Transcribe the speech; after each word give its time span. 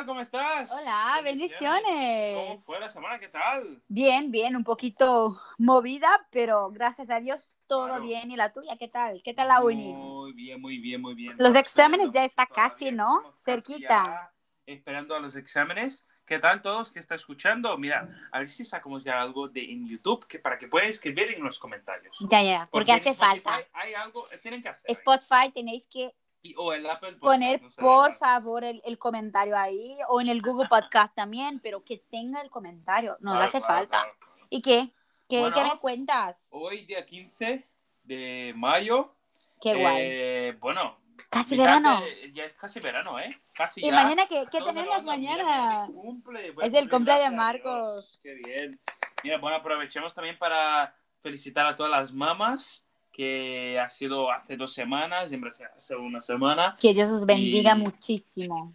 Hola, 0.00 0.06
¿qué 0.06 0.06
tal? 0.06 0.06
¿Cómo 0.06 0.20
estás? 0.20 0.70
Hola, 0.72 1.20
bendiciones. 1.22 2.36
¿Cómo 2.36 2.58
fue 2.60 2.80
la 2.80 2.88
semana? 2.88 3.18
¿Qué 3.18 3.28
tal? 3.28 3.82
Bien, 3.88 4.30
bien, 4.30 4.56
un 4.56 4.64
poquito 4.64 5.38
movida, 5.58 6.26
pero 6.30 6.70
gracias 6.70 7.10
a 7.10 7.20
Dios 7.20 7.54
todo 7.66 7.86
Claro. 7.86 8.02
bien. 8.04 8.30
¿Y 8.30 8.36
la 8.36 8.52
tuya 8.52 8.76
qué 8.78 8.88
tal? 8.88 9.20
¿Qué 9.22 9.34
tal 9.34 9.48
la 9.48 9.62
uni? 9.62 9.92
Muy 9.92 10.32
bien, 10.32 10.60
muy 10.60 10.78
bien, 10.78 11.02
muy 11.02 11.14
bien. 11.14 11.34
Los 11.38 11.54
exámenes 11.54 12.10
ya 12.12 12.24
está 12.24 12.46
casi, 12.46 12.92
¿no? 12.92 13.22
Cerquita. 13.34 14.32
esperando 14.66 15.16
a 15.16 15.20
los 15.20 15.34
exámenes. 15.36 16.06
¿Qué 16.24 16.38
tal 16.38 16.62
todos 16.62 16.92
que 16.92 17.00
está 17.00 17.16
escuchando? 17.16 17.76
Mira, 17.76 18.08
a 18.30 18.38
ver 18.38 18.50
si 18.50 18.64
sacamos 18.64 19.02
ya 19.02 19.20
algo 19.20 19.48
de 19.48 19.64
en 19.72 19.88
YouTube 19.88 20.28
que 20.28 20.38
para 20.38 20.56
que 20.58 20.68
puedan 20.68 20.88
escribir 20.88 21.32
en 21.32 21.42
los 21.42 21.58
comentarios. 21.58 22.16
Ya, 22.30 22.40
ya, 22.40 22.68
porque 22.70 22.92
hace 22.92 23.14
falta. 23.14 23.60
Hay 23.72 23.94
algo, 23.94 24.24
tienen 24.40 24.62
que 24.62 24.68
hacer. 24.68 24.84
ahí. 24.88 24.94
Spotify 24.94 25.50
tenéis 25.52 25.88
que 25.90 26.14
Y- 26.42 26.54
o 26.56 26.72
el 26.72 26.88
Apple 26.88 27.12
Podcast, 27.12 27.22
poner, 27.22 27.62
no 27.62 27.70
sé, 27.70 27.80
por 27.82 28.14
favor, 28.14 28.64
el, 28.64 28.80
el 28.84 28.98
comentario 28.98 29.56
ahí, 29.58 29.98
o 30.08 30.20
en 30.20 30.28
el 30.28 30.40
Google 30.40 30.68
Podcast 30.68 31.14
también, 31.14 31.60
pero 31.60 31.84
que 31.84 31.98
tenga 32.10 32.40
el 32.40 32.50
comentario, 32.50 33.16
nos 33.20 33.34
Claro, 33.34 33.48
hace 33.48 33.58
claro, 33.60 33.74
falta. 33.74 33.98
claro. 34.02 34.14
¿Y 34.48 34.62
qué? 34.62 34.92
¿Qué, 35.28 35.40
Bueno. 35.40 35.54
qué 35.56 35.64
me 35.64 35.78
cuentas? 35.78 36.46
Hoy, 36.50 36.86
día 36.86 37.04
15 37.04 37.68
de 38.02 38.52
mayo. 38.56 39.14
Qué 39.60 39.74
guay. 39.74 39.96
eh, 40.00 40.56
Bueno, 40.60 40.98
Casi 41.28 41.56
verano. 41.56 42.00
de- 42.00 42.32
ya 42.32 42.44
es 42.46 42.54
casi 42.54 42.80
verano, 42.80 43.20
¿eh? 43.20 43.38
Casi 43.54 43.80
¿Y 43.84 43.90
ya. 43.90 43.92
mañana 43.92 44.24
qué, 44.26 44.46
qué 44.50 44.58
Todos 44.58 44.72
tenemos 44.74 45.04
mañana? 45.04 45.86
mira, 45.86 45.86
mi 45.88 45.94
cumple, 45.94 46.46
Es 46.48 46.54
el 46.54 46.88
cumplir, 46.88 46.90
cumple 46.90 47.18
de 47.18 47.30
Marcos. 47.30 48.18
Qué 48.22 48.34
bien. 48.34 48.80
Mira, 49.22 49.38
bueno, 49.38 49.58
aprovechemos 49.58 50.12
también 50.14 50.36
para 50.38 50.92
felicitar 51.22 51.66
a 51.66 51.76
todas 51.76 51.92
las 51.92 52.12
mamás, 52.12 52.84
que 53.12 53.78
ha 53.80 53.88
sido 53.88 54.30
hace 54.30 54.56
dos 54.56 54.72
semanas, 54.72 55.28
siempre 55.28 55.48
hace- 55.48 55.64
hace 55.64 55.96
una 55.96 56.22
semana, 56.22 56.76
Que 56.80 56.94
Dios 56.94 57.10
os 57.10 57.26
bendiga 57.26 57.74
Y- 57.74 57.78
muchísimo. 57.78 58.72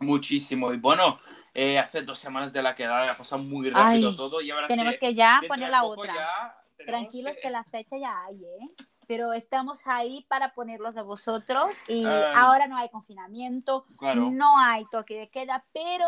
muchísimo. 0.00 0.72
Y 0.72 0.76
bueno, 0.78 1.18
eh, 1.54 1.78
hace 1.78 2.02
dos 2.02 2.18
semanas 2.18 2.52
de 2.52 2.62
la 2.62 2.74
quedada 2.74 3.10
ha 3.10 3.16
pasado 3.16 3.42
muy 3.42 3.70
rápido 3.70 4.10
Ay, 4.10 4.16
todo. 4.16 4.40
Y 4.40 4.50
ahora 4.50 4.66
Tenemos 4.68 4.94
sí, 4.94 5.00
que 5.00 5.14
ya 5.14 5.40
poner 5.48 5.70
la 5.70 5.84
otra. 5.84 6.14
ya 6.14 6.84
Tranquilos 6.86 7.36
que... 7.42 7.50
la 7.50 7.64
fecha 7.64 7.96
ya 7.98 8.24
hay, 8.24 8.36
¿eh? 8.36 8.84
Pero 9.08 9.32
estamos 9.32 9.86
ahí 9.86 10.24
para 10.28 10.52
ponerlos 10.52 10.96
a 10.96 11.02
vosotros 11.02 11.78
y 11.88 12.04
Ay. 12.04 12.32
ahora 12.36 12.66
no 12.68 12.76
hay 12.76 12.88
confinamiento, 12.90 13.86
Claro. 13.96 14.28
no 14.30 14.58
hay 14.58 14.84
toque 14.90 15.16
de 15.18 15.28
queda, 15.30 15.64
pero 15.72 16.06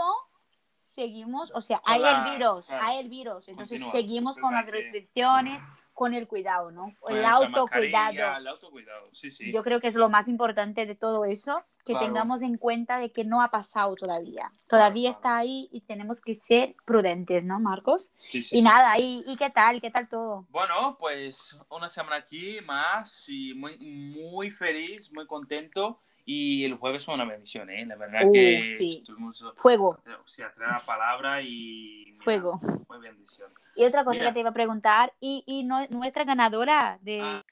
seguimos, 0.94 1.50
o 1.54 1.60
sea, 1.62 1.80
hay 1.86 2.00
la- 2.00 2.24
el 2.26 2.32
virus, 2.38 2.66
claro. 2.66 2.84
hay 2.84 2.98
el 2.98 3.08
virus, 3.08 3.48
entonces 3.48 3.80
Continúa. 3.80 3.92
seguimos 3.92 4.36
Entonces 4.36 4.42
con 4.42 4.54
las 4.54 4.64
que- 4.66 4.70
restricciones, 4.70 5.62
con 6.00 6.14
el 6.14 6.26
cuidado, 6.26 6.70
¿no? 6.70 6.94
Con 6.98 7.14
El 7.14 7.26
autocuidado. 7.26 8.38
El 8.38 8.46
autocuidado, 8.48 9.04
sí, 9.12 9.30
sí. 9.30 9.52
Yo 9.52 9.62
creo 9.62 9.82
que 9.82 9.88
es 9.88 9.94
lo 9.94 10.08
más 10.08 10.28
importante 10.28 10.86
de 10.86 10.94
todo 10.94 11.26
eso, 11.26 11.62
que 11.84 11.92
Claro. 11.92 12.06
tengamos 12.06 12.40
en 12.40 12.56
cuenta 12.56 12.98
de 12.98 13.12
que 13.12 13.22
no 13.26 13.42
ha 13.42 13.50
pasado 13.50 13.94
todavía. 13.96 14.50
Todavía 14.66 15.10
claro. 15.10 15.16
está 15.18 15.36
ahí 15.36 15.68
y 15.70 15.82
tenemos 15.82 16.22
que 16.22 16.34
ser 16.34 16.74
prudentes, 16.86 17.44
¿no, 17.44 17.60
Marcos? 17.60 18.10
Sí, 18.18 18.42
sí, 18.42 18.56
Y 18.56 18.58
sí. 18.60 18.62
nada, 18.62 18.98
¿y, 18.98 19.22
¿y 19.26 19.36
qué 19.36 19.50
tal? 19.50 19.82
¿Qué 19.82 19.90
tal 19.90 20.08
todo? 20.08 20.46
Bueno, 20.48 20.96
pues 20.98 21.58
una 21.68 21.90
semana 21.90 22.16
aquí 22.16 22.62
más 22.64 23.28
y 23.28 23.52
muy, 23.52 23.76
muy 23.78 24.50
feliz, 24.50 25.12
muy 25.12 25.26
contento. 25.26 26.00
Y 26.32 26.64
el 26.64 26.74
jueves 26.76 27.04
fue 27.04 27.14
una 27.14 27.24
bendición, 27.24 27.68
¿eh? 27.70 27.84
La 27.86 27.96
verdad 27.96 28.20
Uh, 28.24 28.32
que 28.32 28.64
sí. 28.64 28.98
estuvimos, 28.98 29.42
Fuego, 29.56 30.00
o 30.24 30.28
sea, 30.28 30.52
traer 30.54 30.74
la 30.74 30.78
palabra 30.80 31.42
y... 31.42 32.04
mira, 32.12 32.22
fuego. 32.22 32.60
Muy 32.88 33.00
bendición. 33.00 33.48
Y 33.74 33.82
otra 33.84 34.04
cosa 34.04 34.18
Mira. 34.20 34.30
que 34.30 34.34
te 34.34 34.40
iba 34.40 34.50
a 34.50 34.52
preguntar, 34.52 35.12
y, 35.18 35.42
y 35.44 35.64
no- 35.64 35.88
nuestra 35.88 36.22
ganadora 36.22 36.98
de... 37.02 37.20
Ah. 37.20 37.44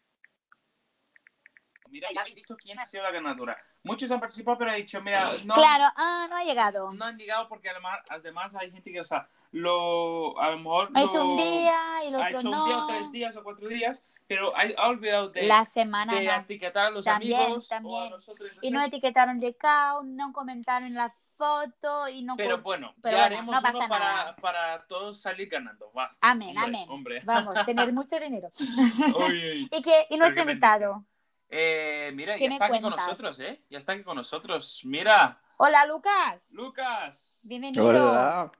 Mira, 1.90 2.08
ya 2.14 2.20
habéis 2.20 2.36
visto 2.36 2.56
quién 2.56 2.78
ha 2.78 2.84
sido 2.84 3.02
la 3.02 3.10
ganadora. 3.10 3.56
Muchos 3.82 4.08
han 4.12 4.20
participado, 4.20 4.58
pero 4.58 4.70
he 4.72 4.76
dicho, 4.76 5.00
mira, 5.02 5.22
no, 5.44 5.54
Claro, 5.54 5.86
ah, 5.96 6.28
no 6.30 6.36
ha 6.36 6.44
llegado. 6.44 6.92
no 6.92 7.04
han 7.04 7.16
llegado 7.18 7.48
porque 7.48 7.70
además, 7.70 7.98
además 8.08 8.54
hay 8.54 8.70
gente 8.70 8.92
que, 8.92 9.00
o 9.00 9.04
sea, 9.04 9.28
lo, 9.52 10.38
a 10.40 10.50
lo 10.50 10.58
mejor... 10.58 10.90
ha 10.94 11.02
hecho 11.02 11.18
lo- 11.18 11.30
un 11.30 11.36
día 11.36 11.80
y 12.04 12.08
el 12.08 12.14
ha 12.14 12.18
otro 12.26 12.38
hecho 12.38 12.50
no. 12.50 12.62
un 12.62 12.68
día 12.68 12.78
o 12.78 12.86
tres 12.86 13.12
días 13.12 13.36
o 13.36 13.42
cuatro 13.42 13.68
días, 13.68 14.04
pero 14.26 14.54
ha, 14.56 14.62
ha 14.76 14.88
olvidado 14.88 15.30
de... 15.30 15.46
La 15.46 15.64
semana 15.64 16.14
de 16.14 16.26
no. 16.26 16.32
etiquetar 16.34 16.86
a 16.86 16.90
los 16.90 17.04
También, 17.04 17.40
amigos 17.40 17.66
o 17.66 17.68
también. 17.68 18.06
a 18.06 18.10
nosotros. 18.10 18.50
Y 18.60 18.70
no 18.70 18.82
etiquetaron 18.82 19.40
de 19.40 19.56
cao, 19.56 20.02
no 20.04 20.32
comentaron 20.32 20.92
la 20.94 21.08
foto 21.08 22.08
y 22.08 22.22
no... 22.22 22.36
pero 22.36 22.58
bueno, 22.62 22.94
pero 23.02 23.16
ya 23.16 23.22
bueno, 23.22 23.36
haremos 23.36 23.54
no 23.54 23.62
pasa 23.62 23.78
uno 23.78 23.88
para, 23.88 24.04
nada. 24.14 24.36
para 24.36 24.86
todos 24.86 25.20
salir 25.20 25.48
ganando. 25.48 25.90
Va. 25.96 26.14
Amén, 26.20 26.50
Hombre, 26.50 26.64
amén. 26.64 26.86
hombre. 26.90 27.20
Vamos, 27.24 27.54
tener 27.66 27.92
mucho 27.92 28.20
dinero. 28.20 28.50
Uy, 28.60 29.50
uy. 29.50 29.68
¿Y, 29.72 29.82
que, 29.82 30.06
y 30.10 30.16
nuestro 30.18 30.42
invitado? 30.42 31.04
Eh, 31.48 32.10
mira, 32.14 32.36
¿Qué 32.36 32.44
ya 32.44 32.50
está 32.50 32.66
aquí 32.66 32.80
con 32.82 32.90
nosotros, 32.90 33.40
¿eh? 33.40 33.62
Ya 33.70 33.78
está 33.78 33.92
aquí 33.92 34.02
con 34.02 34.16
nosotros. 34.16 34.82
Mira, 34.84 35.40
Hola, 35.56 35.86
Lucas. 35.86 36.52
Lucas. 36.52 37.40
Bienvenido. 37.44 37.86
Hola, 37.86 38.52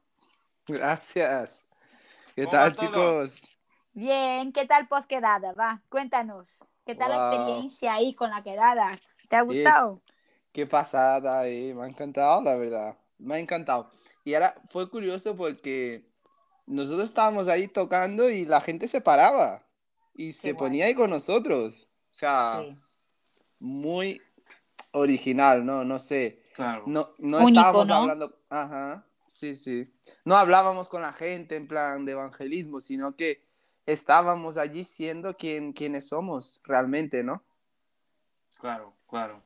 gracias. 0.68 1.66
¿Qué 2.34 2.44
¿Cómo 2.44 2.52
tal, 2.52 2.74
chicos? 2.74 3.42
Bien, 3.92 4.52
¿qué 4.52 4.66
tal 4.66 4.86
posquedada? 4.88 5.52
Va, 5.54 5.82
cuéntanos. 5.88 6.64
¿Qué 6.86 6.94
tal 6.94 7.10
la 7.10 7.16
experiencia 7.16 7.94
ahí 7.94 8.14
con 8.14 8.30
la 8.30 8.42
quedada? 8.42 8.98
¿Te 9.28 9.36
ha 9.36 9.42
gustado? 9.42 10.00
Qué 10.52 10.66
pasada, 10.66 11.46
eh. 11.48 11.74
Me 11.74 11.84
ha 11.84 11.88
encantado, 11.88 12.42
la 12.42 12.54
verdad. 12.56 12.96
Me 13.18 13.34
ha 13.36 13.38
encantado. 13.38 13.90
Y 14.24 14.34
ahora 14.34 14.54
fue 14.70 14.88
curioso 14.90 15.36
porque 15.36 16.08
nosotros 16.66 17.06
estábamos 17.06 17.48
ahí 17.48 17.68
tocando 17.68 18.30
y 18.30 18.44
la 18.46 18.60
gente 18.60 18.88
se 18.88 19.00
paraba 19.00 19.64
y 20.14 20.32
se 20.32 20.52
guay. 20.52 20.54
ponía 20.54 20.86
ahí 20.86 20.94
con 20.94 21.10
nosotros. 21.10 21.88
O 22.10 22.14
sea, 22.14 22.62
Sí. 22.66 22.78
muy 23.60 24.22
original, 24.92 25.64
¿no? 25.64 25.84
No 25.84 25.98
sé. 25.98 26.42
Claro. 26.54 26.84
No, 26.86 27.10
no 27.18 27.38
Único, 27.38 27.48
estábamos 27.48 27.88
¿no? 27.88 27.94
hablando. 27.94 28.38
Ajá, 28.50 29.04
sí, 29.38 29.54
sí. 29.54 29.92
No 30.24 30.36
hablábamos 30.36 30.88
con 30.88 31.02
la 31.02 31.12
gente 31.12 31.56
en 31.56 31.68
plan 31.68 32.04
de 32.04 32.12
evangelismo, 32.12 32.80
sino 32.80 33.14
que 33.16 33.46
estábamos 33.86 34.56
allí 34.58 34.84
siendo 34.84 35.36
quien, 35.36 35.72
quienes 35.72 36.08
somos 36.08 36.60
realmente, 36.64 37.22
¿no? 37.22 37.42
Claro, 38.58 38.94
claro. 39.08 39.36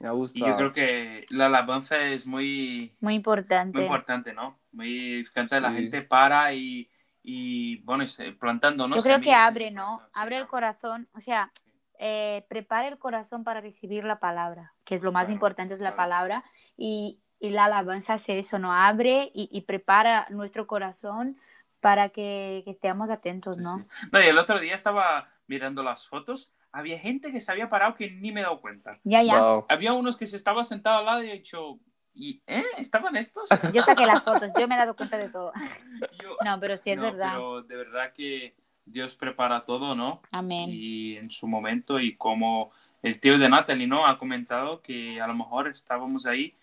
Me 0.00 0.10
gusta. 0.10 0.38
Y 0.38 0.42
yo 0.42 0.54
creo 0.56 0.72
que 0.72 1.26
la 1.30 1.46
alabanza 1.46 1.98
es 2.00 2.26
muy, 2.26 2.96
Muy 3.00 3.14
importante. 3.14 3.76
muy 3.76 3.84
importante, 3.86 4.32
¿no? 4.32 4.58
Muy 4.72 5.26
canta 5.34 5.60
la 5.60 5.70
Sí. 5.70 5.76
gente 5.76 6.02
para 6.02 6.54
y, 6.54 6.88
y 7.22 7.76
bueno, 7.82 8.04
plantando, 8.38 8.88
¿no? 8.88 8.96
Yo 8.96 9.02
creo 9.02 9.20
que 9.20 9.34
abre, 9.34 9.70
¿no? 9.70 10.00
Abre 10.14 10.38
el 10.38 10.46
corazón, 10.46 11.08
o 11.12 11.20
sea, 11.20 11.52
eh, 11.98 12.44
prepara 12.48 12.88
el 12.88 12.98
corazón 12.98 13.44
para 13.44 13.60
recibir 13.60 14.04
la 14.04 14.18
palabra, 14.18 14.74
que 14.84 14.94
es 14.94 15.02
lo 15.02 15.12
más 15.12 15.24
Claro, 15.24 15.34
importante, 15.34 15.74
es 15.74 15.80
la 15.80 15.90
claro. 15.90 15.96
palabra. 15.96 16.44
Y, 16.76 17.20
y 17.42 17.50
la 17.50 17.64
alabanza 17.64 18.14
hace 18.14 18.38
eso, 18.38 18.58
¿no? 18.60 18.72
Abre 18.72 19.30
y, 19.34 19.48
y 19.50 19.62
prepara 19.62 20.26
nuestro 20.30 20.66
corazón 20.68 21.36
para 21.80 22.10
que, 22.10 22.62
que 22.64 22.70
estemos 22.70 23.10
atentos, 23.10 23.58
¿no? 23.58 23.78
sí. 23.78 24.08
No, 24.12 24.20
y 24.22 24.26
el 24.26 24.38
otro 24.38 24.60
día 24.60 24.74
estaba 24.74 25.28
mirando 25.48 25.82
las 25.82 26.06
fotos, 26.06 26.52
había 26.70 26.98
gente 27.00 27.32
que 27.32 27.40
se 27.40 27.50
había 27.50 27.68
parado 27.68 27.96
que 27.96 28.10
ni 28.12 28.30
me 28.30 28.40
he 28.40 28.44
dado 28.44 28.60
cuenta. 28.60 28.96
Ya, 29.02 29.22
ya. 29.22 29.40
Wow. 29.40 29.66
Había 29.68 29.92
unos 29.92 30.16
que 30.16 30.26
se 30.26 30.36
estaban 30.36 30.64
sentados 30.64 31.00
al 31.00 31.06
lado 31.06 31.24
y 31.24 31.30
he 31.30 31.34
dicho, 31.34 31.80
¿y 32.14 32.40
eh? 32.46 32.64
¿Estaban 32.78 33.16
estos? 33.16 33.50
Yo 33.74 33.82
saqué 33.82 34.06
las 34.06 34.22
fotos, 34.22 34.52
yo 34.56 34.68
me 34.68 34.76
he 34.76 34.78
dado 34.78 34.94
cuenta 34.94 35.18
de 35.18 35.28
todo. 35.28 35.52
Yo, 36.22 36.36
No, 36.44 36.60
pero 36.60 36.76
sí 36.78 36.92
es 36.92 36.98
"No, 36.98 37.02
verdad. 37.02 37.32
Pero 37.32 37.62
de 37.62 37.76
verdad 37.76 38.12
que 38.12 38.54
Dios 38.86 39.16
prepara 39.16 39.60
todo, 39.62 39.96
¿no? 39.96 40.22
Amén. 40.30 40.70
Y 40.72 41.16
en 41.16 41.28
su 41.28 41.48
momento, 41.48 41.98
y 41.98 42.14
como 42.14 42.70
el 43.02 43.18
tío 43.18 43.36
de 43.36 43.48
Natalie, 43.48 43.88
¿no? 43.88 44.06
Ha 44.06 44.16
comentado 44.16 44.80
que 44.80 45.20
a 45.20 45.26
lo 45.26 45.34
mejor 45.34 45.66
estábamos 45.66 46.24
ahí. 46.26 46.54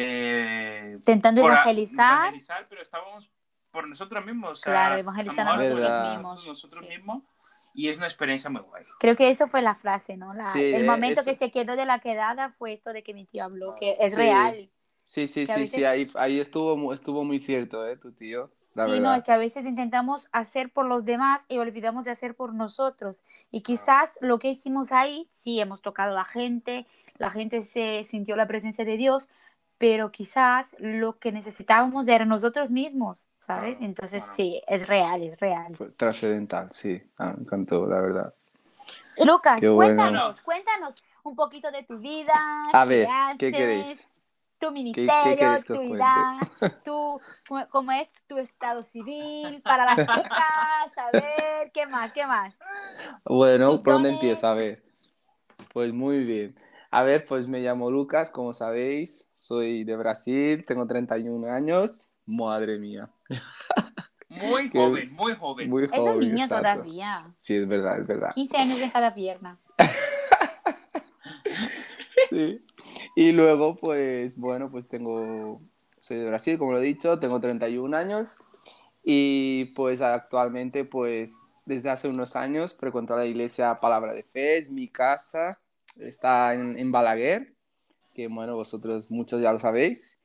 Eh, 0.00 0.98
por 1.04 1.50
a- 1.50 1.54
evangelizar. 1.54 2.18
evangelizar, 2.20 2.66
pero 2.68 2.82
estábamos 2.82 3.30
por 3.70 3.86
nosotros 3.88 4.24
mismos. 4.24 4.50
o 4.50 4.54
sea, 4.56 4.72
Claro, 4.72 4.94
a 4.94 4.98
evangelizar 4.98 5.46
a 5.48 5.56
nosotros 5.56 5.80
nosotros 5.80 6.12
mismos. 6.14 6.46
Nosotros 6.46 6.84
Sí. 6.84 6.88
mismos. 6.96 7.22
Y 7.74 7.88
es 7.88 7.98
una 7.98 8.06
experiencia 8.06 8.50
muy 8.50 8.62
guay. 8.62 8.84
Creo 8.98 9.14
que 9.14 9.28
eso 9.28 9.46
fue 9.46 9.62
la 9.62 9.74
frase, 9.74 10.16
¿no? 10.16 10.34
La- 10.34 10.52
Sí, 10.52 10.60
el 10.62 10.82
eh, 10.82 10.86
momento 10.86 11.20
eso- 11.20 11.30
que 11.30 11.34
se 11.36 11.50
quedó 11.50 11.76
de 11.76 11.84
la 11.86 12.00
quedada 12.00 12.48
fue 12.50 12.72
esto 12.72 12.92
de 12.92 13.02
que 13.02 13.14
mi 13.14 13.24
tío 13.26 13.44
habló, 13.44 13.76
que 13.78 13.92
es 13.92 14.12
Sí. 14.14 14.16
real. 14.16 14.68
Sí, 15.04 15.26
sí, 15.26 15.46
sí, 15.46 15.52
veces- 15.54 15.70
sí, 15.70 15.84
ahí, 15.84 16.10
ahí 16.16 16.38
estuvo, 16.40 16.92
estuvo 16.92 17.24
muy 17.24 17.40
cierto, 17.40 17.86
¿eh? 17.86 17.96
Tu 17.96 18.12
tío, 18.12 18.50
la 18.74 18.84
sí, 18.84 18.90
no, 18.90 18.96
verdad. 19.00 19.16
es 19.18 19.24
que 19.24 19.32
a 19.32 19.36
veces 19.38 19.64
intentamos 19.64 20.28
hacer 20.32 20.70
por 20.70 20.84
los 20.86 21.04
demás 21.06 21.44
y 21.48 21.56
olvidamos 21.58 22.04
de 22.04 22.10
hacer 22.10 22.34
por 22.34 22.52
nosotros. 22.52 23.22
Y 23.50 23.62
quizás 23.62 24.18
lo 24.20 24.38
que 24.38 24.48
hicimos 24.48 24.92
ahí, 24.92 25.26
sí, 25.32 25.60
hemos 25.60 25.80
tocado 25.80 26.10
a 26.12 26.14
la 26.14 26.24
gente, 26.24 26.86
la 27.16 27.30
gente 27.30 27.62
se 27.62 28.04
sintió 28.04 28.36
la 28.36 28.46
presencia 28.46 28.84
de 28.84 28.96
Dios, 28.98 29.30
pero 29.78 30.10
quizás 30.10 30.74
lo 30.78 31.18
que 31.18 31.32
necesitábamos 31.32 32.08
era 32.08 32.24
nosotros 32.24 32.70
mismos, 32.70 33.26
¿sabes? 33.38 33.78
Claro, 33.78 33.90
Entonces 33.90 34.22
claro. 34.22 34.36
sí, 34.36 34.62
es 34.66 34.86
real, 34.86 35.22
es 35.22 35.38
real. 35.40 35.76
Fue 35.76 35.90
trascendental, 35.90 36.68
sí. 36.72 37.00
Ah, 37.16 37.32
me 37.36 37.42
encantó, 37.42 37.86
la 37.86 38.00
verdad. 38.00 38.34
Lucas, 39.24 39.60
Qué 39.60 39.68
bueno. 39.68 39.96
cuéntanos, 39.96 40.40
cuéntanos 40.40 40.94
un 41.22 41.36
poquito 41.36 41.70
de 41.70 41.82
tu 41.84 41.98
vida. 41.98 42.34
A 42.72 42.84
ver, 42.84 43.08
¿qué 43.38 43.52
queréis? 43.52 44.06
Tu 44.58 44.66
qué 44.66 44.72
ministerio, 44.72 45.36
que 45.36 45.54
os 45.54 45.64
tu 45.66 45.94
edad, 45.94 46.48
tu, 46.84 47.20
cómo- 47.70 47.92
es 47.92 48.08
tu 48.26 48.38
estado 48.38 48.82
civil 48.82 49.62
para 49.62 49.84
las 49.84 49.96
chicas, 49.96 50.98
a 50.98 51.10
ver, 51.12 51.70
¿qué 51.72 51.86
más? 51.86 52.12
¿Qué 52.12 52.26
más? 52.26 52.58
Bueno, 53.24 53.76
¿por 53.82 53.94
dónde 53.94 54.08
empieza? 54.10 54.50
A 54.50 54.54
ver. 54.54 54.82
Pues 55.72 55.92
muy 55.92 56.24
bien. 56.24 56.56
A 56.90 57.02
ver, 57.02 57.26
pues 57.26 57.46
me 57.48 57.60
llamo 57.60 57.90
Lucas, 57.90 58.30
como 58.30 58.52
sabéis, 58.52 59.28
soy 59.34 59.84
de 59.84 59.96
Brasil, 59.96 60.64
tengo 60.66 60.86
31 60.86 61.50
años. 61.52 62.12
Madre 62.24 62.78
mía. 62.78 63.10
Muy 64.28 64.70
Qué- 64.70 64.78
joven, 64.78 65.12
muy 65.14 65.34
joven. 65.34 65.68
Muy 65.70 65.84
Es 65.84 65.92
joven. 65.92 66.12
un 66.14 66.20
niño 66.20 66.44
exacto. 66.44 66.62
todavía. 66.62 67.24
Sí, 67.38 67.56
es 67.56 67.68
verdad, 67.68 68.00
es 68.00 68.06
verdad. 68.06 68.30
15 68.34 68.56
años 68.56 68.78
en 68.80 68.90
cada 68.90 69.14
pierna. 69.14 69.58
Sí. 72.30 72.64
Y 73.16 73.32
luego, 73.32 73.76
pues, 73.76 74.36
bueno, 74.38 74.70
pues 74.70 74.86
tengo, 74.88 75.60
soy 75.98 76.18
de 76.18 76.26
Brasil, 76.26 76.58
como 76.58 76.72
lo 76.72 76.78
he 76.78 76.82
dicho, 76.82 77.18
tengo 77.18 77.40
31 77.40 77.94
años 77.96 78.36
y 79.04 79.66
pues 79.74 80.00
actualmente, 80.02 80.84
pues, 80.84 81.46
desde 81.64 81.90
hace 81.90 82.08
unos 82.08 82.36
años 82.36 82.74
frecuento 82.74 83.16
la 83.16 83.24
iglesia 83.26 83.80
Palabra 83.80 84.12
de 84.12 84.22
Fe, 84.24 84.58
es 84.58 84.70
mi 84.70 84.88
casa, 84.88 85.58
está 86.00 86.54
en, 86.54 86.78
en 86.78 86.92
Balaguer, 86.92 87.54
que 88.14 88.28
bueno, 88.28 88.56
vosotros 88.56 89.10
muchos 89.10 89.40
ya 89.40 89.52
lo 89.52 89.58
sabéis, 89.58 90.20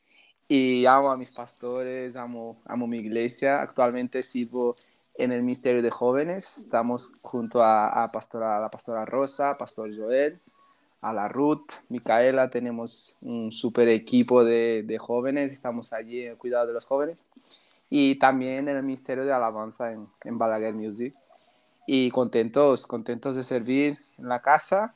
y 0.47 0.85
amo 0.85 1.11
a 1.11 1.17
mis 1.17 1.31
pastores, 1.31 2.15
amo, 2.15 2.61
amo 2.65 2.87
mi 2.87 2.97
iglesia, 2.97 3.61
actualmente 3.61 4.23
sirvo 4.23 4.75
en 5.15 5.31
el 5.31 5.41
Ministerio 5.41 5.81
de 5.81 5.91
Jóvenes, 5.91 6.57
estamos 6.57 7.11
junto 7.21 7.63
a, 7.63 8.03
a 8.03 8.11
pastora, 8.11 8.59
la 8.59 8.69
pastora 8.69 9.05
Rosa, 9.05 9.57
pastor 9.57 9.95
Joel, 9.95 10.39
a 11.03 11.11
la 11.11 11.27
Ruth, 11.27 11.69
Micaela, 11.89 12.49
tenemos 12.49 13.17
un 13.21 13.51
super 13.51 13.89
equipo 13.89 14.45
de, 14.45 14.83
de 14.83 14.97
jóvenes, 14.97 15.51
estamos 15.51 15.91
allí 15.91 16.23
en 16.23 16.31
el 16.31 16.37
cuidado 16.37 16.65
de 16.65 16.73
los 16.73 16.85
jóvenes. 16.85 17.25
Y 17.89 18.15
también 18.15 18.69
en 18.69 18.77
el 18.77 18.83
Ministerio 18.83 19.25
de 19.25 19.33
Alabanza 19.33 19.91
en, 19.91 20.07
en 20.23 20.37
Balaguer 20.37 20.73
Music. 20.73 21.13
Y 21.85 22.09
contentos, 22.09 22.87
contentos 22.87 23.35
de 23.35 23.43
servir 23.43 23.97
en 24.17 24.29
la 24.29 24.41
casa 24.41 24.95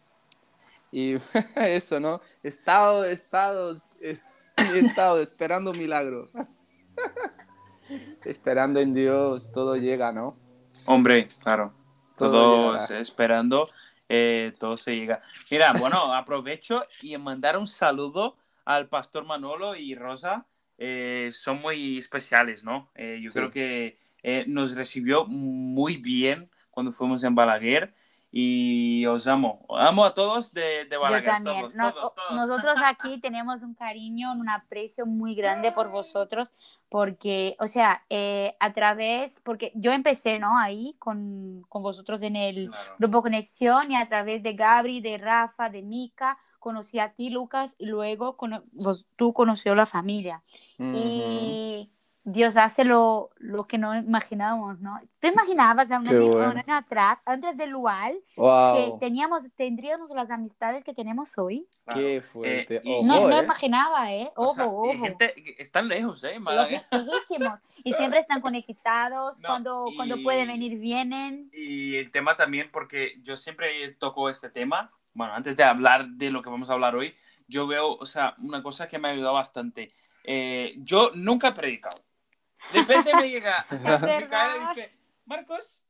y 0.97 1.13
eso, 1.55 1.99
¿no? 1.99 2.21
Estado, 2.41 3.05
he 3.05 3.11
estado, 3.11 3.73
he 4.01 4.17
estado 4.79 5.21
esperando 5.21 5.69
un 5.71 5.77
milagro. 5.77 6.27
Esperando 8.25 8.79
en 8.81 8.93
Dios, 8.93 9.51
todo 9.53 9.77
llega, 9.77 10.11
¿no? 10.11 10.35
Hombre, 10.85 11.27
claro. 11.43 11.73
Todo 12.17 12.75
esperando, 12.77 13.69
eh, 14.09 14.53
todo 14.59 14.77
se 14.77 14.95
llega. 14.97 15.21
Mira, 15.51 15.71
bueno, 15.73 16.13
aprovecho 16.13 16.83
y 17.01 17.15
mandar 17.17 17.57
un 17.57 17.67
saludo 17.67 18.35
al 18.65 18.89
pastor 18.89 19.23
Manolo 19.25 19.75
y 19.75 19.95
Rosa. 19.95 20.47
Eh, 20.79 21.29
son 21.31 21.61
muy 21.61 21.97
especiales, 21.99 22.63
¿no? 22.63 22.91
Eh, 22.95 23.19
yo 23.21 23.29
Sí. 23.31 23.37
creo 23.37 23.51
que 23.51 23.99
eh, 24.23 24.43
nos 24.47 24.75
recibió 24.75 25.25
muy 25.25 25.95
bien 25.97 26.49
cuando 26.71 26.91
fuimos 26.91 27.23
en 27.23 27.35
Balaguer 27.35 27.93
y 28.31 29.05
os 29.05 29.27
amo. 29.27 29.65
Amo 29.69 30.05
a 30.05 30.13
todos 30.13 30.53
de, 30.53 30.85
de 30.85 30.95
Yo 30.95 31.01
Balaguer. 31.01 31.29
también. 31.29 31.61
Todos, 31.61 31.75
No- 31.75 31.93
todos, 31.93 32.15
todos. 32.15 32.31
Nosotros 32.35 32.75
aquí 32.85 33.19
tenemos 33.19 33.61
un 33.63 33.73
cariño, 33.73 34.31
un 34.33 34.49
aprecio 34.49 35.05
muy 35.05 35.33
grande 35.35 35.71
por 35.71 35.89
vosotros, 35.89 36.53
porque, 36.89 37.55
o 37.59 37.67
sea, 37.67 38.03
eh, 38.09 38.55
a 38.59 38.71
través, 38.73 39.39
porque 39.43 39.71
yo 39.75 39.91
empecé, 39.91 40.39
¿no? 40.39 40.57
Ahí 40.57 40.95
con, 40.99 41.63
con 41.69 41.81
vosotros 41.83 42.21
en 42.21 42.35
el 42.35 42.67
Claro. 42.69 42.95
Grupo 42.99 43.21
Conexión 43.21 43.91
y 43.91 43.95
a 43.95 44.07
través 44.07 44.43
de 44.43 44.53
Gabri, 44.53 45.01
de 45.01 45.17
Rafa, 45.17 45.69
de 45.69 45.81
Mika, 45.81 46.37
conocí 46.59 46.99
a 46.99 47.13
ti, 47.13 47.29
Lucas, 47.29 47.75
y 47.77 47.85
luego 47.87 48.35
cono- 48.35 48.61
vos- 48.73 49.05
tú 49.15 49.31
conoció 49.33 49.73
la 49.75 49.85
familia. 49.85 50.41
Ujú. 50.79 50.91
Y 50.95 51.91
Dios 52.29 52.57
hace 52.57 52.83
lo, 52.83 53.29
lo 53.37 53.67
que 53.67 53.77
no 53.77 53.95
imaginábamos, 53.97 54.81
¿no? 54.81 54.99
¿Te 55.21 55.29
imaginabas 55.29 55.89
a 55.91 55.97
un 55.99 56.03
Qué 56.03 56.09
año, 56.09 56.27
bueno. 56.27 56.51
un 56.51 56.57
año 56.57 56.75
atrás, 56.75 57.19
antes 57.25 57.55
del 57.55 57.73
UAL, 57.73 58.11
que 58.35 58.41
Wow, 58.41 58.99
teníamos, 58.99 59.43
tendríamos 59.55 60.09
las 60.11 60.29
amistades 60.29 60.83
que 60.83 60.93
tenemos 60.93 61.37
hoy? 61.37 61.65
Claro. 61.85 62.01
qué 62.01 62.21
fuerte. 62.21 62.75
Eh, 62.75 62.81
y- 62.83 62.93
Ojo, 62.95 63.05
No, 63.05 63.27
no 63.29 63.37
¿eh? 63.39 63.43
imaginaba, 63.45 64.11
¿eh? 64.11 64.29
O 64.35 64.43
Ojo, 64.43 64.53
sea, 64.55 64.65
y 64.65 64.67
ojo. 64.67 65.05
gente 65.05 65.33
que 65.35 65.55
están 65.57 65.87
lejos, 65.87 66.21
¿eh? 66.25 66.37
Lejísimos. 66.91 67.59
Y 67.85 67.93
siempre 67.93 68.19
están 68.19 68.41
conectados. 68.41 69.39
No, 69.41 69.47
cuando, 69.47 69.85
y- 69.89 69.95
cuando 69.95 70.21
pueden 70.21 70.47
venir, 70.49 70.77
vienen. 70.77 71.49
Y 71.53 71.95
el 71.95 72.11
tema 72.11 72.35
también, 72.35 72.69
porque 72.73 73.13
yo 73.23 73.37
siempre 73.37 73.89
toco 73.99 74.29
este 74.29 74.49
tema, 74.49 74.91
bueno, 75.13 75.33
antes 75.33 75.55
de 75.55 75.63
hablar 75.63 76.07
de 76.09 76.29
lo 76.29 76.41
que 76.41 76.49
vamos 76.49 76.69
a 76.69 76.73
hablar 76.73 76.93
hoy, 76.97 77.15
yo 77.47 77.67
veo, 77.67 77.95
o 77.95 78.05
sea, 78.05 78.35
una 78.39 78.61
cosa 78.61 78.89
que 78.89 78.99
me 78.99 79.07
ha 79.07 79.11
ayudado 79.11 79.35
bastante. 79.35 79.93
Eh, 80.25 80.75
yo 80.79 81.09
nunca 81.15 81.47
he 81.47 81.51
predicado. 81.53 81.95
De 82.73 82.79
repente 82.79 83.15
me 83.15 83.29
llega 83.29 83.65
Micaela 83.71 84.55
y 84.57 84.67
dice, 84.75 84.97
Marcos, 85.25 85.83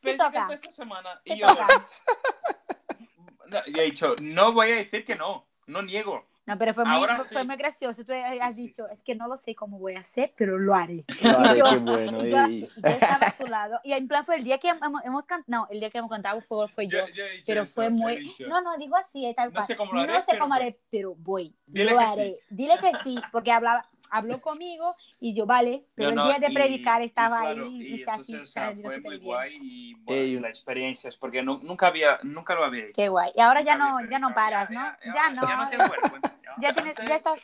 Te 0.00 0.14
predicaste 0.16 0.38
toca. 0.40 0.54
esta 0.54 0.70
semana. 0.70 1.20
Y 1.24 1.38
yo, 1.38 1.46
toca. 1.46 1.66
no, 3.46 3.64
yo 3.66 3.82
he 3.82 3.84
dicho, 3.86 4.14
no 4.20 4.52
voy 4.52 4.72
a 4.72 4.76
decir 4.76 5.04
que 5.04 5.14
no, 5.14 5.46
no 5.66 5.82
niego. 5.82 6.26
No, 6.46 6.56
pero 6.56 6.72
fue 6.72 6.82
muy, 6.86 7.06
sí. 7.24 7.34
fue 7.34 7.44
muy 7.44 7.56
gracioso. 7.56 8.06
Tú 8.06 8.12
has 8.14 8.56
sí, 8.56 8.62
dicho, 8.68 8.84
sí. 8.86 8.94
es 8.94 9.02
que 9.02 9.14
no 9.14 9.28
lo 9.28 9.36
sé 9.36 9.54
cómo 9.54 9.78
voy 9.78 9.96
a 9.96 10.00
hacer, 10.00 10.32
pero 10.34 10.58
lo 10.58 10.74
haré. 10.74 11.04
Vale, 11.22 11.58
Yo- 11.58 11.64
qué 11.68 11.76
bueno. 11.76 12.24
y 12.26 12.30
yo, 12.30 12.46
y- 12.48 12.60
yo 12.60 12.88
estaba 12.88 13.26
a 13.26 13.30
su 13.32 13.46
lado. 13.46 13.78
Y 13.84 13.92
en 13.92 14.08
plan 14.08 14.24
fue 14.24 14.36
el 14.36 14.44
día 14.44 14.56
que 14.56 14.68
hemos, 14.70 15.04
hemos 15.04 15.26
cantado, 15.26 15.44
no, 15.46 15.68
el 15.70 15.78
día 15.78 15.90
que 15.90 15.98
hemos 15.98 16.10
cantado 16.10 16.40
fue, 16.40 16.66
fue 16.68 16.86
yo. 16.88 17.06
Yo- 17.08 17.24
Pero 17.46 17.62
eso, 17.64 17.74
fue 17.74 17.90
muy... 17.90 18.34
No, 18.48 18.62
no, 18.62 18.78
digo 18.78 18.96
así, 18.96 19.26
eh, 19.26 19.34
tal 19.34 19.48
No 19.48 19.52
cual. 19.56 19.64
sé 19.64 19.76
cómo 19.76 19.92
lo 19.92 20.00
haré, 20.00 20.12
No 20.14 20.22
sé 20.22 20.30
pero 20.30 20.40
cómo 20.42 20.54
voy. 20.54 20.62
haré, 20.62 20.80
pero 20.90 21.14
voy. 21.16 21.54
Dile 21.66 21.90
lo 21.90 21.98
que 21.98 22.04
haré. 22.04 22.38
sí. 22.40 22.46
Dile 22.48 22.78
que 22.78 22.92
sí, 23.04 23.20
porque 23.30 23.52
hablaba, 23.52 23.86
habló 24.10 24.40
conmigo 24.40 24.96
y 25.20 25.34
yo, 25.34 25.46
vale, 25.46 25.80
pero 25.94 26.10
No, 26.10 26.10
el 26.10 26.16
no, 26.16 26.24
día 26.38 26.38
de 26.46 26.52
y- 26.52 26.54
predicar 26.54 27.02
y 27.02 27.04
estaba 27.06 27.40
claro, 27.40 27.64
ahí 27.64 27.82
y, 27.82 28.00
y 28.00 28.04
así. 28.08 28.36
o 28.36 28.46
sea, 28.46 28.74
fue 28.80 29.00
muy 29.00 29.18
guay 29.18 29.58
y 29.60 29.94
bueno, 29.94 30.22
y 30.22 30.38
la 30.40 30.48
experiencia 30.48 31.08
es 31.08 31.16
porque 31.16 31.42
nu- 31.42 31.60
nunca 31.62 31.88
había, 31.88 32.18
nunca 32.22 32.54
lo 32.54 32.64
había 32.64 32.84
hecho. 32.84 32.92
Qué 32.94 33.08
guay. 33.08 33.32
Y 33.34 33.40
ahora 33.40 33.60
ya 33.62 33.76
no, 33.76 33.98
ya 34.08 34.18
no 34.18 34.34
paras, 34.34 34.70
¿no? 34.70 34.80
Ya, 35.04 35.14
Ya 35.14 35.30
no. 35.30 35.46
Ya 35.48 35.56
no 35.56 35.68
tengo 35.70 35.84
vergüenza. 35.88 36.38
Ya 36.60 36.72
tienes, 36.74 36.94
ya 37.06 37.16
estás 37.16 37.38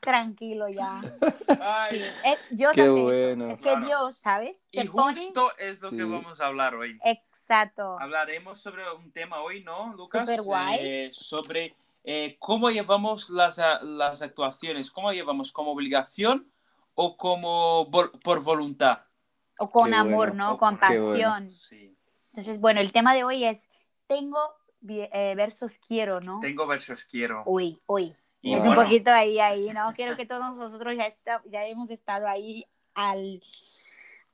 tranquilo 0.00 0.68
ya. 0.68 1.00
Ay, 1.60 1.98
Sí. 2.00 2.04
Es- 2.24 2.40
Dios 2.56 2.72
Qué 2.72 2.82
hace 2.82 2.90
bueno. 2.90 3.44
eso. 3.44 3.52
Es 3.54 3.60
que 3.60 3.70
Claro. 3.70 3.86
Dios, 3.86 4.16
¿sabes? 4.18 4.60
Y 4.70 4.80
Te 4.82 4.90
pone... 4.90 5.14
justo 5.14 5.50
es 5.58 5.80
lo 5.82 5.90
que 5.90 5.96
Sí. 5.96 6.02
vamos 6.02 6.40
a 6.40 6.46
hablar 6.46 6.74
hoy. 6.74 6.98
Exacto. 7.04 7.98
Hablaremos 8.00 8.58
sobre 8.60 8.90
un 8.92 9.10
tema 9.12 9.40
hoy, 9.40 9.62
¿no, 9.64 9.92
Lucas? 9.94 10.20
Súper 10.20 10.42
guay. 10.42 10.78
Eh, 10.80 11.10
sobre 11.12 11.74
eh, 12.04 12.36
cómo 12.38 12.70
llevamos 12.70 13.30
las, 13.30 13.60
las 13.82 14.22
actuaciones, 14.22 14.90
cómo 14.90 15.12
llevamos 15.12 15.52
como 15.52 15.72
obligación 15.72 16.50
o 16.94 17.16
como 17.16 17.86
vol- 17.90 18.10
por 18.22 18.42
voluntad. 18.42 19.00
O 19.58 19.68
con 19.70 19.90
Qué 19.90 19.96
amor, 19.96 20.28
bueno. 20.30 20.34
¿no? 20.34 20.52
O 20.52 20.58
Con 20.58 20.78
Qué 20.78 20.98
bueno. 21.00 21.10
pasión. 21.30 21.50
Sí. 21.52 21.94
Entonces, 22.28 22.60
bueno, 22.60 22.80
el 22.80 22.92
tema 22.92 23.14
de 23.14 23.24
hoy 23.24 23.44
es, 23.44 23.60
tengo 24.06 24.38
eh, 24.88 25.34
versos 25.36 25.78
quiero, 25.78 26.20
¿no? 26.20 26.38
Tengo 26.40 26.66
versos 26.66 27.04
quiero. 27.04 27.42
Hoy, 27.46 27.80
hoy. 27.86 28.12
Y 28.40 28.52
es 28.54 28.60
bueno, 28.60 28.80
un 28.80 28.84
poquito 28.86 29.10
ahí, 29.10 29.40
ahí, 29.40 29.70
¿no? 29.72 29.92
Quiero 29.94 30.16
que 30.16 30.24
todos 30.24 30.54
nosotros 30.54 30.96
ya, 30.96 31.06
está- 31.06 31.42
ya 31.46 31.66
hemos 31.66 31.90
estado 31.90 32.28
ahí 32.28 32.64
al, 32.94 33.42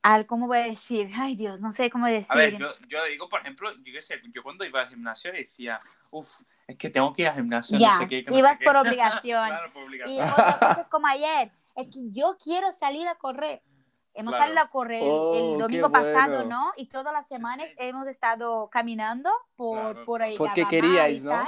al, 0.05 0.27
¿cómo 0.27 0.47
voy 0.47 0.59
a 0.59 0.65
decir? 0.65 1.11
Ay, 1.19 1.35
Dios, 1.35 1.61
no 1.63 1.73
sé 1.73 1.91
cómo 1.91 2.07
decir. 2.07 2.27
A 2.31 2.37
ver, 2.37 2.57
yo, 2.59 2.69
yo 2.89 3.03
digo, 3.07 3.27
por 3.29 3.41
ejemplo, 3.41 3.73
yo 3.73 3.93
qué 3.93 4.03
sé, 4.03 4.21
yo 4.35 4.43
cuando 4.43 4.65
iba 4.65 4.81
al 4.83 4.89
gimnasio 4.89 5.33
decía, 5.33 5.79
uff, 6.11 6.43
es 6.67 6.77
que 6.77 6.91
tengo 6.91 7.15
que 7.15 7.23
ir 7.23 7.29
al 7.29 7.35
gimnasio, 7.37 7.79
ya, 7.79 7.93
no 7.93 7.99
sé 8.01 8.09
qué. 8.09 8.23
que 8.23 8.31
no 8.31 8.37
ibas 8.39 8.59
sé 8.59 8.65
por 8.65 8.75
qué". 8.75 8.79
obligación. 8.91 9.49
claro, 9.49 9.73
por 9.73 9.83
Y 9.83 9.87
obligación. 9.87 10.29
otras 10.29 10.57
cosas 10.59 10.89
como 10.91 11.07
ayer, 11.07 11.51
es 11.77 11.89
que 11.89 12.13
yo 12.13 12.37
quiero 12.43 12.71
salir 12.73 13.09
a 13.09 13.15
correr. 13.15 13.63
Hemos 14.17 14.33
Claro. 14.33 14.45
salido 14.45 14.63
a 14.63 14.69
correr 14.69 15.03
el- 15.03 15.09
Oh, 15.11 15.55
el 15.55 15.59
domingo 15.59 15.91
pasado, 15.91 16.41
bueno. 16.45 16.67
¿no? 16.67 16.73
Y 16.77 16.87
todas 16.87 17.13
las 17.13 17.27
semanas 17.27 17.67
sí. 17.71 17.75
hemos 17.79 18.07
estado 18.07 18.69
caminando 18.71 19.29
por, 19.57 19.81
Claro, 19.81 20.05
por 20.05 20.23
ahí. 20.23 20.37
Porque 20.37 20.67
queríais, 20.67 21.23
y 21.23 21.25
¿no? 21.25 21.31
tal, 21.31 21.47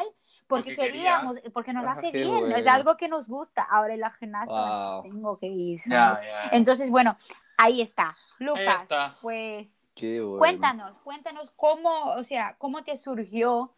Porque, 0.49 0.71
Porque 0.71 0.75
quería. 0.75 0.89
queríamos, 1.19 1.37
porque 1.53 1.73
nos 1.73 1.87
Ah, 1.87 1.93
hace 1.93 2.11
bien, 2.11 2.45
es 2.47 2.51
bueno. 2.51 2.71
algo 2.73 2.97
que 2.97 3.09
nos 3.09 3.29
gusta. 3.29 3.63
Ahora 3.63 3.95
en 3.95 4.01
la 4.01 4.11
gimnasia 4.13 4.73
es 4.73 4.79
Wow. 4.79 5.03
tengo 5.03 5.39
que 5.39 5.47
ir. 5.47 5.79
¿sabes? 5.81 6.27
ya. 6.27 6.51
Entonces, 6.57 6.91
bueno, 6.91 7.17
ahí 7.57 7.81
está. 7.81 8.17
Lucas, 8.39 8.83
está. 8.83 9.15
pues 9.23 9.79
Qué 9.95 10.21
bueno. 10.21 10.39
Cuéntanos, 10.39 10.99
cuéntanos 11.05 11.51
cómo, 11.57 12.11
o 12.13 12.23
sea, 12.23 12.57
cómo 12.59 12.85
te 12.85 12.97
surgió 12.97 13.73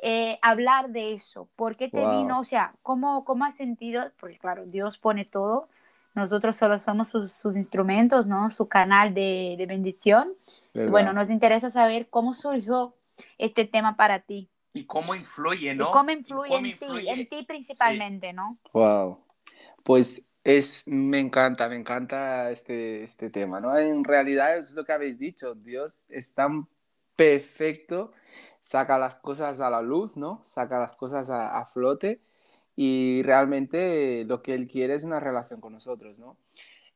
eh, 0.00 0.38
hablar 0.42 0.90
de 0.90 1.12
eso, 1.14 1.48
por 1.56 1.76
qué 1.76 1.88
te 1.88 2.00
Wow. 2.00 2.10
vino, 2.18 2.38
o 2.40 2.44
sea, 2.44 2.74
cómo, 2.82 3.24
cómo 3.24 3.44
has 3.44 3.56
sentido, 3.56 4.12
porque 4.20 4.38
claro, 4.38 4.66
Dios 4.66 4.98
pone 4.98 5.24
todo, 5.24 5.68
nosotros 6.14 6.54
solo 6.56 6.78
somos 6.78 7.08
sus, 7.08 7.32
sus 7.32 7.56
instrumentos, 7.56 8.26
¿no? 8.28 8.50
Su 8.50 8.68
canal 8.68 9.14
de, 9.14 9.56
de 9.58 9.66
bendición. 9.66 10.32
Y 10.74 10.78
¿verdad? 10.78 10.92
bueno, 10.92 11.12
nos 11.12 11.30
interesa 11.30 11.70
saber 11.70 12.08
cómo 12.08 12.34
surgió 12.34 12.94
este 13.38 13.64
tema 13.64 13.96
para 13.96 14.20
ti 14.20 14.48
Y 14.74 14.84
cómo 14.84 15.14
influye, 15.14 15.74
¿no? 15.74 15.88
y 15.88 15.90
cómo 15.90 16.10
influye 16.10 16.48
cómo 16.50 16.66
en 16.66 16.76
ti, 16.78 16.86
influye- 16.86 17.10
en 17.10 17.28
ti 17.28 17.42
principalmente, 17.44 18.32
¿no? 18.32 18.56
Wow. 18.72 19.18
Pues 19.82 20.24
es, 20.44 20.86
me 20.86 21.18
encanta, 21.20 21.68
me 21.68 21.76
encanta 21.76 22.50
este, 22.50 23.02
este 23.02 23.30
tema, 23.30 23.60
¿no? 23.60 23.76
En 23.76 24.04
realidad 24.04 24.56
es 24.58 24.74
lo 24.74 24.84
que 24.84 24.92
habéis 24.92 25.18
dicho, 25.18 25.54
Dios 25.54 26.06
es 26.10 26.34
tan 26.34 26.68
perfecto, 27.16 28.12
saca 28.60 28.98
las 28.98 29.16
cosas 29.16 29.60
a 29.60 29.70
la 29.70 29.82
luz, 29.82 30.16
¿no? 30.16 30.40
Saca 30.44 30.78
las 30.78 30.96
cosas 30.96 31.30
a, 31.30 31.58
a 31.58 31.64
flote 31.66 32.20
y 32.76 33.22
realmente 33.24 34.24
lo 34.26 34.42
que 34.42 34.54
Él 34.54 34.68
quiere 34.68 34.94
es 34.94 35.04
una 35.04 35.20
relación 35.20 35.60
con 35.60 35.72
nosotros, 35.72 36.18
¿no? 36.18 36.36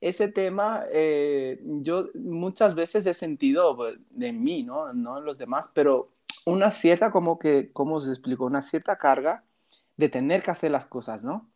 Ese 0.00 0.28
tema 0.28 0.85
eh, 0.93 1.61
yo 1.62 2.09
muchas 2.14 2.75
veces 2.75 3.07
he 3.07 3.14
sentido 3.14 3.76
pues, 3.76 3.97
en 4.21 4.43
mí, 4.43 4.62
¿no? 4.62 4.93
No 4.95 5.19
en 5.19 5.25
los 5.25 5.38
demás, 5.38 5.73
pero 5.75 6.12
una 6.45 6.71
cierta, 6.71 7.11
como 7.11 7.38
que, 7.38 7.73
¿cómo 7.73 7.97
os 7.97 8.09
explico? 8.09 8.45
Una 8.45 8.62
cierta 8.62 8.97
carga 8.97 9.45
de 9.97 10.09
tener 10.09 10.43
que 10.43 10.50
hacer 10.52 10.71
las 10.71 10.87
cosas, 10.87 11.25
¿no? 11.25 11.50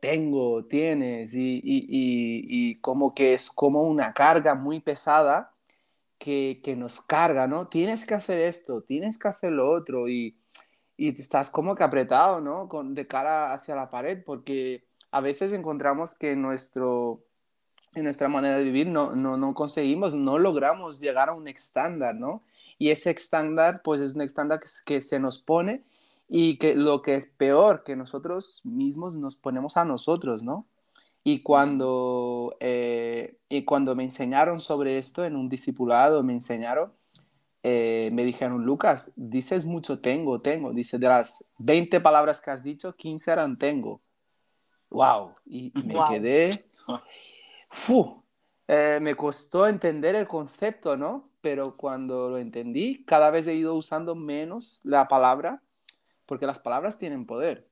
Tengo, 0.00 0.64
tienes, 0.66 1.34
y, 1.34 1.56
y, 1.62 1.86
y, 1.90 2.80
como 2.80 3.14
que 3.14 3.34
es 3.34 3.50
como 3.50 3.82
una 3.82 4.12
carga 4.12 4.54
muy 4.54 4.80
pesada 4.80 5.52
que, 6.18 6.60
que, 6.62 6.76
nos 6.76 7.00
carga, 7.00 7.46
¿no? 7.46 7.68
Tienes 7.68 8.06
que 8.06 8.14
hacer 8.14 8.38
esto, 8.38 8.82
tienes 8.82 9.18
que 9.18 9.28
hacer 9.28 9.52
lo 9.52 9.70
otro, 9.70 10.08
y, 10.08 10.36
y 10.96 11.18
estás 11.20 11.50
como 11.50 11.74
que 11.74 11.84
apretado, 11.84 12.40
¿no? 12.40 12.68
Con, 12.68 12.94
de 12.94 13.06
cara 13.06 13.52
hacia 13.52 13.74
la 13.74 13.88
pared, 13.88 14.22
porque 14.24 14.82
a 15.10 15.20
veces 15.20 15.52
encontramos 15.52 16.14
que 16.14 16.36
nuestro, 16.36 17.22
en 17.94 18.04
nuestra 18.04 18.28
manera 18.28 18.58
de 18.58 18.64
vivir 18.64 18.88
no, 18.88 19.14
no, 19.14 19.36
no 19.36 19.54
conseguimos, 19.54 20.14
no 20.14 20.38
logramos 20.38 21.00
llegar 21.00 21.30
a 21.30 21.34
un 21.34 21.48
estándar, 21.48 22.14
¿no? 22.14 22.42
Y 22.78 22.90
ese 22.90 23.10
estándar, 23.10 23.80
pues 23.82 24.00
es 24.00 24.14
un 24.14 24.22
estándar 24.22 24.60
que, 24.60 24.68
que, 24.84 25.00
se 25.00 25.18
nos 25.18 25.38
pone 25.38 25.84
y 26.28 26.58
que 26.58 26.74
lo 26.74 27.02
que 27.02 27.14
es 27.14 27.26
peor, 27.26 27.84
que 27.84 27.96
nosotros 27.96 28.60
mismos 28.64 29.14
nos 29.14 29.36
ponemos 29.36 29.76
a 29.76 29.84
nosotros, 29.84 30.42
¿no? 30.42 30.66
Y 31.22 31.42
cuando, 31.42 32.56
eh, 32.60 33.38
y 33.48 33.64
cuando 33.64 33.96
me 33.96 34.04
enseñaron 34.04 34.60
sobre 34.60 34.98
esto 34.98 35.24
en 35.24 35.34
un 35.34 35.48
discipulado, 35.48 36.22
me 36.22 36.32
enseñaron, 36.32 36.92
eh, 37.64 38.10
me 38.12 38.24
dijeron, 38.24 38.64
Lucas, 38.64 39.12
dices 39.16 39.64
mucho 39.64 39.98
tengo, 39.98 40.40
tengo. 40.40 40.72
Dice, 40.72 40.98
de 40.98 41.08
las 41.08 41.44
20 41.58 42.00
palabras 42.00 42.40
que 42.40 42.52
has 42.52 42.62
dicho, 42.62 42.94
15 42.94 43.32
eran 43.32 43.58
tengo. 43.58 44.00
¡Wow! 44.88 45.34
Y, 45.44 45.72
me 45.84 45.96
quedé... 46.08 46.50
¡Fu! 47.70 48.22
Eh, 48.68 49.00
me 49.02 49.16
costó 49.16 49.66
entender 49.66 50.14
el 50.14 50.28
concepto, 50.28 50.96
¿no? 50.96 51.30
Pero 51.40 51.74
cuando 51.76 52.30
lo 52.30 52.38
entendí, 52.38 53.04
cada 53.04 53.30
vez 53.30 53.48
he 53.48 53.54
ido 53.54 53.74
usando 53.74 54.14
menos 54.14 54.80
la 54.84 55.08
palabra, 55.08 55.60
porque 56.26 56.46
las 56.46 56.58
palabras 56.58 56.98
tienen 56.98 57.26
poder. 57.26 57.68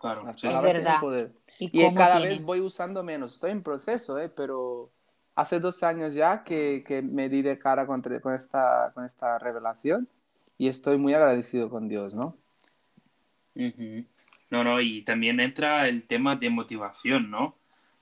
Claro, 0.00 0.22
las 0.22 0.36
sí, 0.36 0.46
palabras 0.46 0.70
es 0.70 0.76
tienen 0.76 0.84
verdad. 0.84 1.00
poder. 1.00 1.32
¿Y, 1.58 1.70
Y 1.72 1.94
cada 1.94 2.18
tienen? 2.18 2.38
vez 2.38 2.44
voy 2.44 2.60
usando 2.60 3.02
menos. 3.02 3.34
Estoy 3.34 3.50
en 3.52 3.62
proceso, 3.62 4.18
¿eh? 4.18 4.28
Pero 4.28 4.92
hace 5.34 5.60
dos 5.60 5.82
años 5.82 6.14
ya 6.14 6.44
que, 6.44 6.84
que 6.86 7.02
me 7.02 7.28
di 7.28 7.42
de 7.42 7.58
cara 7.58 7.86
con, 7.86 8.02
con, 8.02 8.34
esta, 8.34 8.92
con 8.94 9.04
esta 9.04 9.38
revelación 9.38 10.08
y 10.58 10.68
estoy 10.68 10.98
muy 10.98 11.14
agradecido 11.14 11.70
con 11.70 11.88
Dios, 11.88 12.14
¿no? 12.14 12.36
Ujú. 13.54 14.04
No, 14.50 14.64
no, 14.64 14.80
y 14.80 15.02
también 15.02 15.40
entra 15.40 15.88
el 15.88 16.06
tema 16.06 16.36
de 16.36 16.48
motivación, 16.50 17.30
¿no? 17.30 17.56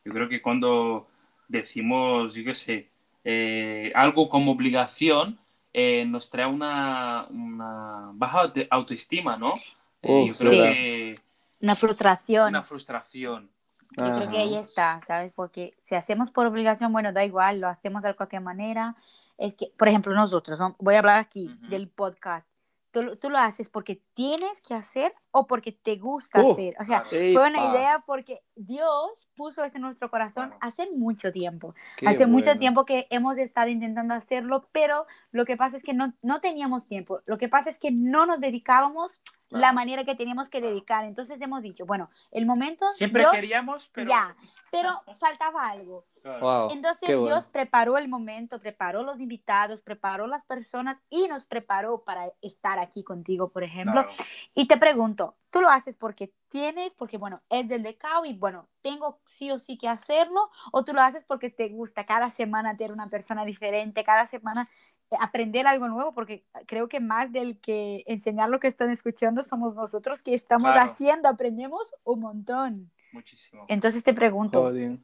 Yo 0.04 0.12
creo 0.12 0.28
que 0.28 0.42
cuando 0.42 1.08
decimos, 1.48 2.34
yo 2.34 2.44
qué 2.44 2.54
sé, 2.54 2.88
eh, 3.24 3.90
algo 3.94 4.28
como 4.28 4.52
obligación, 4.52 5.38
eh, 5.72 6.04
nos 6.06 6.30
trae 6.30 6.46
una, 6.46 7.26
una 7.30 8.10
baja 8.14 8.42
auto- 8.42 8.66
autoestima, 8.70 9.36
¿no? 9.36 9.54
Eh, 10.02 10.08
Oh, 10.08 10.26
yo 10.26 10.34
creo 10.38 10.52
sí. 10.52 10.58
que 10.58 11.14
Una 11.60 11.74
frustración. 11.76 12.48
una 12.48 12.62
frustración. 12.62 13.50
Yo 13.98 14.04
creo 14.16 14.30
que 14.30 14.38
ahí 14.38 14.56
está, 14.56 15.00
¿sabes? 15.06 15.32
Porque 15.34 15.70
si 15.82 15.94
hacemos 15.94 16.30
por 16.30 16.46
obligación, 16.46 16.92
bueno, 16.92 17.12
da 17.12 17.24
igual, 17.24 17.60
lo 17.60 17.68
hacemos 17.68 18.02
de 18.02 18.14
cualquier 18.14 18.42
manera. 18.42 18.94
Es 19.38 19.54
que, 19.54 19.72
por 19.76 19.88
ejemplo, 19.88 20.12
nosotros, 20.14 20.58
¿no? 20.58 20.76
voy 20.78 20.96
a 20.96 20.98
hablar 20.98 21.18
aquí 21.18 21.46
Ujú. 21.48 21.68
del 21.68 21.88
podcast. 21.88 22.46
Tú, 22.90 23.16
tú 23.16 23.30
lo 23.30 23.38
haces 23.38 23.70
porque 23.70 23.98
tienes 24.14 24.60
que 24.60 24.74
hacer 24.74 25.14
o 25.30 25.46
porque 25.46 25.72
te 25.72 25.96
gusta 25.96 26.42
Uh, 26.42 26.52
hacer. 26.52 26.76
O 26.80 26.84
sea, 26.84 27.02
claro. 27.02 27.32
fue 27.32 27.48
una 27.48 27.70
idea 27.74 28.02
porque 28.04 28.42
Dios 28.56 29.28
puso 29.36 29.62
eso 29.64 29.76
en 29.76 29.82
nuestro 29.82 30.10
corazón 30.10 30.52
hace 30.60 30.90
mucho 30.90 31.30
tiempo. 31.30 31.74
qué 31.98 32.08
Hace 32.08 32.26
mucho 32.26 32.58
tiempo 32.58 32.86
que 32.86 33.06
hemos 33.10 33.36
estado 33.38 33.68
intentando 33.68 34.14
hacerlo, 34.14 34.68
pero 34.72 35.06
lo 35.30 35.44
que 35.44 35.56
pasa 35.56 35.76
es 35.76 35.82
que 35.82 35.92
no, 35.92 36.14
no 36.22 36.40
teníamos 36.40 36.86
tiempo. 36.86 37.20
Lo 37.26 37.36
que 37.36 37.48
pasa 37.48 37.68
es 37.68 37.78
que 37.78 37.90
no 37.90 38.24
nos 38.24 38.40
dedicábamos 38.40 39.20
la 39.50 39.72
manera 39.72 40.04
que 40.04 40.14
teníamos 40.14 40.48
que 40.48 40.60
dedicar. 40.60 41.04
Entonces 41.04 41.40
hemos 41.40 41.62
dicho, 41.62 41.86
bueno, 41.86 42.08
el 42.32 42.46
momento 42.46 42.88
Siempre 42.90 43.22
Dios, 43.22 43.32
queríamos, 43.32 43.90
pero... 43.92 44.08
ya, 44.08 44.36
pero 44.70 45.02
faltaba 45.20 45.68
algo. 45.68 46.04
Claro. 46.22 46.40
Wow, 46.40 46.70
Entonces 46.70 47.08
bueno. 47.08 47.26
Dios 47.26 47.48
preparó 47.48 47.98
el 47.98 48.08
momento, 48.08 48.58
preparó 48.58 49.02
los 49.02 49.20
invitados, 49.20 49.82
preparó 49.82 50.26
las 50.26 50.44
personas 50.44 51.02
y 51.10 51.28
nos 51.28 51.44
preparó 51.44 52.02
para 52.04 52.32
estar 52.42 52.78
aquí 52.78 53.04
contigo, 53.04 53.50
por 53.50 53.62
ejemplo. 53.62 54.06
Claro. 54.06 54.08
Y 54.54 54.66
te 54.66 54.76
pregunto, 54.76 55.36
¿tú 55.56 55.62
lo 55.62 55.70
haces 55.70 55.96
porque 55.96 56.32
tienes, 56.50 56.92
porque 56.94 57.16
bueno, 57.16 57.40
es 57.48 57.66
del 57.66 57.82
decao 57.82 58.24
y 58.26 58.34
bueno, 58.34 58.68
tengo 58.82 59.20
sí 59.24 59.50
o 59.50 59.58
sí 59.58 59.78
que 59.78 59.88
hacerlo? 59.88 60.50
¿O 60.72 60.84
tú 60.84 60.92
lo 60.92 61.00
haces 61.00 61.24
porque 61.24 61.48
te 61.50 61.70
gusta 61.70 62.04
cada 62.04 62.28
semana 62.30 62.76
tener 62.76 62.92
una 62.92 63.08
persona 63.08 63.44
diferente, 63.44 64.04
cada 64.04 64.26
semana 64.26 64.68
eh, 65.10 65.16
aprender 65.18 65.66
algo 65.66 65.88
nuevo? 65.88 66.12
Porque 66.12 66.44
creo 66.66 66.88
que 66.88 67.00
más 67.00 67.32
del 67.32 67.58
que 67.58 68.04
enseñar 68.06 68.50
lo 68.50 68.60
que 68.60 68.68
están 68.68 68.90
escuchando 68.90 69.42
somos 69.42 69.74
nosotros 69.74 70.22
que 70.22 70.34
estamos 70.34 70.72
Claro. 70.72 70.90
haciendo, 70.90 71.28
aprendemos 71.28 71.82
un 72.04 72.20
montón. 72.20 72.90
Muchísimo. 73.12 73.64
Entonces 73.68 74.02
te 74.04 74.12
pregunto, 74.12 74.60
Joder. 74.60 74.98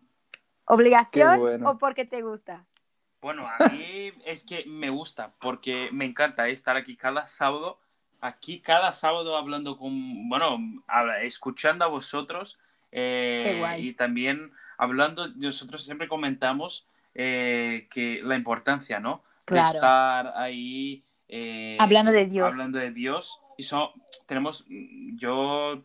¿obligación 0.67 1.41
bueno. 1.41 1.71
o 1.71 1.79
porque 1.79 2.05
te 2.05 2.21
gusta? 2.21 2.67
Bueno, 3.23 3.47
a 3.47 3.69
mí 3.71 4.13
es 4.27 4.45
que 4.45 4.65
me 4.67 4.91
gusta 4.91 5.29
porque 5.41 5.89
me 5.93 6.05
encanta 6.05 6.49
estar 6.49 6.77
aquí 6.77 6.97
cada 6.97 7.27
sábado, 7.27 7.79
aquí 8.23 8.61
cada 8.61 8.93
sábado 8.95 9.37
hablando 9.37 9.77
con, 9.77 10.29
bueno, 10.31 10.59
escuchando 11.23 11.85
a 11.85 11.89
vosotros 11.89 12.59
eh, 12.91 13.43
Qué 13.45 13.59
guay. 13.59 13.89
y 13.89 13.93
también 13.95 14.53
hablando, 14.79 15.29
nosotros 15.37 15.85
siempre 15.85 16.09
comentamos 16.09 16.87
eh, 17.15 17.89
que 17.91 18.21
la 18.23 18.37
importancia, 18.37 18.99
¿no? 19.01 19.23
Claro. 19.45 19.69
De 19.69 19.75
estar 19.75 20.33
ahí 20.37 21.03
eh, 21.29 21.77
Hablando 21.79 22.13
de 22.13 22.27
Dios. 22.27 22.47
hablando 22.47 22.79
de 22.79 22.91
Dios 22.93 23.41
y 23.59 23.65
so- 23.65 23.93
tenemos, 24.27 24.65
yo, 25.17 25.83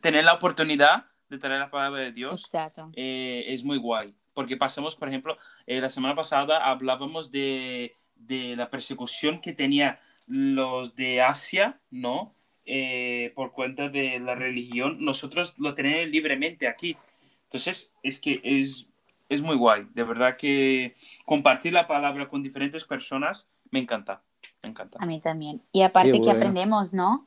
tener 0.00 0.24
la 0.24 0.34
oportunidad 0.34 1.04
de 1.28 1.38
traer 1.38 1.60
la 1.60 1.70
palabra 1.70 2.00
de 2.00 2.12
Dios 2.12 2.40
Exacto. 2.44 2.86
eh, 2.96 3.44
es 3.48 3.62
muy 3.64 3.78
guay. 3.78 4.14
Porque 4.34 4.56
pasamos, 4.56 4.96
por 4.96 5.08
ejemplo, 5.08 5.38
eh, 5.66 5.80
la 5.80 5.88
semana 5.88 6.14
pasada 6.14 6.64
hablábamos 6.64 7.30
de, 7.30 7.94
de 8.16 8.54
la 8.56 8.68
persecución 8.70 9.40
que 9.40 9.52
tenía 9.52 10.00
los 10.26 10.96
de 10.96 11.22
Asia, 11.22 11.78
¿no? 11.90 12.34
Eh, 12.64 13.32
por 13.34 13.52
cuenta 13.52 13.88
de 13.88 14.18
la 14.18 14.34
religión. 14.34 15.04
Nosotros 15.04 15.54
lo 15.58 15.74
tenemos 15.74 16.08
libremente 16.08 16.66
aquí. 16.68 16.96
Entonces, 17.44 17.92
es 18.02 18.20
que 18.20 18.40
es, 18.42 18.88
es 19.28 19.40
muy 19.42 19.56
guay. 19.56 19.86
De 19.94 20.02
verdad 20.02 20.36
que 20.36 20.96
compartir 21.24 21.72
la 21.72 21.86
palabra 21.86 22.28
con 22.28 22.42
diferentes 22.42 22.84
personas 22.84 23.50
me 23.70 23.78
encanta. 23.78 24.20
Me 24.62 24.70
encanta. 24.70 24.98
A 25.00 25.06
mí 25.06 25.20
también. 25.20 25.62
Y 25.72 25.82
aparte 25.82 26.20
que 26.20 26.30
aprendemos, 26.30 26.92
¿no? 26.92 27.26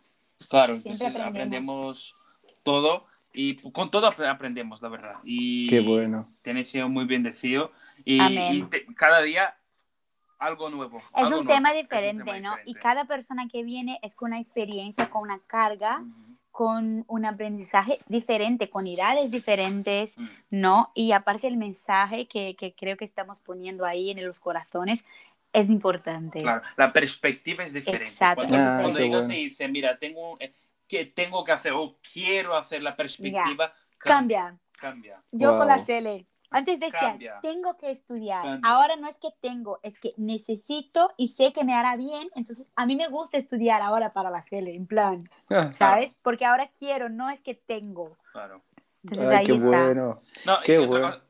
Claro, 0.49 0.75
Siempre 0.75 1.07
entonces 1.07 1.15
aprendemos. 1.25 2.13
aprendemos 2.13 2.15
todo 2.63 3.05
y 3.33 3.55
con 3.71 3.91
todo 3.91 4.07
aprendemos, 4.07 4.81
la 4.81 4.89
verdad. 4.89 5.15
Y 5.23 5.67
Qué 5.67 5.79
bueno. 5.81 6.29
Tienes 6.41 6.69
sido 6.69 6.89
muy 6.89 7.05
bendecido 7.05 7.71
y, 8.05 8.19
Amén. 8.19 8.55
y 8.55 8.61
te- 8.63 8.85
cada 8.95 9.21
día 9.21 9.55
algo 10.39 10.69
nuevo. 10.69 10.97
Es 10.97 11.03
algo 11.13 11.39
un 11.39 11.45
nuevo, 11.45 11.47
tema 11.47 11.69
es 11.69 11.75
un 11.75 11.81
diferente, 11.83 12.23
tema 12.23 12.39
¿no? 12.39 12.53
Y 12.53 12.57
diferente. 12.59 12.79
cada 12.79 13.05
persona 13.05 13.47
que 13.51 13.63
viene 13.63 13.99
es 14.01 14.15
con 14.15 14.29
una 14.31 14.39
experiencia, 14.39 15.09
con 15.09 15.21
una 15.21 15.39
carga, 15.45 15.99
Ujú, 15.99 16.37
con 16.51 17.05
un 17.07 17.25
aprendizaje 17.25 17.99
diferente, 18.07 18.69
con 18.69 18.87
edades 18.87 19.31
diferentes, 19.31 20.17
ujú. 20.17 20.27
¿no? 20.49 20.91
Y 20.95 21.11
aparte 21.11 21.47
el 21.47 21.57
mensaje 21.57 22.27
que, 22.27 22.55
que 22.55 22.73
creo 22.73 22.97
que 22.97 23.05
estamos 23.05 23.41
poniendo 23.41 23.85
ahí 23.85 24.09
en 24.11 24.25
los 24.25 24.39
corazones 24.39 25.05
es 25.53 25.69
importante. 25.69 26.41
Claro, 26.41 26.61
la 26.75 26.91
perspectiva 26.91 27.63
es 27.63 27.73
diferente. 27.73 28.05
Exacto, 28.05 28.41
Cuando, 28.47 28.55
Ah, 28.57 28.79
cuando 28.81 28.99
bueno. 28.99 29.33
y 29.33 29.45
dices, 29.45 29.69
mira, 29.69 29.97
tengo 29.97 30.37
eh, 30.39 30.53
que 30.87 31.05
tengo 31.05 31.43
que 31.43 31.51
hacer 31.51 31.73
o 31.73 31.97
quiero 32.13 32.55
hacer 32.55 32.81
la 32.83 32.95
perspectiva, 32.95 33.73
Cambia. 33.97 34.57
cambia. 34.71 35.21
Yo 35.31 35.57
con 35.57 35.67
la 35.67 35.75
Wow. 35.75 35.83
Cele. 36.49 36.59
Antes 36.59 36.79
decía, 36.79 36.99
Cambia. 36.99 37.39
tengo 37.41 37.77
que 37.77 37.91
estudiar. 37.91 38.43
Cambia. 38.43 38.69
Ahora 38.69 38.95
no 38.95 39.07
es 39.07 39.17
que 39.17 39.29
tengo, 39.39 39.79
es 39.83 39.99
que 39.99 40.13
necesito 40.17 41.11
y 41.17 41.29
sé 41.29 41.53
que 41.53 41.63
me 41.63 41.73
hará 41.73 41.95
bien. 41.95 42.29
Entonces, 42.35 42.67
a 42.75 42.85
mí 42.85 42.95
me 42.95 43.07
gusta 43.07 43.37
estudiar 43.37 43.81
ahora 43.81 44.13
para 44.13 44.29
la 44.29 44.41
Cele, 44.41 44.75
en 44.75 44.87
plan, 44.87 45.29
Ah, 45.49 45.71
¿sabes? 45.73 46.13
Porque 46.21 46.45
ahora 46.45 46.67
quiero, 46.77 47.09
no 47.09 47.29
es 47.29 47.41
que 47.41 47.53
tengo. 47.55 48.17
Claro. 48.31 48.61
Entonces, 49.03 49.29
Ay, 49.29 49.37
ahí 49.37 49.45
qué 49.45 49.53
está. 49.53 49.67
bueno. 49.67 50.19
No, 50.45 50.57
Qué 50.65 50.77
bueno. 50.79 51.07
cosa, 51.07 51.21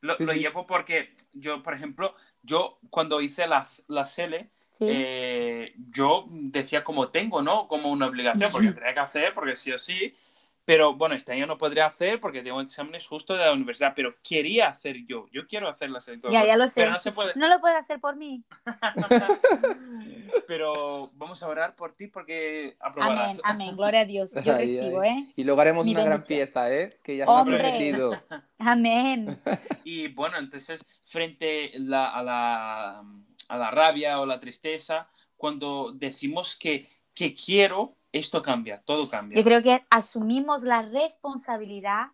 lo, 0.00 0.16
Sí, 0.16 0.24
lo 0.24 0.32
sí. 0.32 0.38
llevo 0.40 0.66
porque 0.66 1.14
yo, 1.32 1.62
por 1.62 1.74
ejemplo, 1.74 2.14
yo 2.42 2.78
cuando 2.90 3.20
hice 3.20 3.46
la, 3.46 3.66
la 3.88 4.04
SELE, 4.04 4.48
Sí. 4.72 4.86
eh, 4.90 5.74
yo 5.90 6.24
decía 6.28 6.82
como 6.82 7.10
tengo, 7.10 7.42
¿no? 7.42 7.68
Como 7.68 7.90
una 7.90 8.06
obligación, 8.06 8.50
porque 8.50 8.72
tenía 8.72 8.94
que 8.94 9.00
hacer, 9.00 9.34
porque 9.34 9.54
sí 9.54 9.70
o 9.70 9.78
sí. 9.78 10.16
Pero 10.64 10.94
bueno, 10.94 11.16
este 11.16 11.32
año 11.32 11.46
no 11.46 11.58
podría 11.58 11.86
hacer 11.86 12.20
porque 12.20 12.40
tengo 12.42 12.60
exámenes 12.60 13.04
justo 13.06 13.34
de 13.34 13.40
la 13.40 13.52
universidad, 13.52 13.94
pero 13.96 14.14
quería 14.22 14.68
hacer 14.68 14.96
yo. 15.08 15.26
Yo 15.32 15.46
quiero 15.48 15.68
hacer 15.68 15.90
la 15.90 16.00
SELE. 16.00 16.20
Ya, 16.30 16.46
ya 16.46 16.56
lo 16.56 16.68
sé. 16.68 16.82
Pero 16.82 16.92
no 16.92 16.98
se 17.00 17.10
puede. 17.10 17.32
No 17.34 17.48
lo 17.48 17.60
puedes 17.60 17.76
hacer 17.78 17.98
por 18.00 18.14
mí. 18.14 18.44
pero 20.46 21.10
vamos 21.14 21.42
a 21.42 21.48
orar 21.48 21.72
por 21.74 21.92
ti 21.94 22.06
porque 22.08 22.76
Amén, 22.80 22.92
aprobarás. 23.02 23.40
amén. 23.44 23.76
Gloria 23.76 24.00
a 24.00 24.04
Dios. 24.04 24.34
Yo 24.44 24.54
Ay, 24.56 24.78
recibo, 24.78 25.00
ay. 25.00 25.08
¿eh? 25.10 25.26
Y 25.36 25.44
luego 25.44 25.60
haremos 25.60 25.86
Mi 25.86 25.92
una 25.94 26.04
gran 26.04 26.24
fiesta, 26.24 26.72
¿eh? 26.72 26.90
Que 27.02 27.16
ya 27.16 27.24
está 27.24 27.32
Hombre. 27.32 27.58
prometido. 27.58 28.22
Amén. 28.58 29.38
Y 29.84 30.08
bueno, 30.08 30.38
entonces, 30.38 30.86
frente 31.04 31.72
la- 31.74 32.10
a, 32.10 32.22
la, 32.22 33.04
a 33.48 33.56
la 33.56 33.70
rabia 33.70 34.20
o 34.20 34.26
la 34.26 34.38
tristeza, 34.40 35.08
cuando 35.36 35.92
decimos 35.92 36.56
que, 36.56 36.88
que 37.14 37.34
quiero, 37.34 37.96
esto 38.12 38.42
cambia, 38.42 38.82
todo 38.84 39.08
cambia. 39.08 39.36
Yo 39.36 39.44
creo 39.44 39.62
que 39.62 39.84
asumimos 39.90 40.62
la 40.62 40.82
responsabilidad, 40.82 42.08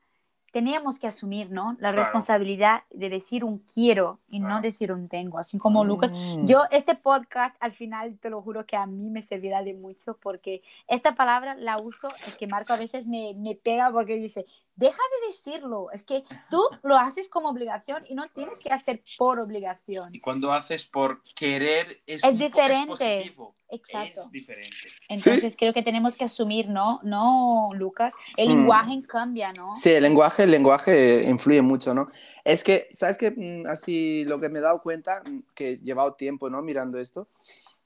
teníamos 0.53 0.99
que 0.99 1.07
asumir, 1.07 1.51
¿no? 1.51 1.73
La 1.73 1.91
Claro. 1.91 1.97
responsabilidad 1.99 2.85
de 2.91 3.11
decir 3.11 3.45
un 3.45 3.59
quiero 3.59 4.21
y 4.29 4.41
no 4.41 4.61
decir 4.61 4.93
un 4.93 5.09
tengo, 5.09 5.39
así 5.39 5.59
como 5.59 5.85
Lucas. 5.85 6.11
Mm. 6.13 6.47
Yo, 6.47 6.63
este 6.71 6.95
podcast, 6.95 7.55
al 7.61 7.73
final, 7.73 8.19
te 8.19 8.31
lo 8.31 8.41
juro 8.41 8.65
que 8.65 8.77
a 8.77 8.87
mí 8.87 9.11
me 9.11 9.21
servirá 9.23 9.63
de 9.63 9.75
mucho 9.75 10.17
porque 10.17 10.63
esta 10.87 11.15
palabra 11.15 11.55
la 11.55 11.79
uso, 11.79 12.09
es 12.27 12.35
que 12.37 12.47
Marco 12.47 12.73
a 12.73 12.77
veces 12.79 13.07
me, 13.07 13.35
me 13.37 13.57
pega 13.57 13.91
porque 13.91 14.15
dice, 14.17 14.47
deja 14.79 15.03
de 15.21 15.29
decirlo, 15.29 15.91
es 15.93 16.05
que 16.05 16.25
tú 16.51 16.63
lo 16.83 16.97
haces 16.97 17.29
como 17.29 17.49
obligación 17.51 18.05
y 18.09 18.15
no 18.15 18.29
tienes 18.29 18.59
que 18.61 18.71
hacer 18.71 19.03
por 19.19 19.41
obligación. 19.41 20.15
Y 20.15 20.21
cuando 20.21 20.53
haces 20.53 20.87
por 20.87 21.23
querer 21.35 22.01
es, 22.07 22.25
Es 22.25 22.39
diferente. 22.39 22.87
positivo. 22.87 23.55
Exacto. 23.71 24.21
Es 24.23 24.31
diferente. 24.31 24.75
Entonces 25.11 25.55
creo 25.55 25.75
que 25.75 25.83
tenemos 25.83 26.17
que 26.17 26.25
asumir, 26.25 26.71
¿no? 26.71 27.01
No, 27.03 27.71
Lucas, 27.75 28.15
el 28.39 28.49
Mm. 28.49 28.53
lenguaje 28.53 29.03
cambia, 29.07 29.53
¿no? 29.53 29.77
Sí, 29.77 29.91
el 29.91 30.03
lenguaje, 30.05 30.45
el 30.45 30.51
lenguaje 30.51 31.25
influye 31.29 31.61
mucho, 31.61 31.93
¿no? 31.93 32.09
Es 32.45 32.65
que, 32.65 32.89
¿sabes 32.95 33.19
qué? 33.19 33.31
Mm, 33.31 33.69
Así 33.69 34.25
lo 34.25 34.41
que 34.41 34.49
me 34.49 34.61
he 34.61 34.63
dado 34.63 34.81
cuenta, 34.81 35.23
mm, 35.23 35.41
que 35.55 35.73
he 35.73 35.79
llevado 35.79 36.15
tiempo, 36.15 36.49
¿no? 36.49 36.63
Mirando 36.63 36.99
esto, 36.99 37.29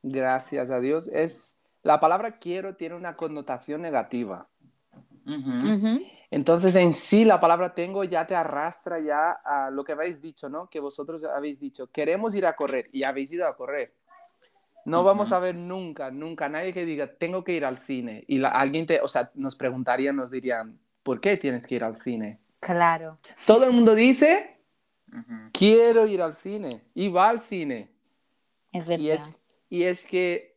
gracias 0.02 0.70
a 0.70 0.78
Dios, 0.78 1.08
es 1.08 1.58
la 1.82 1.99
palabra 1.99 2.38
quiero 2.38 2.76
tiene 2.76 2.94
una 2.94 3.16
connotación 3.16 3.82
negativa. 3.82 4.46
Entonces, 6.30 6.74
en 6.76 6.94
sí, 6.94 7.24
la 7.24 7.40
palabra 7.40 7.74
tengo 7.74 8.04
ya 8.04 8.26
te 8.26 8.34
arrastra 8.34 8.98
ya 9.00 9.32
a 9.44 9.70
lo 9.70 9.84
que 9.84 9.92
habéis 9.92 10.22
dicho, 10.22 10.48
¿no? 10.48 10.68
Que 10.70 10.80
vosotros 10.80 11.22
habéis 11.24 11.60
dicho, 11.60 11.88
queremos 11.90 12.34
ir 12.34 12.46
a 12.46 12.54
correr 12.56 12.88
y 12.92 13.02
habéis 13.04 13.32
ido 13.32 13.46
a 13.46 13.54
correr. 13.56 13.94
No 14.84 15.04
vamos 15.04 15.30
a 15.30 15.38
ver 15.38 15.54
nunca, 15.54 16.10
nunca 16.10 16.48
nadie 16.48 16.72
que 16.72 16.84
diga, 16.84 17.06
tengo 17.06 17.44
que 17.44 17.52
ir 17.52 17.64
al 17.64 17.78
cine. 17.78 18.24
Y 18.26 18.38
la- 18.38 18.48
alguien 18.48 18.86
te, 18.86 19.00
o 19.00 19.06
sea, 19.08 19.30
nos 19.34 19.54
preguntarían, 19.54 20.16
nos 20.16 20.30
dirían, 20.30 20.78
¿por 21.02 21.20
qué 21.20 21.36
tienes 21.36 21.66
que 21.66 21.76
ir 21.76 21.84
al 21.84 21.96
cine? 21.96 22.40
Claro. 22.58 23.18
Todo 23.46 23.64
el 23.64 23.72
mundo 23.72 23.94
dice, 23.94 24.56
quiero 25.52 26.06
ir 26.06 26.20
al 26.22 26.34
cine 26.34 26.82
y 26.94 27.08
va 27.08 27.28
al 27.28 27.40
cine. 27.42 27.90
Es 28.72 28.88
verdad. 28.88 29.04
Y 29.04 29.10
es, 29.10 29.36
y 29.68 29.82
es 29.84 30.06
que 30.06 30.51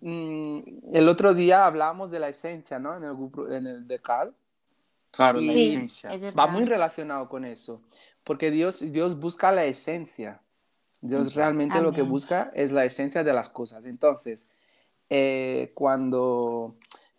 mm, 0.00 0.58
el 0.92 1.08
otro 1.08 1.34
día 1.34 1.66
hablamos 1.66 2.10
de 2.10 2.20
la 2.20 2.28
esencia, 2.28 2.78
¿no? 2.78 2.96
En 2.96 3.04
el, 3.04 3.14
grupo- 3.14 3.50
en 3.50 3.66
el 3.66 3.86
de 3.86 3.98
Cal. 4.00 4.34
Claro, 5.10 5.40
Y- 5.40 5.46
la 5.46 5.52
Sí, 5.52 5.68
esencia. 5.74 6.12
es 6.14 6.36
Va 6.38 6.46
muy 6.46 6.64
relacionado 6.64 7.28
con 7.28 7.44
eso, 7.44 7.82
porque 8.24 8.50
Dios, 8.50 8.80
Dios 8.92 9.18
busca 9.18 9.50
la 9.52 9.64
esencia. 9.64 10.40
Dios 11.00 11.34
realmente 11.34 11.80
lo 11.80 11.92
que 11.92 12.00
Amén. 12.00 12.10
busca 12.10 12.50
es 12.54 12.72
la 12.72 12.84
esencia 12.84 13.22
de 13.24 13.32
las 13.32 13.48
cosas. 13.48 13.84
Entonces, 13.84 14.50
eh, 15.10 15.70
cuando, 15.74 16.76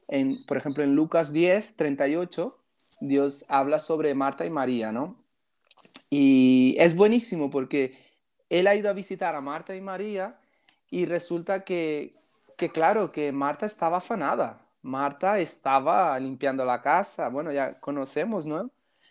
en, 0.08 0.46
por 0.46 0.58
ejemplo, 0.58 0.84
en 0.84 0.96
Lucas 0.96 1.32
10, 1.32 1.76
38, 1.76 2.58
Dios 3.00 3.46
habla 3.48 3.80
sobre 3.80 4.14
Marta 4.14 4.46
y 4.46 4.50
María, 4.50 4.92
¿no? 4.92 5.16
Y 6.10 6.76
es 6.78 6.96
buenísimo 6.96 7.50
porque 7.50 7.96
él 8.50 8.68
ha 8.68 8.76
ido 8.76 8.90
a 8.90 8.94
visitar 8.94 9.36
a 9.36 9.42
Marta 9.42 9.76
y 9.76 9.82
María 9.82 10.38
y 10.90 11.06
resulta 11.06 11.64
que, 11.64 12.14
que 12.60 12.70
claro, 12.70 13.12
que 13.12 13.32
Marta 13.32 13.66
estaba 13.66 13.98
afanada. 13.98 14.62
Marta 14.84 15.40
estaba 15.40 16.20
limpiando 16.20 16.66
la 16.66 16.82
casa, 16.82 17.30
bueno, 17.30 17.52
ya 17.52 17.80
conocemos, 17.80 18.46
¿no? 18.46 18.70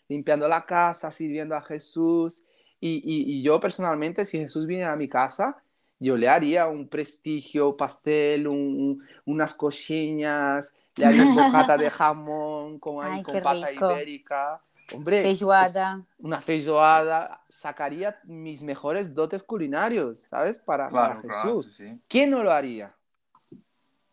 Limpiando 0.09 0.47
la 0.49 0.65
casa, 0.67 1.11
sirviendo 1.11 1.57
a 1.57 1.63
Jesús. 1.63 2.45
Y, 2.81 2.97
y- 3.05 3.39
y 3.41 3.43
yo 3.43 3.59
personalmente, 3.59 4.25
si 4.25 4.39
Jesús 4.39 4.67
viniera 4.67 4.93
a 4.93 4.97
mi 4.97 5.09
casa, 5.09 5.63
yo 5.99 6.17
le 6.17 6.29
haría 6.29 6.69
un 6.69 6.89
prestigio, 6.89 7.77
pastel, 7.77 8.47
un- 8.49 8.57
un- 8.57 9.05
unas 9.25 9.55
coxinhas, 9.55 10.77
le 10.97 11.07
haría 11.07 11.25
un 11.25 11.35
bocata 11.35 11.77
de 11.79 11.91
jamón 11.91 12.79
con, 12.79 13.05
Ay, 13.05 13.23
con 13.23 13.43
pata 13.43 13.69
rico. 13.71 13.91
ibérica. 13.93 14.61
Hombre, 14.95 15.21
Feijoada. 15.23 16.03
una 16.19 16.41
feijoada, 16.41 17.43
sacaría 17.49 18.19
mis 18.25 18.63
mejores 18.63 19.15
dotes 19.15 19.43
culinarios, 19.43 20.21
¿sabes? 20.21 20.59
Para, 20.59 20.89
para 20.89 21.21
claro, 21.21 21.53
Jesús. 21.55 21.67
sí, 21.75 21.89
sí. 21.89 22.03
¿Quién 22.09 22.31
no 22.31 22.43
lo 22.43 22.51
haría? 22.53 22.95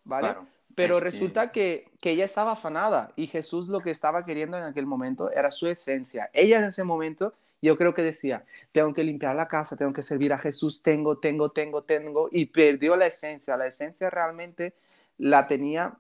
¿Vale? 0.06 0.30
Claro. 0.30 0.42
Pero 0.76 0.94
Es 0.96 1.00
que- 1.00 1.10
resulta 1.10 1.52
que... 1.52 1.90
Que, 2.00 2.12
ella 2.12 2.26
estaba 2.26 2.52
afanada 2.54 3.12
y 3.16 3.28
Jesús 3.28 3.68
lo 3.70 3.82
que 3.82 3.90
estaba 3.92 4.24
queriendo 4.26 4.58
en 4.58 4.64
aquel 4.64 4.86
momento 4.86 5.32
era 5.32 5.52
su 5.52 5.68
esencia. 5.68 6.30
Ella 6.34 6.60
en 6.60 6.66
ese 6.66 6.84
momento, 6.84 7.34
yo 7.62 7.78
creo 7.78 7.94
que 7.94 8.04
decía, 8.04 8.46
tengo 8.72 8.94
que 8.94 9.04
limpiar 9.04 9.36
la 9.36 9.48
casa, 9.48 9.76
tengo 9.76 9.92
que 9.92 10.04
servir 10.04 10.32
a 10.32 10.38
Jesús, 10.38 10.84
tengo, 10.84 11.18
tengo, 11.18 11.50
tengo, 11.52 11.84
tengo, 11.84 12.30
y 12.32 12.46
perdió 12.46 12.96
la 12.96 13.08
esencia. 13.08 13.58
La 13.58 13.68
esencia 13.68 14.10
realmente 14.10 14.76
la 15.18 15.48
tenía 15.48 15.98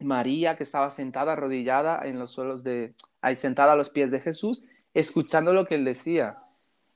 María, 0.00 0.56
que 0.56 0.62
estaba 0.62 0.90
sentada, 0.90 1.32
arrodillada 1.32 2.00
en 2.04 2.18
los 2.18 2.30
suelos 2.30 2.64
de, 2.64 2.94
ahí 3.20 3.36
sentada 3.36 3.72
a 3.72 3.76
los 3.76 3.90
pies 3.90 4.10
de 4.10 4.20
Jesús, 4.20 4.64
escuchando 4.94 5.52
lo 5.52 5.66
que 5.66 5.74
él 5.76 5.84
decía. 5.84 6.38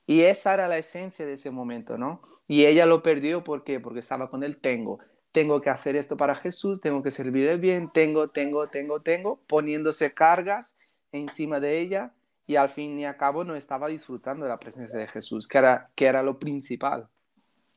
Y 0.05 0.21
esa 0.21 0.53
era 0.53 0.67
la 0.67 0.77
esencia 0.77 1.25
de 1.25 1.33
ese 1.33 1.51
momento, 1.51 1.97
¿no? 1.97 2.21
Y 2.47 2.65
ella 2.65 2.85
lo 2.85 3.03
perdió, 3.03 3.43
¿por 3.43 3.63
qué? 3.63 3.79
Porque 3.79 3.99
estaba 3.99 4.29
con 4.29 4.43
él, 4.43 4.57
tengo, 4.57 4.99
tengo 5.31 5.61
que 5.61 5.69
hacer 5.69 5.95
esto 5.95 6.17
para 6.17 6.35
Jesús, 6.35 6.81
tengo 6.81 7.03
que 7.03 7.11
servirle 7.11 7.57
bien, 7.57 7.89
tengo, 7.91 8.29
tengo, 8.29 8.67
tengo, 8.67 9.01
tengo, 9.01 9.39
poniéndose 9.47 10.13
cargas 10.13 10.77
encima 11.11 11.59
de 11.59 11.79
ella 11.79 12.13
y 12.45 12.55
al 12.55 12.69
fin 12.69 12.99
y 12.99 13.05
al 13.05 13.17
cabo 13.17 13.43
no 13.43 13.55
estaba 13.55 13.87
disfrutando 13.87 14.45
de 14.45 14.49
la 14.49 14.59
presencia 14.59 14.97
de 14.97 15.07
Jesús, 15.07 15.47
que 15.47 15.57
era, 15.57 15.89
que 15.95 16.05
era 16.05 16.23
lo 16.23 16.39
principal. 16.39 17.09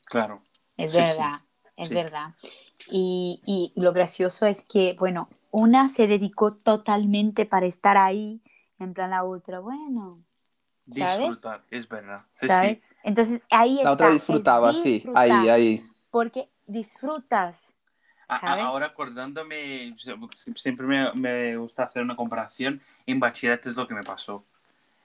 Claro. 0.04 0.42
Es 0.76 0.92
Sí, 0.92 1.04
sí. 1.04 1.16
verdad, 1.18 1.40
es 1.76 1.88
Sí. 1.88 1.94
verdad. 1.94 2.34
Y, 2.90 3.42
y 3.44 3.80
lo 3.80 3.92
gracioso 3.92 4.46
es 4.46 4.64
que, 4.64 4.94
bueno, 4.98 5.28
una 5.50 5.88
se 5.88 6.06
dedicó 6.06 6.52
totalmente 6.54 7.44
para 7.46 7.66
estar 7.66 7.96
ahí, 7.96 8.40
en 8.78 8.94
plan 8.94 9.10
la 9.10 9.24
otra, 9.24 9.60
bueno, 9.60 10.22
¿Sabes? 10.90 11.18
Disfrutar, 11.28 11.64
es 11.70 11.88
verdad. 11.88 12.22
Sí, 12.34 12.48
¿sabes? 12.48 12.80
sí. 12.80 12.94
Entonces 13.04 13.42
ahí 13.50 13.76
está. 13.76 13.84
La 13.84 13.92
otra 13.92 14.08
es 14.08 14.14
disfrutaba, 14.14 14.72
sí, 14.72 14.94
disfrutar, 14.94 15.22
ahí, 15.30 15.48
ahí. 15.48 15.90
Porque 16.10 16.48
disfrutas. 16.70 17.74
Ahora 18.28 18.86
acordándome, 18.86 19.92
sie- 19.98 20.54
siempre 20.56 20.86
me, 20.86 21.12
me 21.14 21.56
gusta 21.56 21.84
hacer 21.84 22.02
una 22.02 22.14
comparación. 22.14 22.80
En 23.06 23.18
bachillerato 23.18 23.68
es 23.68 23.76
lo 23.76 23.88
que 23.88 23.94
me 23.94 24.04
pasó. 24.04 24.44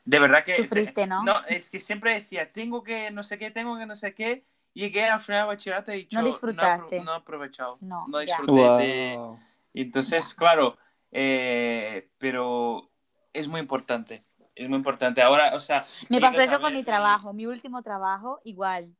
De 0.03 0.19
verdad 0.19 0.43
que... 0.43 0.55
Sufriste, 0.55 1.07
¿no? 1.07 1.23
No, 1.23 1.43
es 1.47 1.71
que 1.71 1.79
siempre 1.79 2.13
decía, 2.13 2.47
tengo 2.47 2.83
que 2.83 3.09
no 3.09 3.23
sé 3.23 3.39
qué, 3.39 3.49
tengo 3.49 3.77
que 3.77 3.87
no 3.87 3.95
sé 3.95 4.13
qué. 4.13 4.45
Llegué 4.73 5.05
al 5.05 5.21
final 5.21 5.41
de 5.43 5.47
bachillerato 5.47 5.91
y 5.91 5.97
dicho, 5.97 6.19
No 6.19 6.25
disfrutaste. 6.25 7.01
No, 7.01 7.13
he 7.13 7.17
aprovechado. 7.17 7.77
No, 7.81 8.05
No, 8.07 8.19
disfruté. 8.19 9.15
Wow. 9.17 9.39
Y 9.73 9.81
entonces, 9.81 10.35
claro, 10.35 10.77
eh, 11.11 12.09
pero 12.19 12.91
es 13.33 13.47
muy 13.47 13.59
importante. 13.59 14.21
Es 14.53 14.69
muy 14.69 14.77
importante. 14.77 15.21
Ahora, 15.23 15.55
o 15.55 15.59
sea... 15.59 15.83
Me 16.09 16.21
pasó 16.21 16.41
eso 16.41 16.61
con 16.61 16.71
mi 16.73 16.83
trabajo, 16.83 17.33
mi 17.33 17.47
último 17.47 17.81
trabajo, 17.81 18.39
igual. 18.43 18.95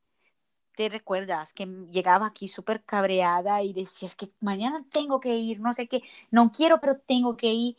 ¿Te 0.75 0.89
recuerdas 0.89 1.53
que 1.53 1.65
llegaba 1.91 2.27
aquí 2.27 2.47
súper 2.47 2.83
cabreada 2.83 3.61
y 3.63 3.73
decías 3.73 4.15
que 4.15 4.29
mañana 4.41 4.85
tengo 4.91 5.19
que 5.19 5.35
ir, 5.37 5.59
no 5.61 5.73
sé 5.73 5.87
qué, 5.87 6.01
no 6.31 6.51
quiero, 6.51 6.81
pero 6.81 6.97
tengo 6.99 7.37
que 7.37 7.53
ir? 7.53 7.77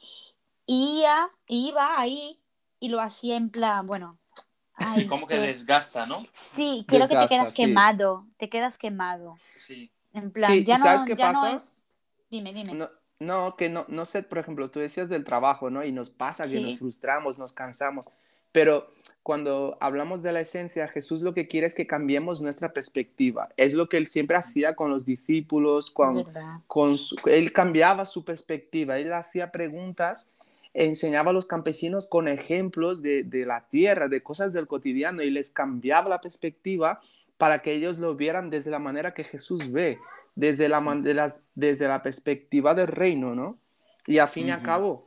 Iba, 0.66 1.30
iba 1.48 2.00
ahí 2.00 2.40
y 2.80 2.88
lo 2.90 3.00
hacía 3.00 3.36
en 3.36 3.50
plan, 3.50 3.86
bueno. 3.86 4.18
ay, 4.74 5.06
Como 5.08 5.26
es 5.26 5.26
que 5.26 5.38
desgasta, 5.38 6.06
¿no? 6.06 6.22
Sí, 6.34 6.84
creo 6.88 7.08
que 7.08 7.16
te 7.16 7.18
Desgasta, 7.18 7.28
quedas 7.28 7.52
sí. 7.52 7.54
quemado, 7.54 8.26
te 8.38 8.48
quedas 8.48 8.78
quemado. 8.78 9.38
Sí. 9.48 9.90
En 10.12 10.30
plan, 10.32 10.52
Sí, 10.52 10.64
ya, 10.64 10.74
¿y 10.74 10.78
sabes 10.78 11.02
no, 11.02 11.06
qué 11.06 11.16
ya 11.16 11.28
no 11.28 11.46
pasa? 11.46 11.56
es... 11.56 11.84
Dime, 12.30 12.52
dime. 12.52 12.72
No, 12.72 12.90
no, 13.20 13.56
que 13.56 13.68
no, 13.68 13.84
no 13.88 14.04
sé, 14.04 14.22
por 14.22 14.38
ejemplo, 14.38 14.70
tú 14.70 14.80
decías 14.80 15.08
del 15.08 15.24
trabajo, 15.24 15.70
¿no? 15.70 15.84
Y 15.84 15.92
nos 15.92 16.10
pasa 16.10 16.48
que 16.48 16.60
nos 16.60 16.78
frustramos, 16.78 17.38
nos 17.38 17.52
cansamos, 17.52 18.10
pero 18.56 18.90
cuando 19.22 19.76
hablamos 19.80 20.22
de 20.22 20.32
la 20.32 20.40
esencia, 20.40 20.88
Jesús 20.88 21.20
lo 21.20 21.34
que 21.34 21.46
quiere 21.46 21.66
es 21.66 21.74
que 21.74 21.86
cambiemos 21.86 22.40
nuestra 22.40 22.72
perspectiva. 22.72 23.50
Es 23.58 23.74
lo 23.74 23.86
que 23.90 23.98
él 23.98 24.06
siempre 24.06 24.34
hacía 24.38 24.74
con 24.74 24.90
los 24.90 25.04
discípulos, 25.04 25.90
con, 25.90 26.24
con 26.66 26.96
su- 26.96 27.16
él 27.26 27.52
cambiaba 27.52 28.06
su 28.06 28.24
perspectiva, 28.24 28.96
él 28.98 29.12
hacía 29.12 29.52
preguntas, 29.52 30.30
enseñaba 30.72 31.32
a 31.32 31.34
los 31.34 31.44
campesinos 31.44 32.06
con 32.06 32.28
ejemplos 32.28 33.02
de, 33.02 33.24
de 33.24 33.44
la 33.44 33.68
tierra, 33.68 34.08
de 34.08 34.22
cosas 34.22 34.54
del 34.54 34.66
cotidiano, 34.66 35.22
y 35.22 35.28
les 35.28 35.50
cambiaba 35.50 36.08
la 36.08 36.22
perspectiva 36.22 36.98
para 37.36 37.60
que 37.60 37.72
ellos 37.72 37.98
lo 37.98 38.14
vieran 38.14 38.48
desde 38.48 38.70
la 38.70 38.78
manera 38.78 39.12
que 39.12 39.24
Jesús 39.24 39.70
ve, 39.70 39.98
desde 40.34 40.70
la, 40.70 40.80
de 41.02 41.12
las- 41.12 41.34
desde 41.54 41.88
la 41.88 42.02
perspectiva 42.02 42.72
del 42.74 42.86
reino, 42.86 43.34
¿no? 43.34 43.58
Y 44.06 44.16
al 44.16 44.28
fin 44.28 44.46
y 44.46 44.50
al 44.50 44.58
Ujú. 44.60 44.64
cabo, 44.64 45.06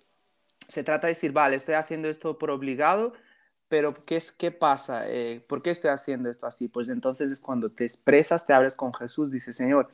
se 0.67 0.83
trata 0.83 1.07
de 1.07 1.13
decir, 1.15 1.31
vale, 1.31 1.55
estoy 1.55 1.73
haciendo 1.73 2.09
esto 2.09 2.37
por 2.37 2.51
obligado, 2.51 3.13
pero 3.69 3.93
¿qué, 4.05 4.17
es, 4.17 4.31
qué 4.31 4.51
pasa? 4.51 5.03
Eh, 5.07 5.45
¿Por 5.47 5.61
qué 5.61 5.69
estoy 5.69 5.91
haciendo 5.91 6.29
esto 6.29 6.47
así? 6.47 6.67
Pues 6.67 6.89
entonces 6.89 7.31
es 7.31 7.39
cuando 7.39 7.71
te 7.71 7.85
expresas, 7.85 8.45
te 8.45 8.53
abres 8.53 8.75
con 8.75 8.93
Jesús, 8.93 9.31
dices, 9.31 9.55
Señor, 9.55 9.89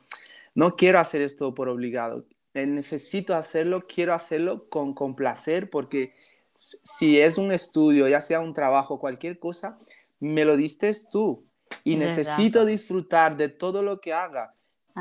no 0.56 0.78
quiero 0.78 1.00
hacer 1.00 1.22
esto 1.22 1.54
por 1.54 1.68
obligado, 1.68 2.26
eh, 2.54 2.66
necesito 2.66 3.36
hacerlo, 3.36 3.86
quiero 3.86 4.14
hacerlo 4.14 4.70
con, 4.70 4.94
con 4.94 5.16
placer, 5.16 5.70
porque 5.70 6.14
si 6.54 7.20
es 7.20 7.38
un 7.38 7.52
estudio, 7.52 8.08
ya 8.08 8.22
sea 8.22 8.40
un 8.40 8.54
trabajo, 8.54 8.98
cualquier 8.98 9.40
cosa, 9.40 9.78
me 10.22 10.46
lo 10.46 10.56
diste 10.56 10.90
tú 11.12 11.44
y 11.84 11.98
verdad. 11.98 12.16
necesito 12.16 12.66
disfrutar 12.66 13.36
de 13.36 13.50
todo 13.50 13.84
lo 13.84 14.00
que 14.00 14.14
haga. 14.14 14.54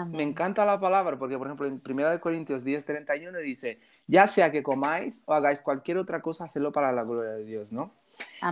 me 0.08 0.24
encanta 0.24 0.66
la 0.66 0.80
palabra 0.80 1.16
porque, 1.16 1.38
por 1.38 1.46
ejemplo, 1.46 1.68
en 1.68 1.80
1 1.88 2.20
Corintios 2.20 2.64
10, 2.64 2.84
31 2.84 3.38
dice, 3.38 3.78
ya 4.08 4.26
sea 4.26 4.50
que 4.50 4.64
comáis 4.64 5.22
o 5.26 5.32
hagáis 5.32 5.62
cualquier 5.62 5.98
otra 5.98 6.20
cosa, 6.20 6.46
hacedlo 6.46 6.72
para 6.72 6.90
la 6.90 7.04
gloria 7.04 7.34
de 7.34 7.44
Dios, 7.44 7.72
¿no? 7.72 7.92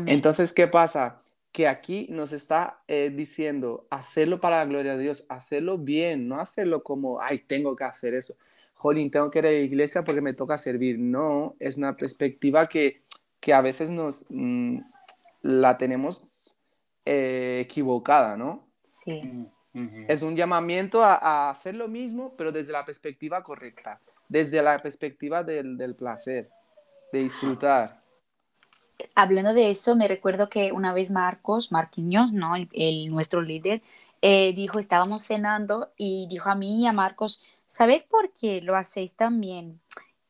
Entonces, 0.07 0.53
¿qué 0.53 0.66
pasa? 0.66 1.22
Que 1.53 1.68
aquí 1.68 2.07
nos 2.11 2.33
está 2.33 2.81
eh, 2.88 3.12
diciendo, 3.14 3.87
hacerlo 3.90 4.40
para 4.40 4.59
la 4.59 4.64
gloria 4.64 4.96
de 4.96 5.03
Dios, 5.03 5.27
hacerlo 5.29 5.79
bien, 5.79 6.29
no 6.29 6.40
hacerlo 6.40 6.83
como, 6.83 7.20
ay, 7.20 7.38
tengo 7.38 7.77
que 7.77 7.85
hacer 7.85 8.14
eso. 8.14 8.35
Jolín, 8.75 9.11
tengo 9.11 9.31
que 9.31 9.38
ir 9.38 9.46
a 9.46 9.51
la 9.51 9.59
iglesia 9.59 10.03
porque 10.03 10.20
me 10.20 10.33
toca 10.33 10.57
servir. 10.57 10.98
No, 10.98 11.55
es 11.61 11.77
una 11.77 11.96
perspectiva 11.96 12.68
que, 12.68 13.03
que 13.38 13.53
a 13.53 13.61
veces 13.61 13.90
nos 13.90 14.27
mm, 14.29 14.79
la 15.42 15.79
tenemos 15.79 16.59
eh, 17.05 17.61
equivocada, 17.64 18.37
¿no? 18.37 18.66
Sí. 19.05 19.20
Mm, 19.75 20.05
es 20.09 20.22
un 20.22 20.37
llamamiento 20.37 21.03
a, 21.03 21.51
hacer 21.51 21.75
lo 21.75 21.88
mismo, 21.88 22.35
pero 22.37 22.53
desde 22.53 22.72
la 22.72 22.85
perspectiva 22.85 23.42
correcta, 23.42 24.01
desde 24.29 24.62
la 24.62 24.79
perspectiva 24.81 25.42
del, 25.42 25.77
del 25.77 25.94
placer, 25.94 26.51
de 27.12 27.20
disfrutar 27.20 28.02
hablando 29.14 29.55
de 29.55 29.70
eso, 29.70 29.96
me 29.96 30.09
recuerdo 30.09 30.48
que 30.48 30.72
una 30.72 30.92
vez 30.92 31.11
Marcos, 31.11 31.72
Marquinhos, 31.72 32.33
¿no? 32.33 32.55
El, 32.57 33.11
nuestro 33.11 33.42
líder, 33.42 33.83
eh, 34.20 34.52
dijo, 34.55 34.78
estábamos 34.78 35.22
cenando 35.22 35.92
y 35.96 36.26
dijo 36.28 36.48
a 36.50 36.55
mí 36.55 36.83
y 36.83 36.87
a 36.87 36.92
Marcos, 36.92 37.59
¿sabéis 37.66 38.05
por 38.05 38.33
qué 38.33 38.61
lo 38.61 38.76
hacéis 38.76 39.14
tan 39.14 39.40
bien? 39.40 39.81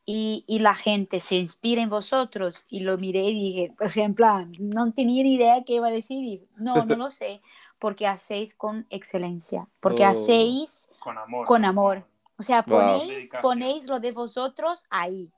Y, 0.05 0.43
y, 0.47 0.59
la 0.59 0.75
gente 0.75 1.21
se 1.21 1.35
inspira 1.35 1.81
en 1.81 1.89
vosotros. 1.89 2.55
Y 2.69 2.81
lo 2.81 2.97
miré 2.97 3.21
y 3.21 3.33
dije, 3.33 3.75
o 3.79 3.89
sea, 3.89 4.03
en 4.03 4.15
plan, 4.15 4.51
no 4.59 4.91
tenía 4.91 5.23
ni 5.23 5.35
idea 5.35 5.63
qué 5.63 5.75
iba 5.75 5.87
a 5.87 5.91
decir. 5.91 6.45
no, 6.57 6.85
no 6.85 6.95
lo 6.95 7.09
sé, 7.09 7.41
porque 7.79 8.07
hacéis 8.07 8.53
con 8.53 8.85
excelencia, 8.89 9.67
porque 9.79 10.03
oh. 10.03 10.09
hacéis 10.09 10.87
con 10.99 11.17
amor. 11.17 11.45
Con 11.45 11.65
amor. 11.65 12.05
O 12.37 12.43
sea, 12.43 12.63
ponéis, 12.63 13.29
ponéis 13.41 13.87
lo 13.87 13.99
de 13.99 14.11
vosotros 14.11 14.85
ahí. 14.89 15.29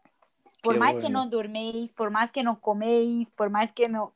Por 0.65 0.78
más 0.78 0.99
que 0.99 1.10
no 1.10 1.28
durméis, 1.28 1.93
por 1.93 2.12
más 2.12 2.32
que 2.32 2.43
no 2.43 2.60
coméis, 2.60 3.32
por 3.32 3.49
más 3.49 3.71
que 3.71 3.88
no, 3.88 4.13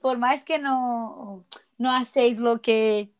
por 0.00 0.18
más 0.18 0.44
que 0.44 0.58
no, 0.58 1.44
no 1.78 1.92
hacéis 1.92 2.38
lo 2.38 2.60
que, 2.60 3.10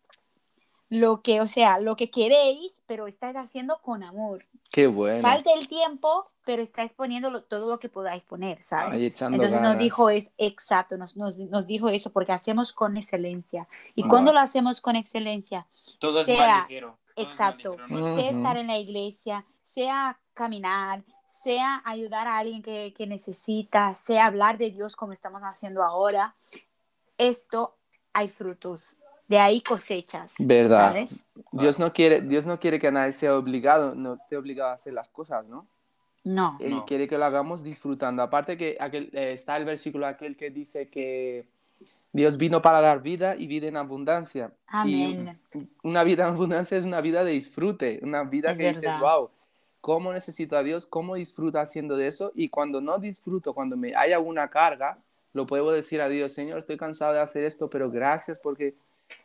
lo 0.89 1.23
que, 1.23 1.41
o 1.41 1.49
sea, 1.49 1.79
lo 1.79 1.97
que 1.97 2.11
queréis, 2.11 2.73
pero 2.87 3.07
estáis 3.07 3.37
haciendo 3.37 3.81
con 3.81 4.03
amor. 4.03 4.47
Qué 4.71 4.87
bueno. 4.87 5.21
Falta 5.23 5.53
el 5.53 5.69
tiempo, 5.69 6.31
pero 6.45 6.63
estáis 6.63 6.95
poniendo 6.95 7.43
todo 7.45 7.71
lo 7.71 7.79
que 7.79 7.89
podáis 7.89 8.25
poner, 8.25 8.61
¿sabes? 8.61 9.01
Entonces 9.21 9.61
nos 9.61 9.79
dijo 9.79 10.11
eso, 10.11 10.31
exacto, 10.37 10.97
nos, 10.99 11.17
nos, 11.17 11.39
nos, 11.39 11.67
dijo 11.67 11.89
eso, 11.89 12.11
porque 12.11 12.33
hacemos 12.33 12.73
con 12.73 12.97
excelencia. 12.97 13.69
Y 13.95 14.03
cuando 14.03 14.33
lo 14.33 14.41
hacemos 14.41 14.81
con 14.81 14.97
excelencia, 14.97 15.67
todo 15.99 16.25
sea, 16.25 16.67
es 16.69 16.85
exacto, 17.17 17.77
sea 17.89 18.31
estar 18.31 18.57
en 18.57 18.67
la 18.67 18.79
iglesia, 18.79 19.47
sea 19.63 20.19
caminar, 20.35 21.05
sea 21.35 21.83
ayudar 21.85 22.29
a 22.29 22.39
alguien 22.39 22.63
que, 22.63 22.95
que, 22.97 23.07
necesita, 23.07 23.93
sea 23.95 24.27
hablar 24.27 24.57
de 24.57 24.71
Dios 24.71 24.95
como 24.95 25.13
estamos 25.13 25.43
haciendo 25.43 25.83
ahora, 25.83 26.35
esto 27.19 27.75
hay 28.13 28.29
frutos. 28.29 28.97
De 29.27 29.39
ahí 29.39 29.63
cosechas. 29.63 30.35
Verdad. 30.39 30.95
Dios 31.51 31.79
no 31.79 31.93
quiere, 31.93 32.21
Dios 32.21 32.45
no 32.45 32.61
quiere 32.61 32.79
que 32.79 32.93
nadie 32.93 33.13
sea 33.13 33.37
obligado, 33.37 33.95
no 33.95 34.15
esté 34.15 34.37
obligado 34.37 34.71
a 34.71 34.75
hacer 34.75 34.93
las 34.93 35.09
cosas, 35.09 35.47
¿no? 35.47 35.67
No. 36.25 36.59
Él 36.61 36.83
quiere 36.87 37.09
que 37.09 37.17
lo 37.17 37.25
hagamos 37.25 37.65
disfrutando. 37.65 38.23
Aparte 38.23 38.57
que 38.57 38.77
aquel, 38.79 39.11
eh, 39.15 39.33
está 39.33 39.57
el 39.57 39.65
versículo 39.65 40.07
aquel 40.07 40.37
que 40.37 40.51
dice 40.51 40.89
que 40.89 41.47
Dios 42.13 42.37
vino 42.37 42.61
para 42.63 42.81
dar 42.81 43.03
vida 43.03 43.35
y 43.35 43.47
vida 43.47 43.67
en 43.67 43.77
abundancia. 43.77 44.53
Amén. 44.67 45.39
Y 45.55 45.67
una 45.83 46.05
vida 46.05 46.29
en 46.29 46.35
abundancia 46.35 46.77
es 46.77 46.85
una 46.85 47.01
vida 47.01 47.25
de 47.25 47.33
disfrute, 47.33 48.01
una 48.03 48.25
vida 48.25 48.55
que 48.55 48.75
dices, 48.75 48.99
wow, 49.01 49.31
cómo 49.85 50.15
necesito 50.15 50.57
a 50.57 50.63
Dios, 50.63 50.87
cómo 50.87 51.15
disfruto 51.15 51.59
haciendo 51.59 51.99
de 51.99 52.07
eso 52.07 52.33
y 52.35 52.49
cuando 52.49 52.81
no 52.81 52.99
disfruto, 52.99 53.53
cuando 53.53 53.77
me 53.77 53.95
haya 53.95 54.19
una 54.19 54.49
carga, 54.49 54.97
lo 55.35 55.47
puedo 55.47 55.73
decir 55.73 56.01
a 56.01 56.09
Dios, 56.09 56.33
Señor, 56.33 56.61
estoy 56.61 56.79
cansado 56.79 57.13
de 57.13 57.21
hacer 57.21 57.45
esto, 57.45 57.69
pero 57.69 57.91
gracias 57.91 58.39
porque 58.39 58.77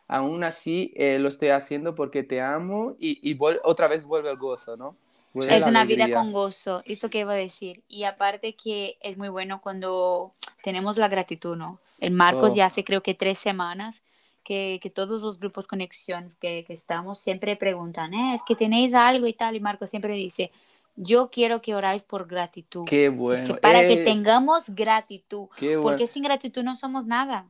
aún 0.06 0.44
así 0.44 0.92
eh, 0.96 1.18
lo 1.18 1.28
estoy 1.28 1.48
haciendo 1.48 1.94
porque 1.94 2.24
te 2.24 2.42
amo 2.42 2.94
y, 2.98 3.18
y 3.22 3.38
otra 3.64 3.88
vez 3.88 4.04
vuelve 4.04 4.30
el 4.30 4.36
gozo, 4.36 4.76
¿no? 4.76 4.96
es 5.34 5.66
una 5.66 5.86
vida 5.86 6.12
con 6.12 6.30
gozo, 6.30 6.82
eso 6.84 7.08
que 7.08 7.20
iba 7.20 7.32
a 7.32 7.36
decir. 7.36 7.82
Y 7.88 8.04
aparte 8.04 8.52
que 8.52 8.98
es 9.00 9.16
muy 9.16 9.30
bueno 9.30 9.62
cuando 9.62 10.34
tenemos 10.62 10.98
la 10.98 11.08
gratitud, 11.08 11.56
¿no? 11.56 11.78
En 12.02 12.14
Marcos 12.14 12.52
oh. 12.52 12.56
ya 12.56 12.66
hace 12.66 12.84
creo 12.84 13.02
que 13.02 13.14
tres 13.14 13.38
semanas 13.38 14.02
que, 14.50 14.80
que, 14.82 14.90
todos 14.90 15.22
los 15.22 15.38
grupos 15.38 15.68
conexión 15.68 16.32
que, 16.40 16.64
que 16.66 16.72
estamos 16.72 17.20
siempre 17.20 17.54
preguntan, 17.54 18.12
¿eh? 18.14 18.34
es 18.34 18.40
que 18.44 18.56
tenéis 18.56 18.92
algo 18.94 19.28
y 19.28 19.32
tal, 19.32 19.54
y 19.54 19.60
Marco 19.60 19.86
siempre 19.86 20.14
dice, 20.14 20.50
yo 20.96 21.30
quiero 21.30 21.62
que 21.62 21.72
oráis 21.72 22.02
por 22.02 22.26
gratitud. 22.26 22.84
Qué 22.84 23.10
bueno. 23.10 23.54
para 23.62 23.82
que 23.82 24.02
eh, 24.02 24.04
tengamos 24.04 24.64
gratitud, 24.66 25.46
porque 25.80 26.08
sin 26.08 26.24
gratitud 26.24 26.64
no 26.64 26.74
somos 26.74 27.06
nada. 27.06 27.46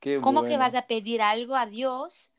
Qué 0.00 0.18
¿Cómo 0.22 0.44
que 0.44 0.56
vas 0.56 0.74
a 0.74 0.86
pedir 0.86 1.20
algo 1.20 1.56
a 1.56 1.66
Dios 1.66 2.30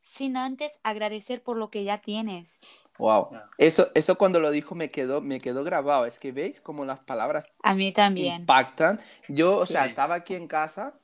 sin 0.00 0.38
antes 0.38 0.72
agradecer 0.82 1.42
por 1.42 1.58
lo 1.58 1.68
que 1.68 1.84
ya 1.84 1.98
tienes? 1.98 2.60
Wow. 2.96 3.28
Eso, 3.58 3.88
eso 3.94 4.16
cuando 4.16 4.40
lo 4.40 4.50
dijo 4.50 4.74
me 4.74 4.90
quedó, 4.90 5.20
me 5.20 5.38
quedó 5.38 5.64
grabado. 5.64 6.06
Es 6.06 6.18
que 6.18 6.32
veis 6.32 6.62
cómo 6.62 6.86
las 6.86 7.00
palabras 7.00 7.46
a 7.62 7.74
mí 7.74 7.92
también 7.92 8.40
impactan. 8.40 9.00
Yo, 9.28 9.58
o 9.58 9.66
sea, 9.66 9.84
estaba 9.84 10.14
aquí 10.14 10.34
en 10.34 10.48
casa 10.48 10.94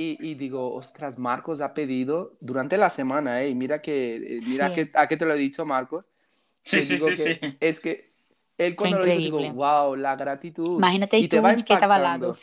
y, 0.00 0.34
digo, 0.34 0.74
ostras, 0.74 1.18
Marcos 1.18 1.60
ha 1.60 1.74
pedido 1.74 2.36
durante 2.38 2.76
la 2.76 2.88
semana, 2.88 3.42
¿eh? 3.42 3.52
Mira 3.56 3.82
que, 3.82 4.14
eh, 4.16 4.40
mira 4.46 4.72
que, 4.72 4.92
a 4.94 5.08
qué 5.08 5.16
te 5.16 5.24
lo 5.26 5.34
he 5.34 5.38
dicho, 5.38 5.64
Marcos. 5.66 6.10
Sí, 6.62 6.82
sí, 6.82 7.00
sí, 7.00 7.16
sí. 7.16 7.40
Es 7.58 7.80
que 7.80 8.08
él 8.58 8.76
cuando 8.76 8.98
lo 8.98 9.04
dijo, 9.04 9.38
digo, 9.38 9.54
wow, 9.54 9.96
la 9.96 10.14
gratitud. 10.14 10.78
Imagínate 10.78 11.18
y, 11.18 11.22
tú 11.24 11.36
te 11.36 11.40
va 11.40 11.56
que 11.56 11.74
estaba 11.74 11.96
al 11.96 12.02
lado. 12.02 12.38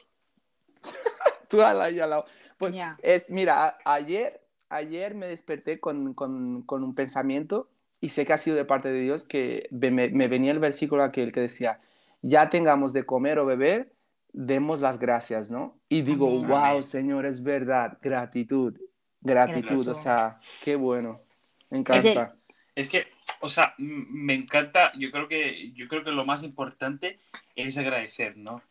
tú 1.49 1.61
al 1.61 1.95
lado. 1.95 2.25
Pues, 2.57 2.75
es, 3.01 3.29
mira, 3.29 3.77
ayer, 3.85 4.41
ayer 4.67 5.15
me 5.15 5.27
desperté 5.27 5.79
con, 5.79 6.13
con, 6.13 6.61
con, 6.63 6.83
un 6.83 6.93
pensamiento 6.93 7.69
y 8.01 8.09
sé 8.09 8.25
que 8.25 8.33
ha 8.33 8.37
sido 8.37 8.57
de 8.57 8.65
parte 8.65 8.89
de 8.89 8.99
Dios 8.99 9.23
que 9.23 9.69
me, 9.71 10.09
me 10.09 10.27
venía 10.27 10.51
el 10.51 10.59
versículo 10.59 11.03
aquel 11.03 11.31
que 11.31 11.39
decía, 11.39 11.79
ya 12.21 12.49
tengamos 12.49 12.91
de 12.91 13.05
comer 13.05 13.39
o 13.39 13.45
beber, 13.45 13.94
demos 14.36 14.82
las 14.82 15.00
gracias, 15.00 15.50
¿no? 15.50 15.80
Y 15.88 16.02
digo, 16.02 16.28
wow, 16.43 16.84
Señor, 16.84 17.26
es 17.26 17.41
verdad, 17.41 17.98
gratitud, 18.02 18.78
gratitud, 19.21 19.88
o 19.88 19.95
sea, 19.95 20.39
qué 20.62 20.76
bueno, 20.76 21.21
me 21.69 21.80
encanta. 21.80 22.36
Es 22.76 22.89
que, 22.89 23.08
o 23.39 23.48
sea, 23.48 23.74
me 23.78 24.34
encanta, 24.34 24.91
yo 24.98 25.10
creo 25.10 25.30
que, 25.30 25.71
yo 25.71 25.88
creo 25.88 26.04
que 26.04 26.12
lo 26.12 26.26
más 26.26 26.43
importante 26.43 27.19
es 27.56 27.78
agradecer, 27.78 28.36
¿no? 28.36 28.62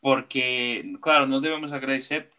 Porque, 0.00 0.94
claro, 1.02 1.26
no 1.26 1.40
debemos 1.40 1.72
agradecer 1.72 2.30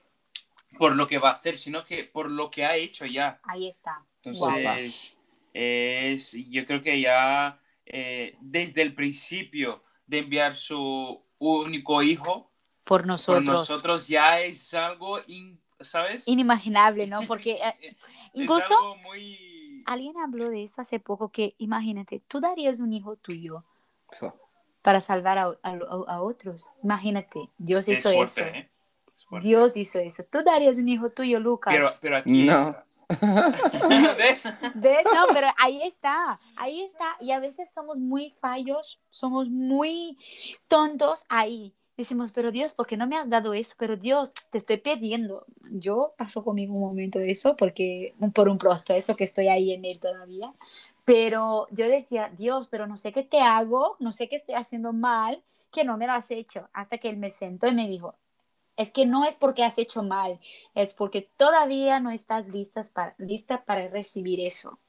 por 0.79 0.95
lo 0.95 1.07
que 1.07 1.17
va 1.17 1.29
a 1.29 1.33
hacer, 1.33 1.57
sino 1.57 1.83
que 1.83 2.05
por 2.05 2.31
lo 2.31 2.49
que 2.49 2.63
ha 2.63 2.77
hecho 2.77 3.05
ya. 3.05 3.41
Ahí 3.43 3.67
está. 3.67 4.05
Entonces, 4.23 5.19
es, 5.53 6.31
yo 6.49 6.65
creo 6.65 6.81
que 6.81 7.01
ya 7.01 7.59
eh, 7.85 8.37
desde 8.39 8.81
el 8.81 8.95
principio 8.95 9.83
de 10.07 10.19
enviar 10.19 10.55
su 10.55 11.21
único 11.37 12.01
hijo, 12.01 12.50
por 12.83 13.05
nosotros. 13.05 13.45
Por 13.45 13.53
nosotros 13.53 14.07
ya 14.07 14.39
es 14.39 14.73
algo, 14.73 15.19
¿sabes? 15.79 16.27
Inimaginable, 16.27 17.07
¿no? 17.07 17.21
Porque 17.27 17.51
eh, 17.81 17.95
incluso 18.33 18.73
alguien 19.85 20.17
habló 20.17 20.49
de 20.49 20.63
eso 20.63 20.81
hace 20.81 20.99
poco, 20.99 21.29
que 21.29 21.55
imagínate, 21.57 22.21
tú 22.27 22.39
darías 22.39 22.79
un 22.79 22.93
hijo 22.93 23.15
tuyo 23.15 23.63
para 24.81 25.01
salvar 25.01 25.37
a, 25.37 25.57
a, 25.63 26.21
otros. 26.21 26.71
Imagínate, 26.83 27.49
Dios 27.57 27.87
hizo 27.87 28.11
eso. 28.11 28.41
¿eh? 28.41 28.69
Dios 29.41 29.77
hizo 29.77 29.99
eso. 29.99 30.23
Tú 30.29 30.43
darías 30.43 30.77
un 30.77 30.89
hijo 30.89 31.09
tuyo, 31.09 31.39
Lucas. 31.39 31.73
Pero, 31.73 31.91
pero 32.01 32.17
aquí... 32.17 32.45
No. 32.45 32.75
No, 34.73 35.25
pero 35.33 35.49
ahí 35.57 35.81
está, 35.83 36.39
ahí 36.55 36.83
está. 36.83 37.17
Y 37.19 37.31
a 37.31 37.39
veces 37.39 37.69
somos 37.69 37.97
muy 37.97 38.31
fallos, 38.39 39.01
somos 39.09 39.49
muy 39.49 40.17
tontos 40.69 41.25
ahí 41.27 41.75
decimos, 42.01 42.31
pero 42.31 42.51
Dios, 42.51 42.73
¿por 42.73 42.87
qué 42.87 42.97
no 42.97 43.07
me 43.07 43.17
has 43.17 43.29
dado 43.29 43.53
eso? 43.53 43.75
Pero 43.77 43.95
Dios, 43.95 44.33
te 44.49 44.57
estoy 44.57 44.77
pidiendo. 44.77 45.45
Yo 45.71 46.13
paso 46.17 46.43
conmigo 46.43 46.73
un 46.73 46.81
momento 46.81 47.19
de 47.19 47.31
eso 47.31 47.55
porque 47.55 48.13
por 48.33 48.49
un 48.49 48.57
proceso 48.57 49.15
que 49.15 49.23
estoy 49.23 49.47
ahí 49.47 49.73
en 49.73 49.85
él 49.85 49.99
todavía. 49.99 50.53
Pero 51.05 51.67
yo 51.71 51.87
decía, 51.87 52.31
Dios, 52.37 52.67
pero 52.69 52.87
no 52.87 52.97
sé 52.97 53.11
qué 53.11 53.23
te 53.23 53.39
hago, 53.39 53.95
no 53.99 54.11
sé 54.11 54.29
qué 54.29 54.35
estoy 54.35 54.55
haciendo 54.55 54.93
mal, 54.93 55.41
que 55.71 55.83
no 55.83 55.97
me 55.97 56.07
lo 56.07 56.13
has 56.13 56.29
hecho. 56.31 56.69
Hasta 56.73 56.97
que 56.97 57.09
él 57.09 57.17
me 57.17 57.31
sentó 57.31 57.67
y 57.67 57.73
me 57.73 57.87
dijo, 57.87 58.15
es 58.77 58.91
que 58.91 59.05
no 59.05 59.25
es 59.25 59.35
porque 59.35 59.63
has 59.63 59.77
hecho 59.77 60.03
mal, 60.03 60.39
es 60.75 60.93
porque 60.93 61.27
todavía 61.37 61.99
no 61.99 62.11
estás 62.11 62.47
listas 62.47 62.91
para, 62.91 63.15
lista 63.17 63.63
para 63.63 63.87
recibir 63.87 64.39
eso. 64.39 64.79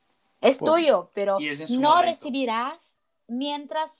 Es 0.40 0.58
tuyo, 0.58 1.10
pero 1.14 1.38
no 1.70 2.02
recibirás 2.02 2.98
mientras 3.28 3.92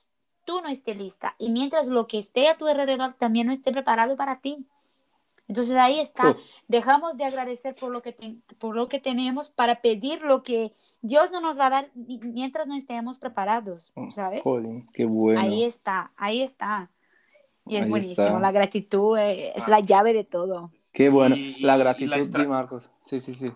tú 0.44 0.60
no 0.60 0.68
estés 0.68 0.98
lista 0.98 1.34
y 1.38 1.50
mientras 1.50 1.86
lo 1.86 2.06
que 2.06 2.18
esté 2.18 2.48
a 2.48 2.56
tu 2.56 2.66
alrededor 2.66 3.14
también 3.14 3.46
no 3.46 3.52
esté 3.52 3.72
preparado 3.72 4.16
para 4.16 4.40
ti. 4.40 4.66
Entonces 5.48 5.74
ahí 5.76 6.00
está, 6.00 6.34
dejamos 6.68 7.16
de 7.18 7.24
agradecer 7.24 7.74
por 7.74 7.90
lo, 7.90 8.00
que 8.00 8.16
por 8.58 8.74
lo 8.74 8.88
que 8.88 9.00
tenemos 9.00 9.50
para 9.50 9.82
pedir 9.82 10.22
lo 10.22 10.42
que 10.42 10.72
Dios 11.02 11.30
no 11.30 11.40
nos 11.40 11.58
va 11.58 11.66
a 11.66 11.70
dar 11.70 11.90
mientras 11.94 12.66
no 12.66 12.74
estemos 12.76 13.18
preparados, 13.18 13.92
¿sabes? 14.10 14.40
Joder, 14.44 14.84
qué 14.94 15.04
bueno. 15.04 15.40
Ahí 15.40 15.64
está, 15.64 16.12
ahí 16.16 16.42
está. 16.42 16.90
Y 17.66 17.76
es 17.76 17.84
Ahí 17.84 17.90
buenísimo, 17.90 18.26
está. 18.26 18.40
la 18.40 18.50
gratitud 18.52 19.18
eh, 19.18 19.52
es 19.54 19.68
la 19.68 19.80
llave 19.80 20.12
de 20.14 20.24
todo. 20.24 20.70
Qué 20.92 21.10
bueno. 21.10 21.36
Y- 21.36 21.56
y- 21.58 21.60
la 21.60 21.76
gratitud, 21.76 22.10
la 22.10 22.16
extra- 22.16 22.44
Marcos. 22.44 22.90
Sí, 23.04 23.20
sí, 23.20 23.34
sí. 23.34 23.52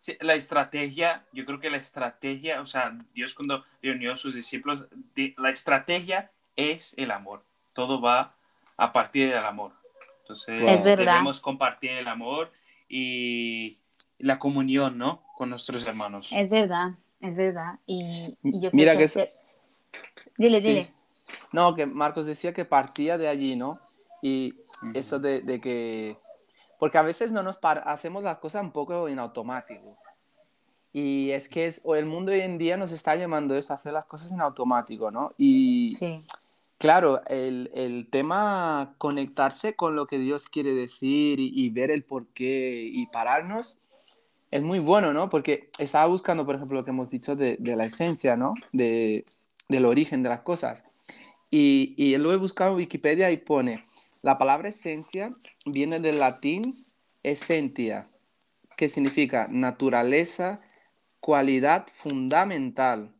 Sí, 0.00 0.16
la 0.20 0.34
estrategia, 0.34 1.24
yo 1.32 1.44
creo 1.44 1.60
que 1.60 1.68
la 1.68 1.76
estrategia, 1.76 2.62
o 2.62 2.66
sea, 2.66 2.96
Dios 3.14 3.34
cuando 3.34 3.64
reunió 3.82 4.14
a 4.14 4.16
sus 4.16 4.34
discípulos, 4.34 4.86
di- 5.14 5.34
la 5.36 5.50
estrategia 5.50 6.30
es 6.56 6.94
el 6.96 7.10
amor. 7.10 7.44
Todo 7.74 8.00
va 8.00 8.34
a 8.78 8.92
partir 8.94 9.28
del 9.28 9.44
amor. 9.44 9.72
Entonces, 10.22 10.62
Es 10.66 10.84
debemos 10.84 11.40
compartir 11.40 11.90
el 11.90 12.08
amor 12.08 12.50
y 12.88 13.76
la 14.18 14.38
comunión, 14.38 14.96
¿no? 14.96 15.22
Con 15.36 15.50
nuestros 15.50 15.86
hermanos. 15.86 16.30
Es 16.32 16.48
verdad, 16.48 16.92
es 17.20 17.36
verdad. 17.36 17.78
Y, 17.86 18.38
y 18.42 18.60
yo 18.60 18.70
Mira 18.72 18.92
creo 18.92 18.98
que 19.00 19.04
hacer- 19.04 19.32
Dile, 20.38 20.60
Sí. 20.62 20.68
dile. 20.68 20.90
No, 21.52 21.74
que 21.74 21.84
Marcos 21.84 22.24
decía 22.24 22.54
que 22.54 22.64
partía 22.64 23.18
de 23.18 23.28
allí, 23.28 23.54
¿no? 23.54 23.78
Y 24.22 24.54
eso 24.94 25.18
de, 25.18 25.42
de 25.42 25.60
que... 25.60 26.16
Porque 26.80 26.98
a 26.98 27.02
veces 27.02 27.30
no 27.30 27.44
nos 27.44 27.60
hacemos 27.62 28.24
las 28.24 28.38
cosas 28.38 28.64
un 28.64 28.72
poco 28.72 29.06
en 29.06 29.20
automático. 29.20 29.96
Y 30.92 31.30
es 31.30 31.48
que 31.48 31.66
es, 31.66 31.82
o 31.84 31.94
el 31.94 32.06
mundo 32.06 32.32
hoy 32.32 32.40
en 32.40 32.58
día 32.58 32.76
nos 32.76 32.90
está 32.90 33.14
llamando 33.14 33.54
eso, 33.54 33.72
a 33.72 33.76
hacer 33.76 33.92
las 33.92 34.06
cosas 34.06 34.32
en 34.32 34.40
automático, 34.40 35.12
¿no? 35.12 35.32
Y 35.38 35.92
Sí, 35.96 36.24
claro, 36.78 37.20
el, 37.26 37.70
el 37.74 38.08
tema 38.10 38.96
conectarse 38.98 39.76
con 39.76 39.94
lo 39.94 40.06
que 40.06 40.18
Dios 40.18 40.48
quiere 40.48 40.74
decir 40.74 41.38
y, 41.38 41.52
y 41.54 41.70
ver 41.70 41.92
el 41.92 42.02
porqué 42.02 42.82
y 42.90 43.06
pararnos 43.06 43.78
es 44.50 44.62
muy 44.62 44.80
bueno, 44.80 45.12
¿no? 45.12 45.30
Porque 45.30 45.70
estaba 45.78 46.06
buscando, 46.06 46.44
por 46.44 46.56
ejemplo, 46.56 46.78
lo 46.78 46.84
que 46.84 46.90
hemos 46.90 47.08
dicho 47.08 47.36
de, 47.36 47.56
de 47.60 47.76
la 47.76 47.84
esencia, 47.84 48.36
¿no? 48.36 48.54
De, 48.72 49.24
del 49.68 49.84
origen 49.84 50.24
de 50.24 50.28
las 50.28 50.40
cosas. 50.40 50.86
Y, 51.52 51.94
y 51.96 52.16
lo 52.16 52.32
he 52.32 52.36
buscado 52.36 52.70
en 52.70 52.78
Wikipedia 52.78 53.30
y 53.30 53.36
pone, 53.36 53.84
la 54.22 54.38
palabra 54.38 54.68
esencia 54.68 55.34
viene 55.64 56.00
del 56.00 56.18
latín 56.18 56.74
essentia, 57.22 58.10
que 58.76 58.88
significa 58.88 59.48
naturaleza, 59.50 60.60
cualidad 61.20 61.86
fundamental, 61.92 63.14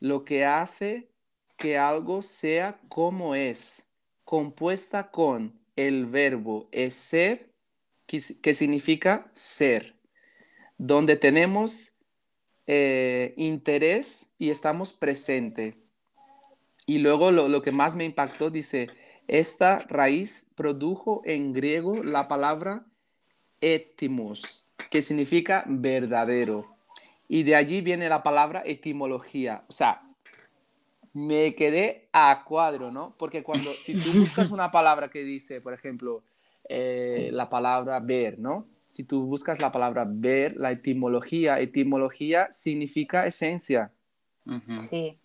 lo 0.00 0.24
que 0.24 0.44
hace 0.44 1.08
que 1.56 1.78
algo 1.78 2.22
sea 2.22 2.80
como 2.88 3.34
es, 3.34 3.90
compuesta 4.24 5.10
con 5.10 5.60
el 5.76 6.06
verbo 6.06 6.68
ser, 6.90 7.52
que, 8.06 8.20
si- 8.20 8.40
que 8.40 8.54
significa 8.54 9.30
ser, 9.32 9.96
donde 10.78 11.16
tenemos 11.16 11.98
eh, 12.66 13.34
interés 13.36 14.32
y 14.38 14.50
estamos 14.50 14.92
presente. 14.92 15.76
Y 16.86 16.98
luego 16.98 17.30
lo 17.48 17.62
que 17.62 17.72
más 17.72 17.96
me 17.96 18.04
impactó 18.04 18.50
dice, 18.50 18.88
esta 19.28 19.80
raíz 19.88 20.46
produjo 20.54 21.22
en 21.24 21.52
griego 21.52 22.02
la 22.02 22.28
palabra 22.28 22.84
étimos, 23.60 24.66
que 24.90 25.02
significa 25.02 25.64
verdadero. 25.66 26.76
Y 27.28 27.44
de 27.44 27.56
allí 27.56 27.80
viene 27.80 28.08
la 28.08 28.22
palabra 28.22 28.62
etimología. 28.64 29.64
O 29.68 29.72
sea, 29.72 30.02
me 31.14 31.54
quedé 31.54 32.08
a 32.12 32.44
cuadro, 32.46 32.90
¿no? 32.90 33.14
Porque 33.18 33.42
cuando, 33.42 33.70
si 33.72 33.94
tú 33.94 34.20
buscas 34.20 34.50
una 34.50 34.70
palabra 34.70 35.08
que 35.08 35.22
dice, 35.22 35.60
por 35.60 35.72
ejemplo, 35.72 36.22
eh, 36.68 37.30
la 37.32 37.48
palabra 37.48 38.00
ver, 38.00 38.38
¿no? 38.38 38.66
Si 38.86 39.04
tú 39.04 39.26
buscas 39.26 39.60
la 39.60 39.72
palabra 39.72 40.04
ver, 40.06 40.56
la 40.56 40.70
etimología, 40.70 41.60
etimología 41.60 42.48
significa 42.50 43.26
esencia. 43.26 43.90
Sí. 44.78 45.16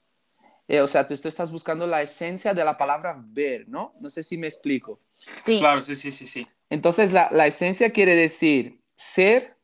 Eh, 0.67 0.81
o 0.81 0.87
sea, 0.87 1.07
tú, 1.07 1.15
tú 1.15 1.27
estás 1.27 1.51
buscando 1.51 1.87
la 1.87 2.01
esencia 2.01 2.53
de 2.53 2.63
la 2.63 2.77
palabra 2.77 3.15
ver, 3.17 3.67
¿no? 3.69 3.95
No 4.01 4.09
sé 4.09 4.21
si 4.23 4.37
me 4.37 4.47
explico. 4.47 4.99
Sí, 5.35 5.59
Claro, 5.59 5.81
sí, 5.81 5.95
sí, 5.95 6.11
sí, 6.11 6.27
sí. 6.27 6.45
Entonces, 6.69 7.13
la, 7.13 7.29
la 7.31 7.47
esencia 7.47 7.91
quiere 7.91 8.15
decir 8.15 8.81
ser, 8.95 9.55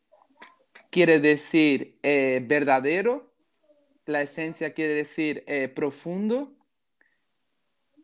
quiere 0.89 1.19
decir 1.19 1.99
eh, 2.03 2.41
verdadero, 2.45 3.33
la 4.05 4.21
esencia 4.21 4.73
quiere 4.73 4.93
decir 4.93 5.43
eh, 5.47 5.67
profundo, 5.67 6.53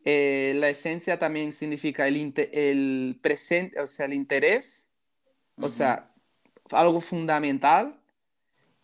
eh, 0.04 0.54
la 0.56 0.68
esencia 0.68 1.18
también 1.18 1.52
significa 1.52 2.08
el, 2.08 2.32
el 2.52 3.18
presente, 3.22 3.80
o 3.80 3.86
sea, 3.86 4.06
el 4.06 4.14
interés, 4.14 4.90
o 5.56 5.62
Ujú. 5.62 5.68
sea, 5.68 6.12
algo 6.70 7.00
fundamental. 7.00 8.00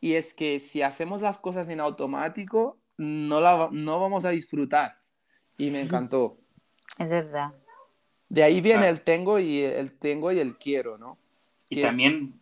Y 0.00 0.14
es 0.14 0.34
que 0.34 0.60
si 0.60 0.82
hacemos 0.82 1.22
las 1.22 1.38
cosas 1.38 1.68
en 1.70 1.80
automático, 1.80 2.78
no, 2.98 3.40
la, 3.40 3.68
no 3.72 4.00
vamos 4.00 4.24
a 4.24 4.30
disfrutar. 4.30 4.94
Y 5.58 5.70
me 5.70 5.80
encantó. 5.82 6.38
es 6.98 7.10
verdad. 7.10 7.52
De 8.28 8.42
ahí 8.42 8.60
viene 8.60 8.80
Claro. 8.80 8.96
el 8.96 9.02
tengo 9.02 9.38
y 9.38 9.60
el 9.60 9.92
tengo 9.98 10.32
y 10.32 10.38
el 10.40 10.56
quiero, 10.58 10.98
¿no? 10.98 11.18
Y 11.70 11.80
es- 11.80 11.86
también, 11.86 12.40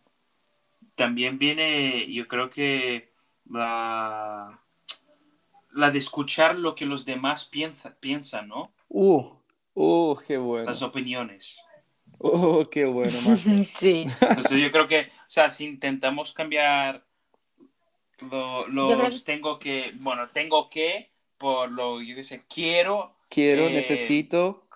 también 0.95 1.37
viene, 1.37 2.11
yo 2.11 2.27
creo 2.27 2.49
que 2.49 3.11
la, 3.49 4.59
la 5.73 5.91
de 5.91 5.97
escuchar 5.99 6.57
lo 6.57 6.73
que 6.75 6.85
los 6.85 7.05
demás 7.05 7.45
piensa, 7.45 7.95
piensan, 7.99 8.47
¿no? 8.47 8.71
Uh, 8.89 9.29
uh, 9.75 10.15
qué 10.27 10.37
bueno. 10.37 10.65
Las 10.65 10.81
opiniones. 10.81 11.59
Uh, 12.17 12.65
qué 12.71 12.85
bueno, 12.85 13.13
Marco. 13.25 13.41
Sí. 13.77 14.05
Entonces 14.21 14.57
yo 14.59 14.71
creo 14.71 14.87
que, 14.87 15.01
o 15.01 15.29
sea, 15.29 15.49
si 15.49 15.65
intentamos 15.65 16.33
cambiar 16.33 17.05
lo- 18.29 18.67
los 18.67 18.91
creo 18.91 19.23
tengo 19.23 19.59
que, 19.59 19.91
bueno, 19.95 20.27
tengo 20.29 20.69
que, 20.69 21.09
por 21.37 21.71
lo, 21.71 22.01
yo 22.01 22.15
qué 22.15 22.23
sé, 22.23 22.43
quiero, 22.47 23.13
Quiero, 23.27 23.63
Eh, 23.67 23.71
necesito. 23.71 24.67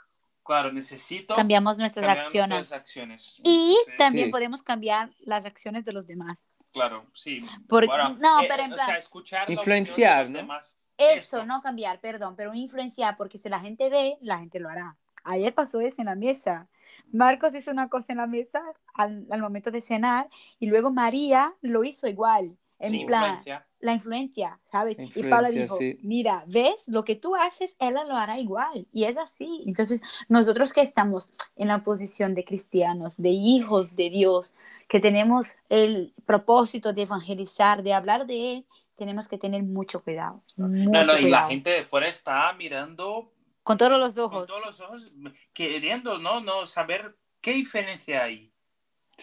claro, 0.44 0.72
necesito, 0.72 1.36
Cambiamos 1.36 1.78
nuestras 1.78 2.04
cambiar 2.06 2.26
acciones. 2.26 2.50
nuestras 2.58 2.82
acciones. 2.82 3.42
Y 3.44 3.70
Entonces, 3.80 3.96
también 3.96 4.26
Sí. 4.26 4.32
podemos 4.32 4.64
cambiar 4.64 5.12
las 5.20 5.46
acciones 5.46 5.86
de 5.86 5.94
los 5.94 6.08
demás. 6.08 6.38
Claro, 6.74 7.06
sí. 7.14 7.46
Por- 7.68 7.86
Bueno, 7.86 8.18
no, 8.20 8.42
eh, 8.42 8.48
pero 8.50 8.64
en 8.64 8.74
o 8.74 8.76
plan- 8.76 8.86
sea, 8.88 8.98
escuchar 8.98 9.50
Influenciar, 9.50 10.24
opinión 10.26 10.34
de 10.34 10.40
los 10.40 10.48
¿no? 10.48 10.54
demás. 10.56 10.76
Eso, 10.98 11.38
Esto. 11.38 11.46
no 11.46 11.62
cambiar, 11.62 12.00
perdón, 12.02 12.36
pero 12.36 12.54
influenciar, 12.54 13.16
porque 13.18 13.38
si 13.38 13.48
la 13.50 13.60
gente 13.60 13.90
ve, 13.90 14.18
la 14.22 14.40
gente 14.40 14.60
lo 14.60 14.68
hará. 14.70 14.98
Ayer 15.24 15.54
pasó 15.54 15.80
eso 15.80 16.02
en 16.02 16.08
la 16.08 16.16
mesa. 16.16 16.68
Marcos 17.14 17.56
hizo 17.56 17.72
una 17.72 17.88
cosa 17.88 18.12
en 18.14 18.18
la 18.18 18.28
mesa 18.28 18.62
al, 18.96 19.26
al 19.30 19.42
momento 19.42 19.72
de 19.72 19.82
cenar 19.82 20.28
y 20.60 20.68
luego 20.68 20.92
María 20.92 21.54
lo 21.62 21.84
hizo 21.84 22.08
igual. 22.08 22.58
En 22.80 22.92
Sí, 22.92 23.06
plan, 23.06 23.44
influencia. 23.44 23.68
la 23.82 23.94
influencia, 23.94 24.60
¿sabes? 24.66 24.98
Y 25.16 25.24
Paula 25.24 25.50
influencia, 25.50 25.62
dijo, 25.64 25.78
sí. 25.78 26.00
mira, 26.02 26.44
¿ves? 26.48 26.76
Lo 26.88 27.04
que 27.04 27.16
tú 27.16 27.36
haces, 27.36 27.76
ella 27.80 28.04
lo 28.06 28.16
hará 28.16 28.40
igual. 28.40 28.88
Y 28.94 29.04
es 29.06 29.18
así. 29.18 29.64
Entonces, 29.68 30.02
nosotros 30.30 30.74
que 30.74 30.82
estamos 30.82 31.30
en 31.56 31.68
la 31.70 31.84
posición 31.84 32.36
de 32.36 32.44
cristianos, 32.46 33.18
de 33.18 33.30
hijos 33.30 33.96
de 33.96 34.10
Dios, 34.10 34.56
que 34.88 35.00
tenemos 35.00 35.56
el 35.70 36.14
propósito 36.26 36.94
de 36.94 37.04
evangelizar, 37.04 37.84
de 37.84 37.94
hablar 37.94 38.26
de 38.26 38.54
Él, 38.54 38.68
tenemos 38.96 39.28
que 39.28 39.38
tener 39.38 39.64
mucho 39.64 40.04
cuidado. 40.04 40.44
Mucho 40.58 40.90
No, 40.92 41.04
no, 41.06 41.18
y 41.18 41.30
la 41.30 41.48
gente 41.48 41.70
de 41.70 41.84
fuera 41.86 42.08
está 42.10 42.52
mirando 42.54 43.34
Con 43.64 43.78
todos 43.78 43.98
los 44.00 44.16
con 44.16 44.24
ojos. 44.26 44.48
todos 44.48 44.66
los 44.66 44.80
ojos, 44.82 45.12
queriendo, 45.54 46.18
¿no? 46.18 46.42
No 46.42 46.66
saber 46.66 47.18
qué 47.42 47.54
diferencia 47.54 48.24
hay. 48.24 48.49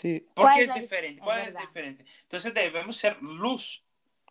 Sí. 0.00 0.24
¿Por 0.34 0.44
¿Cuál 0.44 0.56
qué 0.56 0.62
es 0.64 0.70
es 0.70 0.74
diferente? 0.76 1.18
es 1.20 1.24
¿Cuál 1.24 1.38
es 1.40 1.46
verdad. 1.46 1.60
diferente? 1.60 2.04
Entonces 2.22 2.54
debemos 2.54 2.96
ser 2.96 3.20
luz, 3.22 3.82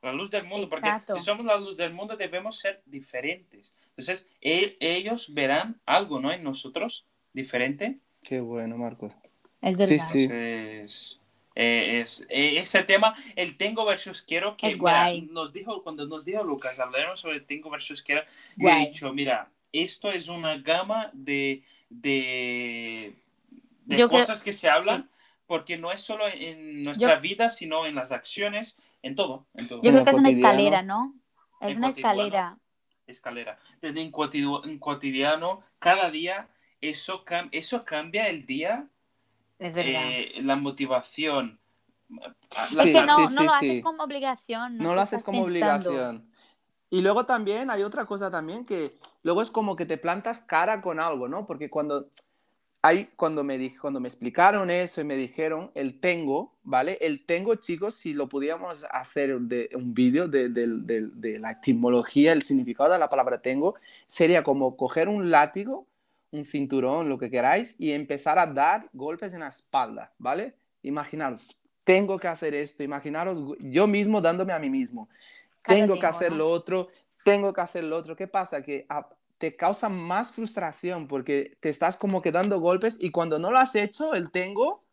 la 0.02 0.14
luz 0.14 0.30
del 0.30 0.44
mundo, 0.44 0.68
Exacto. 0.68 1.14
porque 1.14 1.20
si 1.20 1.26
somos 1.26 1.46
la 1.46 1.58
luz 1.58 1.78
del 1.78 1.92
mundo 1.94 2.16
debemos 2.16 2.58
ser 2.58 2.82
diferentes. 2.86 3.76
Entonces 3.90 4.28
e- 4.42 4.78
ellos 4.80 5.34
verán 5.34 5.80
algo, 5.86 6.20
¿no? 6.20 6.32
En 6.32 6.44
nosotros 6.44 7.06
diferente. 7.34 7.98
Qué 8.24 8.40
bueno, 8.40 8.78
Marcos. 8.78 9.14
Es 9.62 9.78
Sí, 9.78 9.94
verdad. 9.96 10.06
sí. 10.12 10.24
Entonces, 10.24 11.22
eh, 11.58 12.02
es, 12.02 12.26
eh, 12.30 12.60
ese 12.60 12.84
tema, 12.84 13.16
el 13.36 13.56
tengo 13.58 13.86
versus 13.86 14.22
quiero, 14.22 14.58
que 14.58 14.68
Es 14.72 14.78
mira, 14.78 15.12
nos 15.32 15.54
dijo, 15.54 15.82
cuando 15.84 16.06
nos 16.06 16.26
dijo 16.26 16.44
Lucas, 16.44 16.80
hablaremos 16.80 17.22
sobre 17.22 17.40
tengo 17.40 17.70
versus 17.70 18.04
quiero, 18.04 18.22
Guay. 18.58 18.84
he 18.84 18.88
dicho, 18.90 19.12
mira, 19.14 19.50
esto 19.72 20.12
es 20.12 20.28
una 20.28 20.58
gama 20.58 21.10
de, 21.14 21.64
de, 21.90 23.14
de 23.86 23.98
Yo 23.98 24.08
creo- 24.10 24.20
cosas 24.20 24.44
que 24.44 24.54
se 24.54 24.70
hablan, 24.70 25.10
porque 25.48 25.78
no 25.78 25.92
es 25.92 26.02
solo 26.02 26.28
en 26.28 26.84
nuestra 26.84 27.20
vida, 27.20 27.50
sino 27.50 27.86
en 27.86 27.96
las 27.96 28.12
acciones, 28.12 28.78
en 29.02 29.16
todo, 29.16 29.46
en 29.54 29.68
todo. 29.68 29.82
Yo 29.82 29.92
creo 29.92 30.04
que 30.04 30.10
es 30.12 30.18
una 30.18 30.30
cotidiano. 30.30 30.48
escalera, 30.54 30.82
¿no? 30.82 31.14
Es 31.62 31.70
En 31.72 31.78
una 31.78 31.88
cotidiano. 31.90 32.14
escalera. 32.18 32.58
escalera. 33.08 33.60
Desde 33.82 34.02
en, 34.02 34.12
cotidu- 34.12 34.64
en 34.66 34.80
cotidiano, 34.80 35.62
cada 35.80 36.10
día, 36.10 36.48
eso, 36.82 37.24
cam- 37.26 37.50
eso 37.52 37.86
cambia 37.86 38.28
el 38.30 38.46
día, 38.46 38.88
Es 39.60 39.74
verdad. 39.76 40.02
eh, 40.10 40.34
la 40.42 40.56
motivación. 40.56 41.60
es 42.52 42.78
Sí, 42.78 42.94
que 42.94 43.02
no, 43.06 43.16
sí, 43.16 43.22
no 43.22 43.28
sí, 43.28 43.44
lo 43.46 43.50
sí. 43.52 43.70
haces 43.70 43.84
como 43.84 44.04
obligación. 44.04 44.78
No, 44.78 44.84
No 44.86 44.96
lo 44.96 45.02
haces 45.02 45.24
como 45.24 45.46
pensando. 45.46 45.90
obligación. 45.92 46.32
Y 46.90 47.02
luego 47.02 47.26
también 47.26 47.70
hay 47.70 47.84
otra 47.84 48.06
cosa 48.06 48.32
también 48.32 48.66
que 48.66 48.98
luego 49.24 49.42
es 49.42 49.52
como 49.52 49.76
que 49.76 49.86
te 49.86 49.98
plantas 49.98 50.42
cara 50.42 50.82
con 50.82 51.00
algo, 51.00 51.28
¿no? 51.28 51.46
Porque 51.46 51.70
cuando 51.70 52.10
ahí 52.86 53.10
cuando 53.16 53.44
me, 53.44 53.58
di- 53.58 53.76
cuando 53.76 54.00
me 54.00 54.08
explicaron 54.08 54.70
eso 54.70 55.02
y 55.02 55.04
me 55.04 55.16
dijeron 55.16 55.72
el 55.74 56.00
tengo, 56.00 56.54
¿vale? 56.64 56.98
El 57.02 57.26
tengo, 57.26 57.56
chicos, 57.56 57.96
si 57.96 58.14
lo 58.14 58.28
pudiéramos 58.30 58.86
hacer 58.92 59.40
de, 59.40 59.70
un 59.74 59.94
vídeo 59.94 60.28
de, 60.28 60.50
del- 60.50 60.86
del- 60.86 61.20
de 61.20 61.40
la 61.40 61.52
etimología, 61.52 62.32
el 62.32 62.44
significado 62.44 62.94
de 62.94 63.00
la 63.00 63.10
palabra 63.10 63.42
tengo, 63.42 63.76
sería 64.06 64.44
como 64.44 64.78
coger 64.78 65.08
un 65.10 65.32
látigo, 65.32 65.88
un 66.32 66.46
cinturón, 66.46 67.10
lo 67.10 67.18
que 67.18 67.30
queráis, 67.30 67.76
y 67.80 67.92
empezar 67.92 68.38
a 68.38 68.46
dar 68.46 68.90
golpes 68.94 69.34
en 69.34 69.40
la 69.40 69.48
espalda, 69.48 70.12
¿vale? 70.18 70.54
Imaginaros, 70.84 71.58
tengo 71.84 72.20
que 72.20 72.28
hacer 72.28 72.54
esto, 72.54 72.84
imaginaros 72.84 73.40
yo 73.60 73.88
mismo 73.88 74.22
dándome 74.22 74.54
a 74.54 74.60
mí 74.60 74.70
mismo, 74.70 75.08
tengo 75.64 75.94
que 76.00 76.06
hacer 76.06 76.32
lo 76.32 76.50
otro, 76.50 76.90
tengo 77.24 77.52
que 77.52 77.62
hacer 77.62 77.84
lo 77.84 77.98
otro. 77.98 78.16
¿Qué 78.16 78.28
pasa? 78.28 78.62
Que 78.62 78.86
ah, 78.90 79.08
te 79.38 79.56
causa 79.56 79.90
más 79.90 80.32
frustración 80.32 81.08
porque 81.08 81.58
te 81.60 81.70
estás 81.70 81.98
como 81.98 82.22
que 82.22 82.32
dando 82.32 82.60
golpes 82.60 82.98
y 83.00 83.12
cuando 83.12 83.40
no 83.40 83.52
lo 83.52 83.60
has 83.60 83.76
hecho, 83.76 84.14
el 84.14 84.32
tengo, 84.32 84.84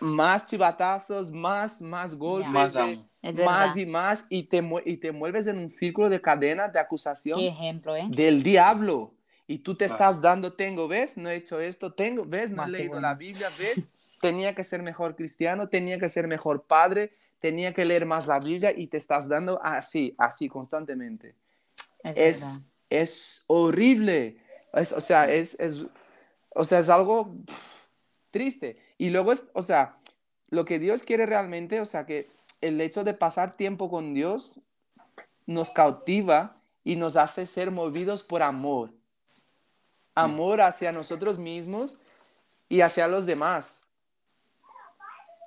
más 0.00 0.46
chivatazos, 0.46 1.30
más, 1.30 1.80
más 1.80 2.14
golpes, 2.14 2.72
de-. 2.74 3.04
Es 3.22 3.36
más 3.36 3.74
y 3.78 3.86
más, 3.86 4.26
y 4.28 4.42
te, 4.42 4.62
y 4.84 4.98
te 4.98 5.10
mueves 5.10 5.46
en 5.46 5.58
un 5.58 5.70
círculo 5.70 6.10
de 6.10 6.20
cadena 6.20 6.68
de 6.68 6.78
acusación 6.78 7.38
Qué 7.38 7.48
ejemplo, 7.48 7.96
¿eh? 7.96 8.04
del 8.08 8.42
diablo. 8.42 9.14
Y 9.46 9.58
tú 9.58 9.74
te 9.74 9.86
Claro. 9.86 9.94
estás 9.94 10.20
dando, 10.20 10.52
tengo, 10.52 10.88
¿ves? 10.88 11.16
No 11.16 11.30
he 11.30 11.36
hecho 11.36 11.58
esto, 11.58 11.92
tengo, 11.94 12.24
¿ves? 12.26 12.50
No 12.50 12.64
he 12.64 12.68
leído 12.68 12.88
bueno. 12.92 13.08
la 13.08 13.14
Biblia, 13.14 13.48
¿ves? 13.58 13.92
Tenía 14.20 14.54
que 14.54 14.62
ser 14.62 14.82
mejor 14.82 15.16
cristiano, 15.16 15.68
tenía 15.68 15.98
que 15.98 16.08
ser 16.08 16.26
mejor 16.26 16.64
padre, 16.64 17.12
tenía 17.40 17.72
que 17.72 17.84
leer 17.84 18.04
más 18.06 18.26
la 18.26 18.38
Biblia 18.38 18.72
y 18.76 18.86
te 18.88 18.96
estás 18.96 19.28
dando 19.28 19.58
así, 19.62 20.14
así 20.18 20.48
constantemente. 20.48 21.34
Es, 22.02 22.16
verdad. 22.16 22.26
Es, 22.26 22.66
es 22.90 23.44
horrible. 23.46 24.38
Es, 24.72 24.92
o 24.92 25.00
sea, 25.00 25.30
es, 25.30 25.58
es, 25.60 25.84
o 26.50 26.64
sea, 26.64 26.78
es 26.78 26.88
algo 26.88 27.34
triste. 28.30 28.78
Y 28.98 29.10
luego 29.10 29.32
es, 29.32 29.50
o 29.54 29.62
sea, 29.62 29.96
lo 30.48 30.64
que 30.64 30.78
Dios 30.78 31.02
quiere 31.02 31.26
realmente, 31.26 31.80
o 31.80 31.86
sea, 31.86 32.06
que 32.06 32.30
el 32.60 32.80
hecho 32.80 33.04
de 33.04 33.14
pasar 33.14 33.54
tiempo 33.54 33.90
con 33.90 34.14
Dios 34.14 34.60
nos 35.46 35.70
cautiva 35.70 36.56
y 36.82 36.96
nos 36.96 37.16
hace 37.16 37.46
ser 37.46 37.70
movidos 37.70 38.22
por 38.22 38.42
amor. 38.42 38.92
Amor 40.14 40.60
hacia 40.60 40.92
nosotros 40.92 41.38
mismos 41.38 41.98
y 42.68 42.80
hacia 42.82 43.08
los 43.08 43.26
demás. 43.26 43.88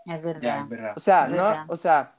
Es 0.06 0.24
verdad. 0.24 0.62
es 0.62 0.70
verdad. 0.70 0.94
O 0.96 1.00
sea, 1.00 1.26
Es 1.26 1.32
no, 1.32 1.44
verdad. 1.44 1.66
o 1.70 1.76
sea, 1.76 2.17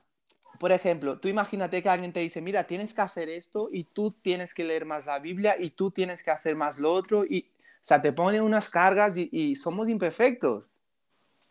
por 0.58 0.72
ejemplo, 0.72 1.18
tú 1.18 1.28
imagínate 1.28 1.82
que 1.82 1.88
alguien 1.88 2.12
te 2.12 2.20
dice, 2.20 2.40
mira, 2.40 2.66
tienes 2.66 2.92
que 2.92 3.00
hacer 3.00 3.28
esto 3.28 3.68
y 3.72 3.84
tú 3.84 4.10
tienes 4.10 4.54
que 4.54 4.64
leer 4.64 4.84
más 4.84 5.06
la 5.06 5.18
Biblia 5.18 5.56
y 5.58 5.70
tú 5.70 5.90
tienes 5.90 6.22
que 6.22 6.30
hacer 6.30 6.56
más 6.56 6.78
lo 6.78 6.92
otro 6.92 7.24
y, 7.24 7.46
o 7.48 7.80
sea, 7.80 8.02
te 8.02 8.12
pone 8.12 8.40
unas 8.40 8.68
cargas 8.68 9.16
y, 9.16 9.28
y 9.30 9.56
somos 9.56 9.88
imperfectos. 9.88 10.80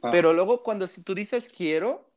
Ah. 0.01 0.09
Pero 0.11 0.33
luego 0.33 0.63
cuando 0.63 0.87
si 0.87 1.03
tú 1.03 1.15
dices 1.15 1.49
quiero, 1.49 2.09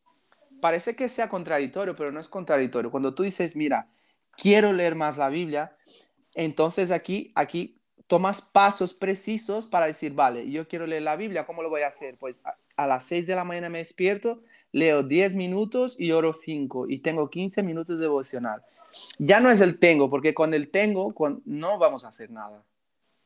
parece 0.60 0.96
que 0.96 1.08
sea 1.08 1.28
contradictorio, 1.28 1.94
pero 1.96 2.10
no 2.12 2.20
es 2.20 2.28
contradictorio. 2.28 2.90
Cuando 2.90 3.14
tú 3.14 3.22
dices, 3.22 3.56
mira, 3.56 3.88
quiero 4.36 4.72
leer 4.72 4.94
más 4.94 5.16
la 5.16 5.28
Biblia, 5.28 5.76
entonces 6.34 6.90
aquí, 6.90 7.32
aquí 7.34 7.80
tomas 8.06 8.42
pasos 8.42 8.92
precisos 8.92 9.66
para 9.66 9.86
decir, 9.86 10.12
vale, 10.12 10.50
yo 10.50 10.66
quiero 10.66 10.86
leer 10.86 11.02
la 11.02 11.16
Biblia, 11.16 11.46
¿cómo 11.46 11.62
lo 11.62 11.70
voy 11.70 11.82
a 11.82 11.88
hacer? 11.88 12.16
Pues 12.18 12.44
a, 12.44 12.56
a 12.76 12.86
las 12.86 13.04
6 13.04 13.26
de 13.26 13.36
la 13.36 13.44
mañana 13.44 13.68
me 13.68 13.78
despierto, 13.78 14.42
leo 14.72 15.02
10 15.02 15.34
minutos 15.34 15.98
y 15.98 16.12
oro 16.12 16.32
5 16.32 16.86
y 16.88 16.98
tengo 16.98 17.28
15 17.30 17.62
minutos 17.62 17.98
de 17.98 18.04
devocional. 18.04 18.62
Ya 19.18 19.40
no 19.40 19.50
es 19.50 19.60
el 19.60 19.78
tengo, 19.78 20.10
porque 20.10 20.34
con 20.34 20.52
el 20.54 20.70
tengo 20.70 21.12
con- 21.14 21.42
no 21.44 21.78
vamos 21.78 22.04
a 22.04 22.08
hacer 22.08 22.30
nada. 22.30 22.62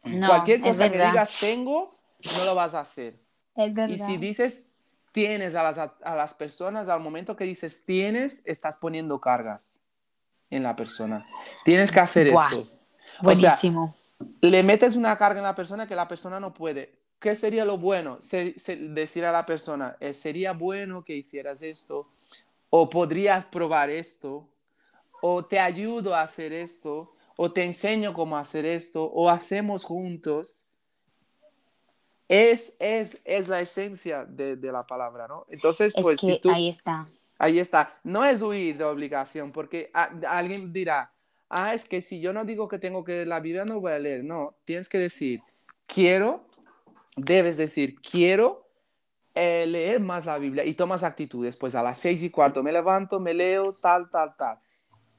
No, 0.03 0.27
Cualquier 0.27 0.61
cosa 0.61 0.91
que 0.91 0.99
digas 0.99 1.39
tengo, 1.41 1.93
no 2.39 2.45
lo 2.45 2.55
vas 2.55 2.75
a 2.75 2.81
hacer. 2.81 3.19
Es 3.57 3.73
verdad. 3.73 3.89
Y 3.95 3.99
si 3.99 4.17
dices 4.19 4.67
tienes 5.13 5.55
a 5.55 5.63
las, 5.63 5.79
a 5.79 6.17
las 6.17 6.35
personas, 6.35 6.89
al 6.89 7.01
momento 7.01 7.37
que 7.37 7.45
dices 7.45 7.85
tienes, 7.87 8.43
estás 8.47 8.77
poniendo 8.77 9.21
cargas 9.21 9.83
en 10.51 10.63
la 10.63 10.75
persona. 10.77 11.27
Tienes 11.65 11.91
que 11.93 12.01
hacer 12.01 12.31
Buah. 12.33 12.47
esto. 12.47 12.59
O 13.23 13.35
sea, 13.35 13.51
Buenísimo. 13.51 13.95
le 14.41 14.63
metes 14.63 14.97
una 14.97 15.17
carga 15.17 15.39
en 15.39 15.45
la 15.45 15.55
persona 15.55 15.87
que 15.87 15.95
la 15.95 16.09
persona 16.09 16.41
no 16.41 16.53
puede. 16.53 16.99
¿Qué 17.25 17.35
sería 17.35 17.65
lo 17.65 17.79
bueno? 17.79 18.21
Se- 18.21 18.53
se- 18.59 18.77
decir 18.77 19.25
a 19.25 19.33
la 19.33 19.47
persona, 19.47 19.97
eh, 19.99 20.13
sería 20.13 20.53
bueno 20.53 21.03
que 21.03 21.17
hicieras 21.17 21.63
esto, 21.63 22.11
o 22.69 22.91
podrías 22.91 23.47
probar 23.47 23.89
esto, 23.89 24.47
o 25.23 25.43
te 25.43 25.59
ayudo 25.59 26.15
a 26.15 26.21
hacer 26.21 26.53
esto, 26.53 27.15
o 27.39 27.51
te 27.51 27.65
enseño 27.65 28.13
cómo 28.13 28.37
hacer 28.37 28.67
esto, 28.67 29.05
o 29.05 29.31
hacemos 29.31 29.85
juntos. 29.85 30.67
Es, 32.29 32.77
es, 32.79 33.19
es 33.25 33.49
la 33.49 33.63
esencia 33.63 34.27
de, 34.27 34.57
de 34.57 34.71
la 34.71 34.87
palabra, 34.87 35.27
¿no? 35.27 35.47
Entonces, 35.49 35.95
es 35.97 36.03
pues 36.03 36.21
que 36.21 36.27
si 36.35 36.39
tú... 36.41 36.51
ahí 36.51 36.69
está. 36.69 37.09
Ahí 37.39 37.59
está. 37.59 37.99
No 38.05 38.23
es 38.23 38.43
huir 38.43 38.77
de 38.77 38.85
obligación, 38.85 39.51
porque 39.51 39.91
a- 39.95 40.11
alguien 40.29 40.75
dirá, 40.75 41.11
ah, 41.49 41.73
es 41.73 41.87
que 41.87 42.03
si 42.03 42.21
yo 42.21 42.35
no 42.35 42.45
digo 42.45 42.69
que 42.69 42.79
tengo 42.79 43.03
que 43.03 43.13
leer 43.13 43.29
la 43.29 43.41
Biblia, 43.41 43.65
no 43.65 43.81
voy 43.81 43.93
a 43.93 43.99
leer. 43.99 44.25
No, 44.25 44.57
tienes 44.67 44.91
que 44.91 44.99
decir, 44.99 45.41
quiero, 45.87 46.45
debes 47.17 47.57
decir, 47.57 47.97
quiero 48.01 48.69
eh, 49.35 49.67
leer 49.67 50.01
más 50.01 50.27
la 50.27 50.39
Biblia 50.39 50.65
y 50.65 50.75
tomas 50.75 51.03
actitudes. 51.05 51.57
Pues 51.57 51.75
a 51.75 51.83
las 51.83 51.99
seis 51.99 52.23
y 52.23 52.31
cuarto 52.31 52.63
me 52.63 52.73
levanto, 52.73 53.21
me 53.21 53.35
leo, 53.35 53.75
tal, 53.75 54.11
tal, 54.11 54.37
tal. 54.37 54.59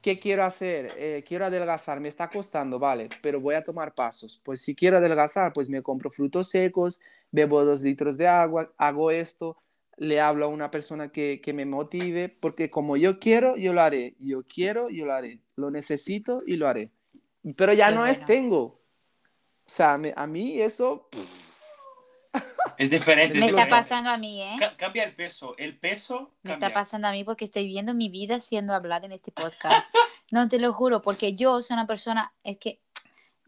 ¿Qué 0.00 0.20
quiero 0.20 0.44
hacer? 0.44 0.92
Eh, 0.96 1.24
quiero 1.26 1.46
adelgazar, 1.46 1.98
me 1.98 2.08
está 2.08 2.30
costando, 2.30 2.78
vale, 2.78 3.08
pero 3.22 3.40
voy 3.40 3.56
a 3.56 3.64
tomar 3.64 3.92
pasos. 3.94 4.40
Pues 4.44 4.60
si 4.62 4.74
quiero 4.74 4.98
adelgazar, 4.98 5.52
pues 5.52 5.68
me 5.68 5.82
compro 5.82 6.10
frutos 6.10 6.48
secos, 6.48 7.00
bebo 7.32 7.64
dos 7.64 7.82
litros 7.82 8.16
de 8.16 8.28
agua, 8.28 8.72
hago 8.78 9.10
esto, 9.10 9.56
le 9.96 10.20
hablo 10.20 10.44
a 10.44 10.48
una 10.48 10.70
persona 10.70 11.10
que, 11.10 11.40
que 11.42 11.52
me 11.52 11.66
motive, 11.66 12.28
porque 12.28 12.70
como 12.70 12.96
yo 12.96 13.18
quiero, 13.18 13.56
yo 13.56 13.72
lo 13.72 13.80
haré. 13.80 14.14
Yo 14.20 14.44
quiero, 14.44 14.90
yo 14.90 15.06
lo 15.06 15.12
haré. 15.12 15.40
Lo 15.56 15.70
necesito 15.72 16.40
y 16.46 16.56
lo 16.56 16.68
haré. 16.68 16.92
Pero 17.56 17.72
ya 17.72 17.88
Qué 17.88 17.94
no 17.96 18.06
es 18.06 18.24
tengo. 18.26 18.62
O 18.62 18.80
sea, 19.66 19.98
me- 19.98 20.14
a 20.14 20.26
mí 20.28 20.60
eso... 20.60 21.08
pff, 21.10 21.65
Es 22.78 22.90
diferente. 22.90 23.38
Me 23.38 23.46
es 23.46 23.50
está 23.50 23.64
diferente. 23.64 23.70
pasando 23.70 24.10
a 24.10 24.16
mí, 24.18 24.42
¿eh? 24.42 24.56
Ca- 24.58 24.76
cambia 24.76 25.04
el 25.04 25.14
peso. 25.14 25.54
El 25.58 25.78
peso 25.78 26.32
Me 26.42 26.52
está 26.54 26.72
pasando 26.72 27.08
a 27.08 27.12
mí 27.12 27.24
porque 27.24 27.44
estoy 27.44 27.66
viendo 27.66 27.94
mi 27.94 28.08
vida 28.08 28.40
siendo 28.40 28.74
hablada 28.74 29.06
en 29.06 29.12
este 29.12 29.32
podcast. 29.32 29.86
No, 30.32 30.48
te 30.48 30.58
lo 30.58 30.72
juro, 30.72 31.00
porque 31.00 31.36
yo 31.36 31.62
soy 31.62 31.74
una 31.74 31.86
persona, 31.86 32.32
es 32.42 32.58
que 32.58 32.80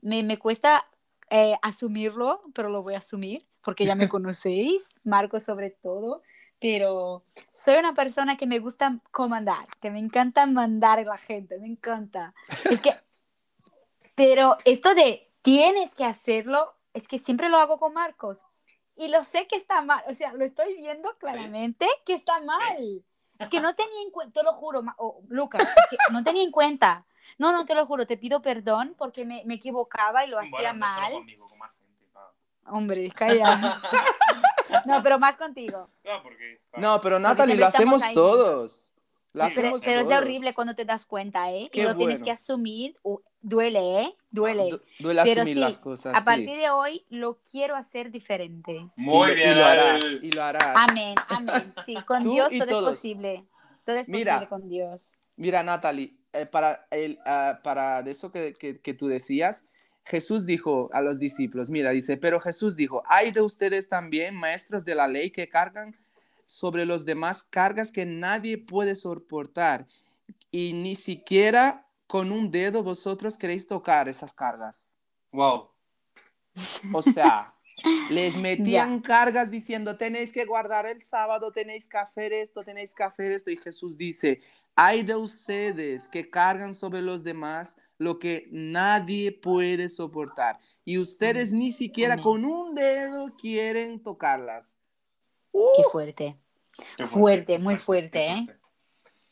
me, 0.00 0.22
me 0.22 0.38
cuesta 0.38 0.86
eh, 1.28 1.56
asumirlo, 1.60 2.40
pero 2.54 2.68
lo 2.68 2.84
voy 2.84 2.94
a 2.94 2.98
asumir 2.98 3.44
porque 3.64 3.84
ya 3.84 3.96
me 3.96 4.08
conocéis, 4.08 4.84
Marco 5.02 5.40
sobre 5.40 5.70
todo, 5.70 6.22
pero 6.60 7.24
soy 7.52 7.74
una 7.78 7.94
persona 7.94 8.36
que 8.36 8.46
me 8.46 8.60
gusta 8.60 9.00
comandar, 9.10 9.66
que 9.80 9.90
me 9.90 9.98
encanta 9.98 10.46
mandar 10.46 11.00
a 11.00 11.02
la 11.02 11.18
gente, 11.18 11.58
me 11.58 11.66
encanta. 11.66 12.32
Es 12.70 12.80
que, 12.80 12.94
pero 14.14 14.56
esto 14.64 14.94
de 14.94 15.28
tienes 15.42 15.94
que 15.96 16.04
hacerlo, 16.04 16.74
es 16.94 17.08
que 17.08 17.18
siempre 17.18 17.48
lo 17.48 17.58
hago 17.58 17.78
con 17.78 17.92
Marcos. 17.92 18.44
Y 18.98 19.08
lo 19.08 19.22
sé 19.24 19.46
que 19.46 19.56
está 19.56 19.80
mal, 19.80 20.02
o 20.08 20.14
sea, 20.14 20.32
lo 20.32 20.44
estoy 20.44 20.74
viendo 20.74 21.16
claramente 21.18 21.86
que 22.04 22.14
está 22.14 22.40
mal. 22.40 22.76
Es 23.38 23.48
que 23.48 23.60
no 23.60 23.74
tenía 23.76 24.02
en 24.02 24.10
cuenta, 24.10 24.40
te 24.40 24.44
lo 24.44 24.52
juro, 24.52 24.82
oh, 24.98 25.22
Lucas, 25.28 25.62
es 25.62 25.86
que 25.88 25.96
no 26.12 26.24
tenía 26.24 26.42
en 26.42 26.50
cuenta. 26.50 27.06
No, 27.38 27.52
no, 27.52 27.64
te 27.64 27.74
lo 27.76 27.86
juro, 27.86 28.06
te 28.06 28.16
pido 28.16 28.42
perdón 28.42 28.94
porque 28.98 29.24
me, 29.24 29.42
me 29.44 29.54
equivocaba 29.54 30.24
y 30.24 30.28
lo 30.28 30.38
hacía 30.38 30.50
Bueno, 30.50 30.74
no 30.74 30.88
solo 30.88 31.00
mal. 31.00 31.12
conmigo, 31.12 31.46
con 31.46 31.58
más 31.58 31.70
gente. 31.78 32.08
claro. 32.12 32.32
Hombre, 32.66 33.10
calla. 33.12 33.80
No, 34.84 35.02
pero 35.02 35.18
más 35.18 35.38
contigo. 35.38 35.88
Claro, 36.02 36.22
porque 36.22 36.52
es- 36.52 36.66
No, 36.76 37.00
pero 37.00 37.18
Natalie, 37.18 37.56
lo 37.56 37.66
hacemos 37.66 38.02
ahí 38.02 38.12
todos. 38.14 38.87
Sí, 39.34 39.40
Pero, 39.54 39.76
pero 39.84 40.00
es 40.00 40.16
horrible 40.16 40.54
cuando 40.54 40.74
te 40.74 40.84
das 40.84 41.04
cuenta, 41.06 41.52
¿eh? 41.52 41.68
Qué 41.70 41.80
y 41.80 41.84
lo 41.84 41.94
tienes 41.96 42.16
bueno. 42.16 42.24
que 42.24 42.30
asumir. 42.32 42.96
duele, 43.40 44.02
¿eh? 44.02 44.14
Duele. 44.30 44.70
Du- 44.70 44.80
Duele 44.98 45.22
Pero 45.24 45.42
asumir 45.42 45.54
sí, 45.54 45.60
las 45.60 45.78
cosas. 45.78 46.14
A 46.14 46.18
sí. 46.20 46.24
partir 46.24 46.56
de 46.58 46.70
hoy 46.70 47.04
lo 47.10 47.38
quiero 47.42 47.76
hacer 47.76 48.10
diferente. 48.10 48.88
Muy 48.96 49.28
Sí, 49.30 49.34
bien. 49.36 49.50
Y 49.52 49.54
lo 49.54 49.64
harás. 49.64 50.04
Y 50.22 50.30
lo 50.32 50.42
harás. 50.42 50.72
Amén, 50.74 51.14
amén. 51.28 51.74
Sí, 51.86 51.94
con 52.06 52.22
Dios 52.22 52.48
todo 52.50 52.66
todos. 52.66 52.90
es 52.90 52.96
posible. 52.96 53.44
Todo 53.84 53.96
es 53.96 54.08
Mira. 54.08 54.34
posible 54.40 54.48
con 54.48 54.68
Dios. 54.68 55.14
Mira, 55.36 55.62
Natalie, 55.62 56.14
eh, 56.32 56.46
para, 56.46 56.86
el, 56.90 57.18
ah, 57.24 57.60
para 57.62 58.02
de 58.02 58.10
eso 58.10 58.32
que, 58.32 58.54
que- 58.54 58.80
que 58.80 58.94
tú 58.94 59.06
decías, 59.06 59.66
Jesús 60.04 60.46
dijo 60.46 60.88
a 60.92 61.00
los 61.02 61.18
discípulos, 61.18 61.68
mira, 61.70 61.90
dice, 61.90 62.16
pero 62.16 62.40
Jesús 62.40 62.76
dijo, 62.76 63.02
hay 63.06 63.30
de 63.30 63.42
ustedes 63.42 63.88
también, 63.88 64.34
maestros 64.34 64.84
de 64.84 64.94
la 64.94 65.06
ley, 65.06 65.30
que 65.30 65.48
cargan 65.48 65.94
sobre 66.48 66.86
los 66.86 67.04
demás 67.04 67.42
cargas 67.42 67.92
que 67.92 68.06
nadie 68.06 68.56
puede 68.56 68.94
soportar 68.94 69.86
y 70.50 70.72
ni 70.72 70.94
siquiera 70.94 71.86
con 72.06 72.32
un 72.32 72.50
dedo 72.50 72.82
vosotros 72.82 73.36
queréis 73.36 73.66
tocar 73.66 74.08
esas 74.08 74.32
cargas. 74.32 74.96
Wow. 75.30 75.68
O 76.94 77.02
sea, 77.02 77.54
Les 78.10 78.34
metían 78.36 79.00
cargas 79.00 79.50
diciendo, 79.50 79.96
tenéis 79.96 80.32
que 80.32 80.46
guardar 80.46 80.86
el 80.86 81.02
sábado, 81.02 81.52
tenéis 81.52 81.86
que 81.86 81.98
hacer 81.98 82.32
esto, 82.32 82.64
tenéis 82.64 82.94
que 82.94 83.02
hacer 83.02 83.30
esto. 83.32 83.50
Y 83.50 83.58
Jesús 83.58 83.98
dice, 83.98 84.40
hay 84.74 85.02
de 85.02 85.16
ustedes 85.16 86.08
que 86.08 86.30
cargan 86.30 86.74
sobre 86.74 87.02
los 87.02 87.22
demás 87.22 87.76
lo 87.98 88.18
que 88.18 88.48
nadie 88.50 89.32
puede 89.32 89.90
soportar. 89.90 90.58
Y 90.84 90.96
ustedes 90.96 91.52
ni 91.52 91.72
siquiera 91.72 92.14
Amén. 92.14 92.24
con 92.24 92.44
un 92.46 92.74
dedo 92.74 93.36
quieren 93.36 94.02
tocarlas. 94.02 94.77
Qué 95.74 95.82
Uh, 95.82 95.90
fuerte. 95.90 96.36
Qué 96.96 97.06
Fuerte, 97.06 97.58
muy 97.58 97.74
qué 97.74 97.80
fuerte, 97.80 98.10
qué 98.10 98.28
¿eh? 98.28 98.46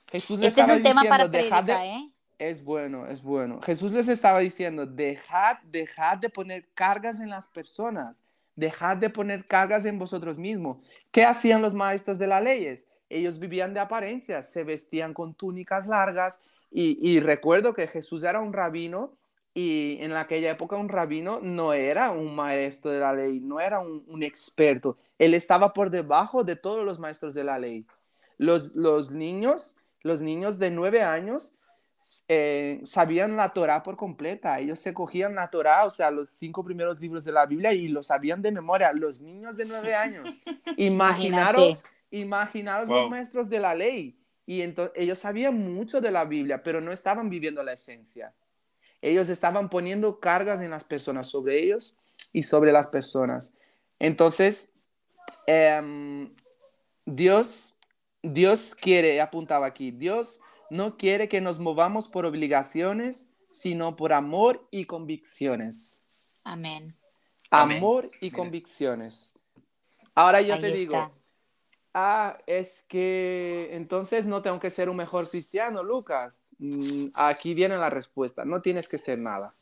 Jesús 0.08 0.38
les 0.38 0.48
Este 0.48 0.60
es 0.60 0.64
estaba 0.64 0.76
un 0.76 0.82
tema 0.82 1.02
diciendo, 1.02 1.30
para 1.30 1.42
dejad 1.42 1.64
de... 1.64 1.72
¿eh? 1.72 2.10
Es 2.38 2.62
bueno, 2.62 3.06
es 3.06 3.22
bueno. 3.22 3.60
Jesús 3.62 3.92
les 3.92 4.08
estaba 4.08 4.40
diciendo, 4.40 4.84
dejad, 4.86 5.58
dejad 5.64 6.18
de 6.18 6.28
poner 6.28 6.68
cargas 6.74 7.20
en 7.20 7.30
las 7.30 7.46
personas, 7.46 8.24
dejad 8.54 8.96
de 8.98 9.08
poner 9.10 9.46
cargas 9.46 9.84
en 9.86 9.98
vosotros 9.98 10.38
mismos. 10.38 10.78
¿Qué 11.10 11.24
hacían 11.24 11.62
los 11.62 11.74
maestros 11.74 12.18
de 12.18 12.26
las 12.26 12.42
leyes? 12.42 12.88
Ellos 13.08 13.38
vivían 13.38 13.72
de 13.72 13.80
apariencias, 13.80 14.50
se 14.52 14.64
vestían 14.64 15.14
con 15.14 15.34
túnicas 15.34 15.86
largas 15.86 16.42
y, 16.70 16.98
y 17.00 17.20
recuerdo 17.20 17.72
que 17.72 17.86
Jesús 17.86 18.24
era 18.24 18.40
un 18.40 18.52
rabino 18.52 19.12
y 19.54 19.96
en 20.00 20.12
aquella 20.12 20.50
época 20.50 20.76
un 20.76 20.88
rabino 20.90 21.40
no 21.40 21.72
era 21.72 22.10
un 22.10 22.34
maestro 22.34 22.90
de 22.90 22.98
la 23.00 23.14
ley, 23.14 23.40
no 23.40 23.60
era 23.60 23.78
un, 23.78 24.04
un 24.08 24.22
experto, 24.22 24.98
él 25.18 25.34
estaba 25.34 25.72
por 25.72 25.90
debajo 25.90 26.44
de 26.44 26.56
todos 26.56 26.84
los 26.84 26.98
maestros 26.98 27.34
de 27.34 27.44
la 27.44 27.58
ley. 27.58 27.86
Los, 28.38 28.74
los 28.74 29.10
niños, 29.10 29.76
los 30.02 30.20
niños 30.22 30.58
de 30.58 30.70
nueve 30.70 31.02
años 31.02 31.58
eh, 32.28 32.80
sabían 32.84 33.36
la 33.36 33.52
Torá 33.52 33.82
por 33.82 33.96
completa. 33.96 34.60
Ellos 34.60 34.78
se 34.78 34.92
cogían 34.92 35.34
la 35.34 35.48
Torá, 35.48 35.84
o 35.86 35.90
sea, 35.90 36.10
los 36.10 36.28
cinco 36.30 36.62
primeros 36.62 37.00
libros 37.00 37.24
de 37.24 37.32
la 37.32 37.46
Biblia 37.46 37.72
y 37.72 37.88
lo 37.88 38.02
sabían 38.02 38.42
de 38.42 38.52
memoria. 38.52 38.92
Los 38.92 39.22
niños 39.22 39.56
de 39.56 39.64
nueve 39.64 39.94
años. 39.94 40.38
Imaginaros, 40.76 41.82
imaginaros 42.10 42.88
Wow. 42.88 43.02
los 43.02 43.10
maestros 43.10 43.48
de 43.48 43.58
la 43.58 43.74
ley. 43.74 44.18
Y 44.44 44.60
entonces 44.62 44.92
ellos 44.96 45.18
sabían 45.18 45.58
mucho 45.58 46.00
de 46.00 46.10
la 46.10 46.24
Biblia, 46.24 46.62
pero 46.62 46.80
no 46.80 46.92
estaban 46.92 47.28
viviendo 47.28 47.62
la 47.62 47.72
esencia. 47.72 48.32
Ellos 49.02 49.28
estaban 49.28 49.68
poniendo 49.68 50.20
cargas 50.20 50.60
en 50.60 50.70
las 50.70 50.84
personas, 50.84 51.26
sobre 51.26 51.58
ellos 51.58 51.96
y 52.32 52.42
sobre 52.44 52.70
las 52.70 52.86
personas. 52.88 53.54
Entonces, 53.98 54.72
em, 55.46 56.28
Dios, 57.04 57.78
Dios 58.22 58.74
quiere, 58.74 59.20
apuntaba 59.20 59.66
aquí, 59.66 59.90
Dios 59.90 60.40
no 60.70 60.96
quiere 60.96 61.28
que 61.28 61.40
nos 61.40 61.58
movamos 61.58 62.08
por 62.08 62.26
obligaciones, 62.26 63.32
sino 63.48 63.96
por 63.96 64.12
amor 64.12 64.66
y 64.70 64.84
convicciones. 64.86 66.42
Amén. 66.44 66.94
Amén. 67.50 67.78
Amor 67.78 68.10
y 68.20 68.26
Mira. 68.26 68.36
convicciones. 68.36 69.34
Ahora 70.14 70.40
yo 70.40 70.54
Ahí 70.54 70.60
te 70.60 70.68
está. 70.68 70.78
digo, 70.78 71.12
ah, 71.94 72.38
es 72.46 72.82
que 72.88 73.68
entonces 73.72 74.26
no 74.26 74.42
tengo 74.42 74.58
que 74.58 74.70
ser 74.70 74.88
un 74.88 74.96
mejor 74.96 75.28
cristiano, 75.28 75.82
Lucas. 75.82 76.54
Mm, 76.58 77.06
aquí 77.14 77.54
viene 77.54 77.76
la 77.76 77.90
respuesta, 77.90 78.44
no 78.44 78.60
tienes 78.60 78.88
que 78.88 78.98
ser 78.98 79.18
nada. 79.18 79.52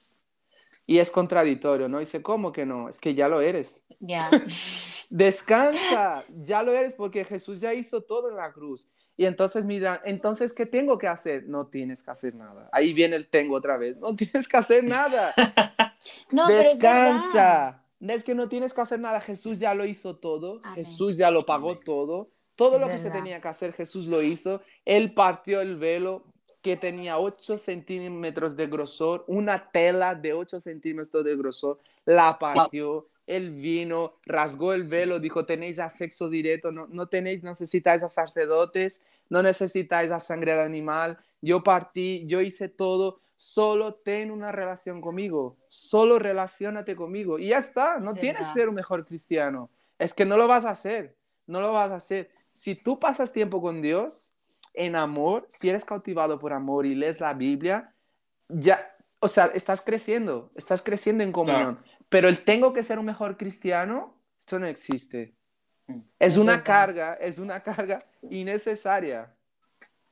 Y 0.87 0.99
es 0.99 1.11
contradictorio, 1.11 1.89
¿no? 1.89 1.99
Dice, 1.99 2.23
¿cómo 2.23 2.53
que 2.53 2.67
no? 2.67 2.89
Es 2.89 2.99
que 2.99 3.15
ya 3.15 3.29
lo 3.29 3.41
eres. 3.41 3.87
Ya. 4.01 4.31
Descansa, 5.11 6.25
ya 6.45 6.63
lo 6.63 6.73
eres 6.73 6.95
porque 6.95 7.25
Jesús 7.25 7.61
ya 7.61 7.75
hizo 7.75 8.03
todo 8.03 8.29
en 8.31 8.37
la 8.37 8.53
cruz. 8.53 8.89
Y 9.17 9.27
entonces 9.27 9.65
mira, 9.67 10.03
entonces, 10.05 10.53
¿qué 10.53 10.67
tengo 10.67 10.99
que 10.99 11.07
hacer? 11.07 11.45
No 11.47 11.67
tienes 11.67 12.03
que 12.03 12.11
hacer 12.11 12.35
nada. 12.35 12.69
Ahí 12.73 12.93
viene 12.93 13.17
el 13.17 13.29
tengo 13.29 13.55
otra 13.55 13.77
vez. 13.77 13.99
No 13.99 14.15
tienes 14.17 14.49
que 14.49 14.57
hacer 14.57 14.85
nada. 14.85 15.35
No, 16.31 16.49
pero 16.49 16.61
es. 16.61 16.79
Descansa. 16.79 17.83
Es 17.99 18.25
que 18.25 18.35
no 18.35 18.47
tienes 18.47 18.75
que 18.75 18.81
hacer 18.83 19.01
nada. 19.01 19.23
Jesús 19.23 19.59
ya 19.59 19.73
lo 19.73 19.87
hizo 19.87 20.17
todo. 20.17 20.61
Amén. 20.63 20.85
Jesús 20.85 21.17
ya 21.17 21.31
lo 21.31 21.47
pagó 21.47 21.71
Amén. 21.71 21.83
todo. 21.83 22.29
Todo 22.57 22.77
Es 22.77 22.83
lo 22.83 22.89
que 22.89 22.99
se 22.99 23.11
tenía 23.11 23.41
que 23.41 23.49
hacer, 23.49 23.73
Jesús 23.73 24.07
lo 24.07 24.23
hizo. 24.23 24.61
Él 24.85 25.13
partió 25.13 25.61
el 25.61 25.77
velo 25.77 26.25
que 26.63 26.77
tenía 26.77 27.19
8 27.19 27.59
centímetros 27.59 28.57
de 28.57 28.67
grosor, 28.67 29.25
una 29.27 29.71
tela 29.71 30.15
de 30.15 30.33
8 30.33 30.61
centímetros 30.61 31.25
de 31.25 31.37
grosor, 31.37 31.79
la 32.05 32.39
partió. 32.39 33.09
Él 33.27 33.51
vino, 33.51 34.15
rasgó 34.27 34.75
el 34.75 34.85
velo, 34.85 35.19
dijo, 35.19 35.47
tenéis 35.47 35.79
acceso 35.79 36.29
directo, 36.29 36.71
no, 36.71 36.87
no 36.89 37.07
tenéis, 37.09 37.43
necesitáis 37.43 38.03
a 38.03 38.11
sacerdotes, 38.11 39.05
no 39.29 39.43
necesitáis 39.43 40.11
a 40.11 40.21
sangre 40.21 40.55
de 40.55 40.63
animal. 40.63 41.19
Yo 41.41 41.63
partí, 41.63 42.25
yo 42.27 42.41
hice 42.41 42.69
todo, 42.69 43.21
solo 43.37 43.95
ten 43.95 44.31
una 44.31 44.53
relación 44.53 45.01
conmigo, 45.01 45.57
solo 45.69 46.19
relacionate 46.19 46.97
conmigo. 46.97 47.39
Y 47.39 47.49
ya 47.49 47.59
está, 47.59 47.99
no 47.99 48.13
Es 48.13 48.21
tienes 48.21 48.43
que 48.43 48.53
ser 48.53 48.69
un 48.69 48.75
mejor 48.75 49.05
cristiano. 49.07 49.71
Es 49.99 50.15
que 50.15 50.25
no 50.25 50.37
lo 50.37 50.47
vas 50.47 50.65
a 50.65 50.71
hacer, 50.71 51.17
no 51.47 51.61
lo 51.61 51.73
vas 51.73 51.91
a 51.91 51.97
hacer. 51.97 52.31
Si 52.53 52.75
tú 52.75 52.99
pasas 52.99 53.33
tiempo 53.33 53.61
con 53.61 53.83
Dios 53.83 54.35
en 54.75 54.97
amor, 54.97 55.47
si 55.49 55.69
eres 55.69 55.85
cautivado 55.85 56.39
por 56.39 56.53
amor 56.53 56.87
y 56.87 56.95
lees 56.95 57.21
la 57.21 57.33
Biblia, 57.33 57.93
ya, 58.49 58.81
o 59.21 59.29
sea, 59.29 59.47
estás 59.55 59.81
creciendo, 59.81 60.51
estás 60.55 60.83
creciendo 60.83 61.25
en 61.25 61.33
comunión. 61.33 61.81
Pero 62.15 62.29
el 62.29 62.45
tengo 62.45 62.73
que 62.73 62.85
ser 62.85 63.01
un 63.01 63.07
mejor 63.07 63.37
cristiano, 63.37 64.15
esto 64.39 64.61
no 64.61 64.67
existe. 64.67 65.35
Mm. 65.89 65.99
Es 66.21 66.37
una 66.37 66.63
carga, 66.63 67.15
es 67.15 67.41
una 67.41 67.61
carga 67.61 68.07
innecesaria. 68.31 69.35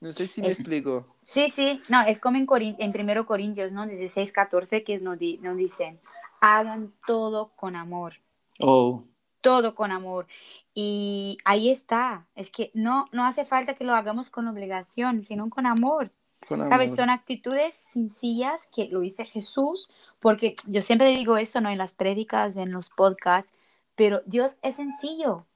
No 0.01 0.11
sé 0.11 0.27
si 0.27 0.41
me 0.43 0.49
Es- 0.49 0.59
explico. 0.59 1.17
Sí, 1.23 1.49
sí, 1.55 1.81
no, 1.89 2.03
es 2.03 2.19
como 2.19 2.39
en, 2.39 2.47
Corin- 2.49 2.75
en 2.81 2.91
1 2.91 3.25
Corintios, 3.25 3.73
¿no? 3.73 3.87
16, 3.87 4.33
14, 4.33 4.83
que 4.83 4.99
nos, 4.99 5.17
di- 5.17 5.39
nos 5.39 5.57
dicen, 5.57 6.01
hagan 6.41 6.93
todo 7.07 7.53
con 7.55 7.77
amor, 7.77 8.15
Oh, 8.59 9.05
todo 9.41 9.77
con 9.77 9.93
amor. 9.93 10.27
Y 10.75 11.39
ahí 11.45 11.71
está, 11.71 12.27
es 12.35 12.51
que 12.51 12.73
no, 12.75 13.07
no 13.13 13.25
hace 13.27 13.45
falta 13.45 13.75
que 13.75 13.85
lo 13.85 13.95
hagamos 13.95 14.29
con 14.29 14.49
obligación, 14.49 15.25
sino 15.25 15.49
con 15.51 15.67
amor. 15.67 16.11
Con 16.49 16.69
¿Sabes? 16.69 16.95
Son 16.95 17.11
actitudes 17.11 17.75
sencillas 17.75 18.67
que 18.67 18.89
lo 18.89 19.01
dice 19.01 19.25
Jesús, 19.25 19.91
porque 20.21 20.57
yo 20.67 20.83
siempre 20.83 21.09
digo 21.09 21.37
eso, 21.37 21.61
¿no? 21.61 21.71
En 21.71 21.79
las 21.79 21.93
prédicas, 21.93 22.57
en 22.57 22.73
los 22.73 22.91
podcasts, 22.91 23.51
pero 23.95 24.23
Dios 24.27 24.57
es 24.63 24.77
sencillo. 24.77 25.47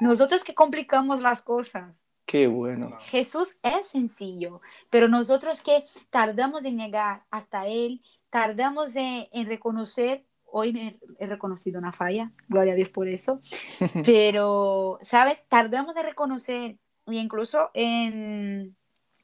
Nosotros 0.00 0.44
que 0.44 0.54
complicamos 0.54 1.20
las 1.20 1.42
cosas. 1.42 2.04
Qué 2.26 2.46
bueno. 2.46 2.96
Jesús 3.00 3.48
es 3.62 3.88
sencillo, 3.88 4.60
pero 4.88 5.08
nosotros 5.08 5.62
que 5.62 5.84
tardamos 6.10 6.64
en 6.64 6.78
llegar 6.78 7.24
hasta 7.30 7.66
Él, 7.66 8.02
tardamos 8.30 8.94
en, 8.96 9.26
en 9.32 9.46
reconocer, 9.46 10.24
hoy 10.44 10.72
me 10.72 10.98
he 11.18 11.26
reconocido 11.26 11.78
una 11.78 11.92
falla, 11.92 12.30
gloria 12.48 12.74
a 12.74 12.76
Dios 12.76 12.88
por 12.90 13.08
eso, 13.08 13.40
pero, 14.04 14.98
¿sabes? 15.02 15.42
Tardamos 15.48 15.96
en 15.96 16.04
reconocer, 16.04 16.76
y 17.06 17.18
incluso 17.18 17.70
en 17.74 18.76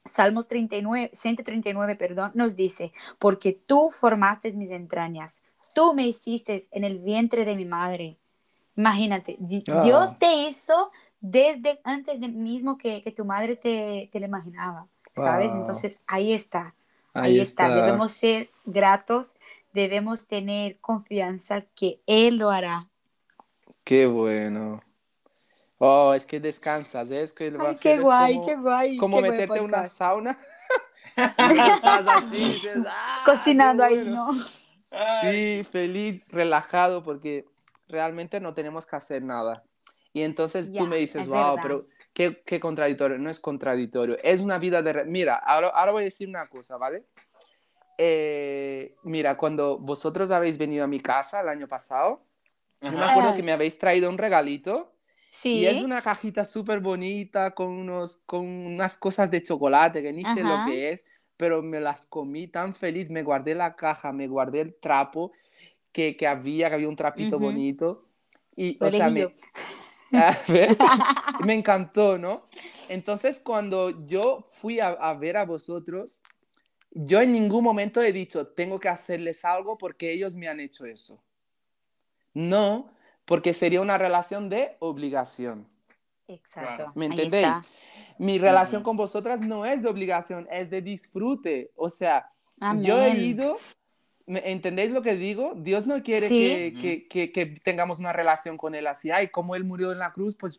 Salmos 0.07 0.47
39, 0.47 1.11
139, 1.13 1.95
perdón, 1.95 2.31
nos 2.33 2.55
dice, 2.55 2.91
porque 3.19 3.53
tú 3.53 3.89
formaste 3.91 4.51
mis 4.53 4.71
entrañas, 4.71 5.41
tú 5.73 5.93
me 5.93 6.07
hiciste 6.07 6.65
en 6.71 6.83
el 6.83 6.99
vientre 6.99 7.45
de 7.45 7.55
mi 7.55 7.65
madre. 7.65 8.17
Imagínate, 8.75 9.37
Ah. 9.67 9.81
Dios 9.83 10.17
te 10.19 10.33
hizo 10.47 10.91
desde 11.19 11.79
antes 11.83 12.19
de 12.19 12.27
mismo 12.27 12.77
que, 12.77 13.01
que 13.01 13.11
tu 13.11 13.25
madre 13.25 13.55
te, 13.55 14.09
te 14.11 14.19
lo 14.19 14.25
imaginaba, 14.27 14.87
¿sabes? 15.15 15.49
Wow. 15.49 15.61
Entonces 15.61 15.99
ahí 16.07 16.33
está, 16.33 16.75
ahí, 17.13 17.39
está. 17.39 17.73
Debemos 17.73 18.11
ser 18.11 18.49
gratos, 18.65 19.35
debemos 19.73 20.27
tener 20.27 20.77
confianza 20.77 21.61
que 21.75 21.99
Él 22.05 22.37
lo 22.37 22.49
hará. 22.51 22.87
Qué 23.83 24.05
bueno. 24.05 24.81
Oh, 25.79 26.13
es 26.13 26.25
que 26.25 26.39
descansas, 26.39 27.11
¿eh? 27.11 27.21
es 27.21 27.33
que 27.33 27.47
el 27.47 27.61
Ay, 27.61 27.75
qué 27.75 27.95
es 27.95 28.01
guay, 28.01 28.33
como- 28.33 28.45
qué 28.47 28.55
guay. 28.55 28.87
Es 28.93 28.99
como 28.99 29.21
meterte 29.21 29.59
en 29.59 29.65
una 29.65 29.85
sauna. 29.87 30.37
y 31.37 31.59
estás 31.59 32.07
así, 32.07 32.37
dices, 32.37 32.83
"Ah, 32.87 33.23
Cocinando 33.25 33.83
qué 33.83 33.89
ahí, 33.89 34.03
bueno". 34.03 34.27
¿no? 34.33 34.33
Sí, 35.21 35.63
feliz, 35.69 36.23
relajado, 36.29 37.03
porque 37.03 37.45
realmente 37.89 38.39
no 38.39 38.53
tenemos 38.53 38.85
que 38.85 38.95
hacer 38.95 39.21
nada. 39.21 39.63
Y 40.13 40.21
entonces 40.23 40.71
Ya, 40.71 40.81
tú 40.83 40.87
me 40.87 40.97
dices, 40.97 41.23
es 41.23 41.27
wow, 41.27 41.55
verdad. 41.55 41.61
pero 41.61 41.87
qué, 42.13 42.41
qué 42.45 42.59
contradictorio. 42.59 43.17
No 43.19 43.29
es 43.29 43.39
contradictorio, 43.39 44.17
es 44.23 44.41
una 44.41 44.57
vida 44.57 44.81
de... 44.81 44.93
re- 44.93 45.05
Mira, 45.05 45.35
ahora, 45.35 45.67
ahora 45.67 45.91
voy 45.91 46.01
a 46.03 46.05
decir 46.05 46.27
una 46.27 46.47
cosa, 46.47 46.77
¿vale? 46.77 47.03
Eh, 47.97 48.95
mira, 49.03 49.37
cuando 49.37 49.77
vosotros 49.79 50.31
habéis 50.31 50.57
venido 50.57 50.83
a 50.83 50.87
mi 50.87 50.99
casa 50.99 51.41
el 51.41 51.49
año 51.49 51.67
pasado, 51.67 52.23
yo 52.81 52.91
me 52.97 53.05
acuerdo 53.05 53.35
que 53.35 53.43
me 53.43 53.51
habéis 53.51 53.77
traído 53.79 54.09
un 54.09 54.17
regalito 54.17 54.93
Sí. 55.31 55.59
y 55.59 55.65
es 55.67 55.81
una 55.81 56.01
cajita 56.01 56.43
súper 56.45 56.79
bonita 56.79 57.51
con, 57.53 57.67
unos, 57.67 58.17
con 58.25 58.45
unas 58.45 58.97
cosas 58.97 59.29
de 59.29 59.43
chocolate 59.43 60.01
que 60.01 60.11
ni 60.11 60.25
sé 60.25 60.43
lo 60.43 60.65
que 60.65 60.91
es, 60.91 61.05
pero 61.37 61.61
me 61.61 61.79
las 61.79 62.05
comí 62.07 62.47
tan 62.47 62.73
feliz, 62.73 63.09
me 63.09 63.21
guardé 63.21 63.53
la 63.53 63.75
caja, 63.75 64.11
me 64.11 64.27
guardé 64.27 64.61
el 64.61 64.75
trapo 64.75 65.31
que, 65.91 66.17
que 66.17 66.27
había, 66.27 66.69
que 66.69 66.75
había 66.75 66.89
un 66.89 66.95
trapito 66.95 67.39
bonito. 67.39 68.05
Y, 68.55 68.77
o 68.83 68.89
sea, 68.89 69.09
me, 69.09 69.33
¿ves? 70.47 70.77
me 71.45 71.53
encantó, 71.53 72.17
¿no? 72.17 72.41
Entonces, 72.89 73.39
cuando 73.39 74.07
yo 74.07 74.47
fui 74.49 74.79
a, 74.79 74.87
a 74.87 75.13
ver 75.13 75.37
a 75.37 75.45
vosotros, 75.45 76.23
yo 76.91 77.21
en 77.21 77.31
ningún 77.31 77.63
momento 77.63 78.01
he 78.01 78.11
dicho, 78.11 78.47
tengo 78.47 78.79
que 78.79 78.89
hacerles 78.89 79.45
algo 79.45 79.77
porque 79.77 80.11
ellos 80.11 80.35
me 80.35 80.47
han 80.47 80.59
hecho 80.59 80.85
eso. 80.85 81.21
No, 82.33 82.89
porque 83.27 83.51
sería 83.53 83.81
una 83.81 83.97
relación 83.97 84.47
de 84.49 84.77
obligación. 84.79 85.67
Exacto. 86.29 86.93
¿Me 86.95 87.05
entendéis? 87.07 87.57
Mi 88.17 88.39
relación 88.39 88.81
con 88.83 88.95
vosotras 88.97 89.41
no 89.41 89.65
es 89.65 89.83
de 89.83 89.89
obligación, 89.89 90.47
es 90.49 90.69
de 90.69 90.81
disfrute. 90.81 91.71
O 91.75 91.89
sea, 91.89 92.31
yo 92.81 92.97
he 92.99 93.11
Amén. 93.11 93.23
ido, 93.23 93.55
¿me 94.25 94.49
entendéis 94.49 94.91
lo 94.93 95.01
que 95.01 95.15
digo? 95.15 95.53
Dios 95.57 95.85
no 95.85 96.01
quiere 96.01 96.27
Sí. 96.29 96.37
que, 96.39 96.77
que- 96.79 97.07
que- 97.07 97.31
que 97.33 97.45
tengamos 97.61 97.99
una 97.99 98.13
relación 98.13 98.57
con 98.57 98.73
Él 98.75 98.87
así, 98.87 99.11
ay, 99.11 99.27
como 99.27 99.55
Él 99.55 99.65
murió 99.65 99.91
en 99.91 99.99
la 99.99 100.13
cruz, 100.13 100.35
pues, 100.35 100.57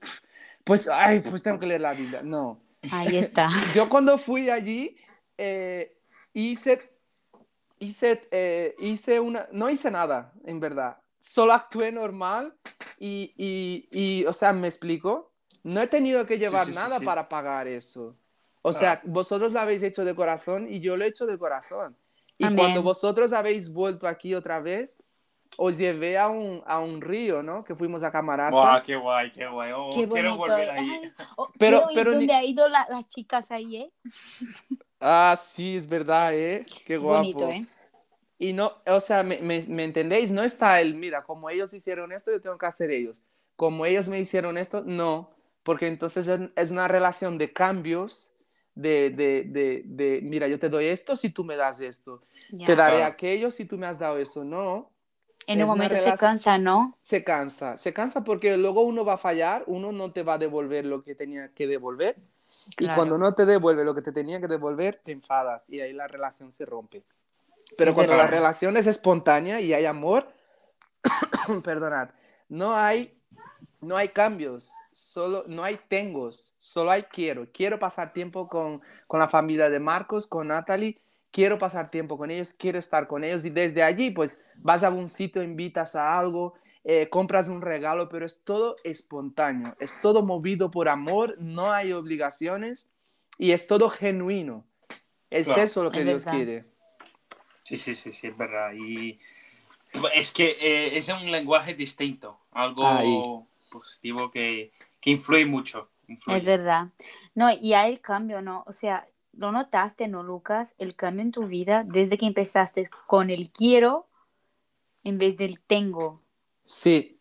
pues, 0.62 0.88
ay, 0.88 1.20
pues 1.20 1.42
tengo 1.42 1.58
que 1.58 1.66
leer 1.66 1.80
la 1.80 1.94
Biblia. 1.94 2.20
No. 2.22 2.60
Ahí 2.92 3.16
está. 3.16 3.48
Yo 3.74 3.88
cuando 3.88 4.18
fui 4.18 4.50
allí, 4.50 4.96
eh, 5.38 5.96
hice, 6.34 6.80
hice, 7.78 8.28
eh, 8.30 8.74
hice 8.78 9.20
una, 9.20 9.48
no 9.52 9.68
hice 9.70 9.90
nada, 9.90 10.32
en 10.44 10.60
verdad. 10.60 10.98
Solo 11.20 11.52
actué 11.52 11.90
normal 11.92 12.54
y, 12.98 13.32
y, 13.36 13.88
y, 13.90 14.24
o 14.26 14.32
sea, 14.32 14.52
me 14.52 14.68
explico. 14.68 15.32
No 15.64 15.80
he 15.80 15.86
tenido 15.86 16.24
que 16.26 16.38
llevar 16.38 16.66
sí, 16.66 16.72
sí, 16.72 16.78
nada 16.78 16.98
sí. 16.98 17.04
para 17.04 17.28
pagar 17.28 17.66
eso. 17.66 18.16
O 18.62 18.70
Claro. 18.70 18.78
sea, 18.78 19.00
vosotros 19.04 19.52
lo 19.52 19.60
habéis 19.60 19.82
hecho 19.82 20.04
de 20.04 20.14
corazón 20.14 20.66
y 20.72 20.80
yo 20.80 20.96
lo 20.96 21.04
he 21.04 21.08
hecho 21.08 21.26
de 21.26 21.38
corazón. 21.38 21.96
Y 22.38 22.44
Amén. 22.44 22.58
cuando 22.58 22.82
vosotros 22.82 23.32
habéis 23.32 23.72
vuelto 23.72 24.06
aquí 24.06 24.34
otra 24.34 24.60
vez, 24.60 25.02
os 25.56 25.76
llevé 25.76 26.16
a 26.18 26.28
un, 26.28 26.62
a 26.66 26.78
un 26.78 27.00
río, 27.00 27.42
¿no? 27.42 27.64
Que 27.64 27.74
fuimos 27.74 28.04
a 28.04 28.12
Camarasa. 28.12 28.50
Guau, 28.56 28.82
qué 28.84 28.94
guay, 28.96 29.30
qué 29.32 29.46
guay. 29.48 29.72
Oh, 29.74 29.90
Qué 29.92 30.08
quiero 30.08 30.36
volver 30.36 30.70
ahí. 30.70 30.88
Ay, 31.02 31.12
oh, 31.36 31.50
Pero- 31.58 31.86
quiero 31.88 31.90
ir 31.90 31.94
pero 31.96 32.10
ni- 32.12 32.16
donde 32.18 32.34
ha 32.34 32.44
ido 32.44 32.68
la- 32.68 32.86
las 32.90 33.08
chicas 33.08 33.50
ahí, 33.50 33.76
¿eh? 33.76 33.92
Ah, 35.00 35.34
sí, 35.36 35.76
es 35.76 35.88
verdad, 35.88 36.32
¿eh? 36.34 36.64
Qué 36.84 36.96
guapo. 36.96 37.18
Bonito, 37.20 37.48
¿eh? 37.48 37.66
Y 38.38 38.52
no, 38.52 38.72
o 38.86 39.00
sea, 39.00 39.22
¿me, 39.24 39.38
me, 39.40 39.62
me 39.68 39.84
entendéis? 39.84 40.30
No 40.30 40.44
está 40.44 40.80
el, 40.80 40.94
mira, 40.94 41.22
como 41.24 41.50
ellos 41.50 41.72
hicieron 41.74 42.12
esto, 42.12 42.30
yo 42.30 42.40
tengo 42.40 42.56
que 42.58 42.66
hacer 42.66 42.90
ellos. 42.90 43.24
Como 43.56 43.84
ellos 43.84 44.08
me 44.08 44.20
hicieron 44.20 44.56
esto, 44.58 44.82
no. 44.86 45.30
Porque 45.64 45.88
entonces 45.88 46.28
es- 46.28 46.40
es 46.54 46.70
una 46.70 46.86
relación 46.88 47.36
de 47.36 47.52
cambios, 47.52 48.32
de, 48.76 49.10
de, 49.10 49.42
de, 49.42 49.82
de, 49.86 50.20
mira, 50.22 50.46
yo 50.46 50.58
te 50.60 50.68
doy 50.68 50.86
esto 50.86 51.16
si 51.16 51.30
tú 51.30 51.42
me 51.42 51.56
das 51.56 51.80
esto. 51.80 52.22
Ya. 52.52 52.66
Te 52.66 52.76
daré 52.76 53.02
aquello 53.02 53.50
si 53.50 53.64
tú 53.64 53.76
me 53.76 53.86
has 53.86 53.98
dado 53.98 54.18
eso. 54.18 54.44
No, 54.44 54.88
En 55.48 55.58
es 55.58 55.64
un 55.64 55.70
momento 55.70 55.96
se 55.96 56.14
cansa, 56.16 56.58
¿no? 56.58 56.94
se 57.00 57.24
cansa. 57.24 57.76
Se 57.76 57.92
cansa 57.92 58.22
porque 58.22 58.56
luego 58.56 58.82
uno 58.82 59.04
va 59.04 59.14
a 59.14 59.18
fallar, 59.18 59.64
uno 59.66 59.90
no 59.90 60.12
te 60.12 60.22
va 60.22 60.34
a 60.34 60.38
devolver 60.38 60.84
lo 60.86 61.02
que 61.02 61.16
tenía 61.16 61.48
que 61.52 61.66
devolver. 61.66 62.14
Y 62.78 62.84
Claro. 62.84 62.94
cuando 62.94 63.18
no 63.18 63.34
te 63.34 63.44
devuelve 63.46 63.84
lo 63.84 63.94
que 63.96 64.02
te 64.02 64.12
tenía 64.12 64.40
que 64.40 64.46
devolver, 64.46 65.00
te 65.02 65.10
enfadas 65.12 65.68
y 65.68 65.80
ahí 65.80 65.92
la 65.92 66.06
relación 66.06 66.52
se 66.52 66.64
rompe. 66.64 67.02
Pero 67.76 67.94
cuando 67.94 68.14
la 68.16 68.26
relación 68.26 68.76
es 68.76 68.86
espontánea 68.86 69.60
y 69.60 69.72
hay 69.72 69.84
amor, 69.84 70.32
perdonad, 71.64 72.10
no 72.48 72.74
hay, 72.74 73.20
no 73.80 73.96
hay 73.96 74.08
cambios, 74.08 74.70
solo, 74.92 75.44
no 75.46 75.62
hay 75.64 75.78
tengos, 75.88 76.54
solo 76.58 76.90
hay 76.90 77.04
quiero. 77.04 77.46
Quiero 77.52 77.78
pasar 77.78 78.12
tiempo 78.12 78.48
con, 78.48 78.80
con 79.06 79.20
la 79.20 79.28
familia 79.28 79.70
de 79.70 79.78
Marcos, 79.78 80.26
con 80.26 80.48
Natalie, 80.48 81.00
quiero 81.30 81.58
pasar 81.58 81.90
tiempo 81.90 82.16
con 82.18 82.30
ellos, 82.30 82.52
quiero 82.52 82.78
estar 82.78 83.06
con 83.06 83.22
ellos 83.22 83.44
y 83.44 83.50
desde 83.50 83.82
allí 83.82 84.10
pues 84.10 84.44
vas 84.56 84.82
a 84.82 84.88
algún 84.88 85.08
sitio, 85.08 85.42
invitas 85.42 85.94
a 85.94 86.18
algo, 86.18 86.54
eh, 86.84 87.08
compras 87.10 87.48
un 87.48 87.60
regalo, 87.60 88.08
pero 88.08 88.24
es 88.26 88.42
todo 88.44 88.76
espontáneo, 88.82 89.76
es 89.78 90.00
todo 90.00 90.22
movido 90.24 90.70
por 90.70 90.88
amor, 90.88 91.36
no 91.38 91.70
hay 91.72 91.92
obligaciones 91.92 92.90
y 93.36 93.52
es 93.52 93.66
todo 93.66 93.90
genuino. 93.90 94.64
Es 95.30 95.46
Claro. 95.48 95.62
eso 95.62 95.84
lo 95.84 95.90
que 95.90 95.98
Es 96.00 96.06
Dios 96.06 96.24
verdad. 96.24 96.36
quiere. 96.38 96.64
Sí, 97.68 97.76
sí, 97.76 97.94
sí, 97.94 98.12
sí, 98.12 98.28
es 98.28 98.36
verdad. 98.38 98.72
Y 98.72 99.18
es 100.14 100.32
que 100.32 100.52
eh, 100.52 100.96
es 100.96 101.06
un 101.10 101.30
lenguaje 101.30 101.74
distinto, 101.74 102.40
algo 102.50 102.86
Ahí. 102.86 103.22
positivo 103.70 104.30
que, 104.30 104.72
que 105.02 105.10
influye 105.10 105.44
mucho. 105.44 105.90
influye. 106.06 106.38
Es 106.38 106.46
verdad. 106.46 106.86
No, 107.34 107.50
y 107.52 107.74
hay 107.74 107.92
el 107.92 108.00
cambio, 108.00 108.40
¿no? 108.40 108.64
O 108.66 108.72
sea, 108.72 109.06
¿lo 109.34 109.52
notaste, 109.52 110.08
no, 110.08 110.22
Lucas? 110.22 110.74
El 110.78 110.96
cambio 110.96 111.20
en 111.20 111.30
tu 111.30 111.46
vida 111.46 111.84
desde 111.84 112.16
que 112.16 112.24
empezaste 112.24 112.88
con 113.06 113.28
el 113.28 113.50
quiero 113.50 114.08
en 115.04 115.18
vez 115.18 115.36
del 115.36 115.60
tengo. 115.60 116.22
Sí. 116.64 117.20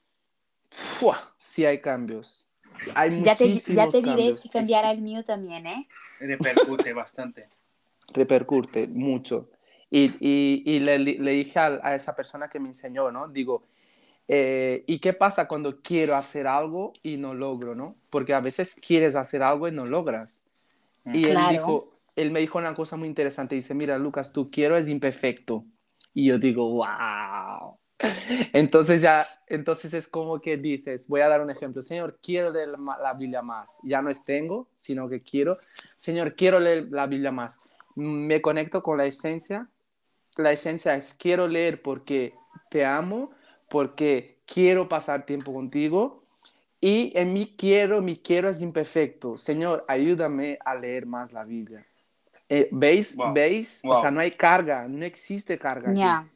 Fua, 0.72 1.36
sí 1.38 1.66
hay 1.66 1.82
cambios. 1.82 2.50
Hay 2.96 3.22
Ya 3.22 3.36
te, 3.36 3.54
ya 3.54 3.90
te 3.90 3.98
diré 3.98 4.16
cambios. 4.16 4.40
si 4.40 4.50
cambiará 4.50 4.92
el 4.92 5.02
mío 5.02 5.26
también, 5.26 5.68
¿eh? 5.68 5.90
Repercute 6.22 6.94
bastante. 6.94 7.50
Repercute 8.14 8.88
mucho. 8.88 9.50
Y, 9.90 10.16
y, 10.20 10.64
y 10.66 10.80
le, 10.80 11.00
le 11.00 11.32
dije 11.32 11.60
a, 11.60 11.80
a 11.82 11.96
esa 11.96 12.16
persona 12.16 12.50
que 12.50 12.60
me 12.60 12.68
enseñó, 12.68 13.12
¿no? 13.12 13.28
Digo, 13.28 13.64
eh, 14.28 14.84
¿y 14.88 15.00
qué 15.00 15.14
pasa 15.14 15.48
cuando 15.48 15.82
quiero 15.82 16.16
hacer 16.16 16.48
algo 16.48 16.92
y 17.04 17.18
no 17.18 17.34
logro, 17.34 17.76
¿no? 17.76 17.96
Porque 18.10 18.34
a 18.34 18.42
veces 18.42 18.76
quieres 18.76 19.16
hacer 19.16 19.42
algo 19.44 19.68
y 19.68 19.72
no 19.72 19.86
logras. 19.86 20.46
Y 21.14 21.26
él, 21.28 21.32
Claro. 21.32 21.52
dijo, 21.52 21.94
él 22.16 22.32
me 22.32 22.42
dijo 22.42 22.58
una 22.58 22.76
cosa 22.76 22.98
muy 22.98 23.08
interesante. 23.08 23.56
Dice, 23.56 23.74
mira, 23.74 23.98
Lucas, 23.98 24.34
tu 24.34 24.52
quiero 24.52 24.76
es 24.76 24.90
imperfecto. 24.90 25.64
Y 26.14 26.28
yo 26.28 26.38
digo, 26.38 26.70
wow. 26.70 27.78
Entonces 28.54 29.02
ya, 29.02 29.26
entonces 29.48 29.94
es 29.94 30.08
como 30.08 30.40
que 30.42 30.58
dices, 30.58 31.08
voy 31.08 31.22
a 31.22 31.30
dar 31.30 31.42
un 31.42 31.50
ejemplo. 31.50 31.82
Señor, 31.82 32.20
quiero 32.22 32.52
leer 32.52 32.68
la, 32.70 32.98
la 33.02 33.14
Biblia 33.14 33.42
más. 33.42 33.80
Ya 33.84 34.02
no 34.02 34.10
es 34.10 34.24
tengo, 34.24 34.68
sino 34.74 35.08
que 35.08 35.22
quiero. 35.22 35.56
Señor, 35.96 36.36
quiero 36.36 36.60
leer 36.60 36.88
la 36.92 37.08
Biblia 37.08 37.32
más. 37.32 37.60
Me 37.96 38.42
conecto 38.42 38.84
con 38.84 38.98
la 38.98 39.06
esencia. 39.06 39.70
La 40.38 40.52
esencia 40.52 40.96
es 40.96 41.14
quiero 41.14 41.48
leer 41.48 41.82
porque 41.82 42.34
te 42.70 42.86
amo, 42.86 43.32
porque 43.70 44.38
quiero 44.46 44.88
pasar 44.88 45.26
tiempo 45.26 45.54
contigo. 45.54 46.24
Y 46.80 47.12
en 47.16 47.34
mi 47.34 47.56
quiero, 47.56 48.02
mi 48.02 48.18
quiero 48.18 48.50
es 48.50 48.62
imperfecto. 48.62 49.38
Señor, 49.38 49.84
ayúdame 49.88 50.60
a 50.64 50.76
leer 50.76 51.06
más 51.06 51.34
la 51.34 51.44
Biblia. 51.44 51.86
Eh, 52.50 52.70
¿Veis? 52.72 53.16
Wow. 53.16 53.34
¿Veis? 53.34 53.82
O 53.86 53.96
sea, 53.96 54.12
no 54.12 54.20
hay 54.20 54.32
carga, 54.32 54.88
no 54.88 55.04
existe 55.04 55.58
carga. 55.58 55.90
aquí. 55.90 56.00
Ya. 56.00 56.28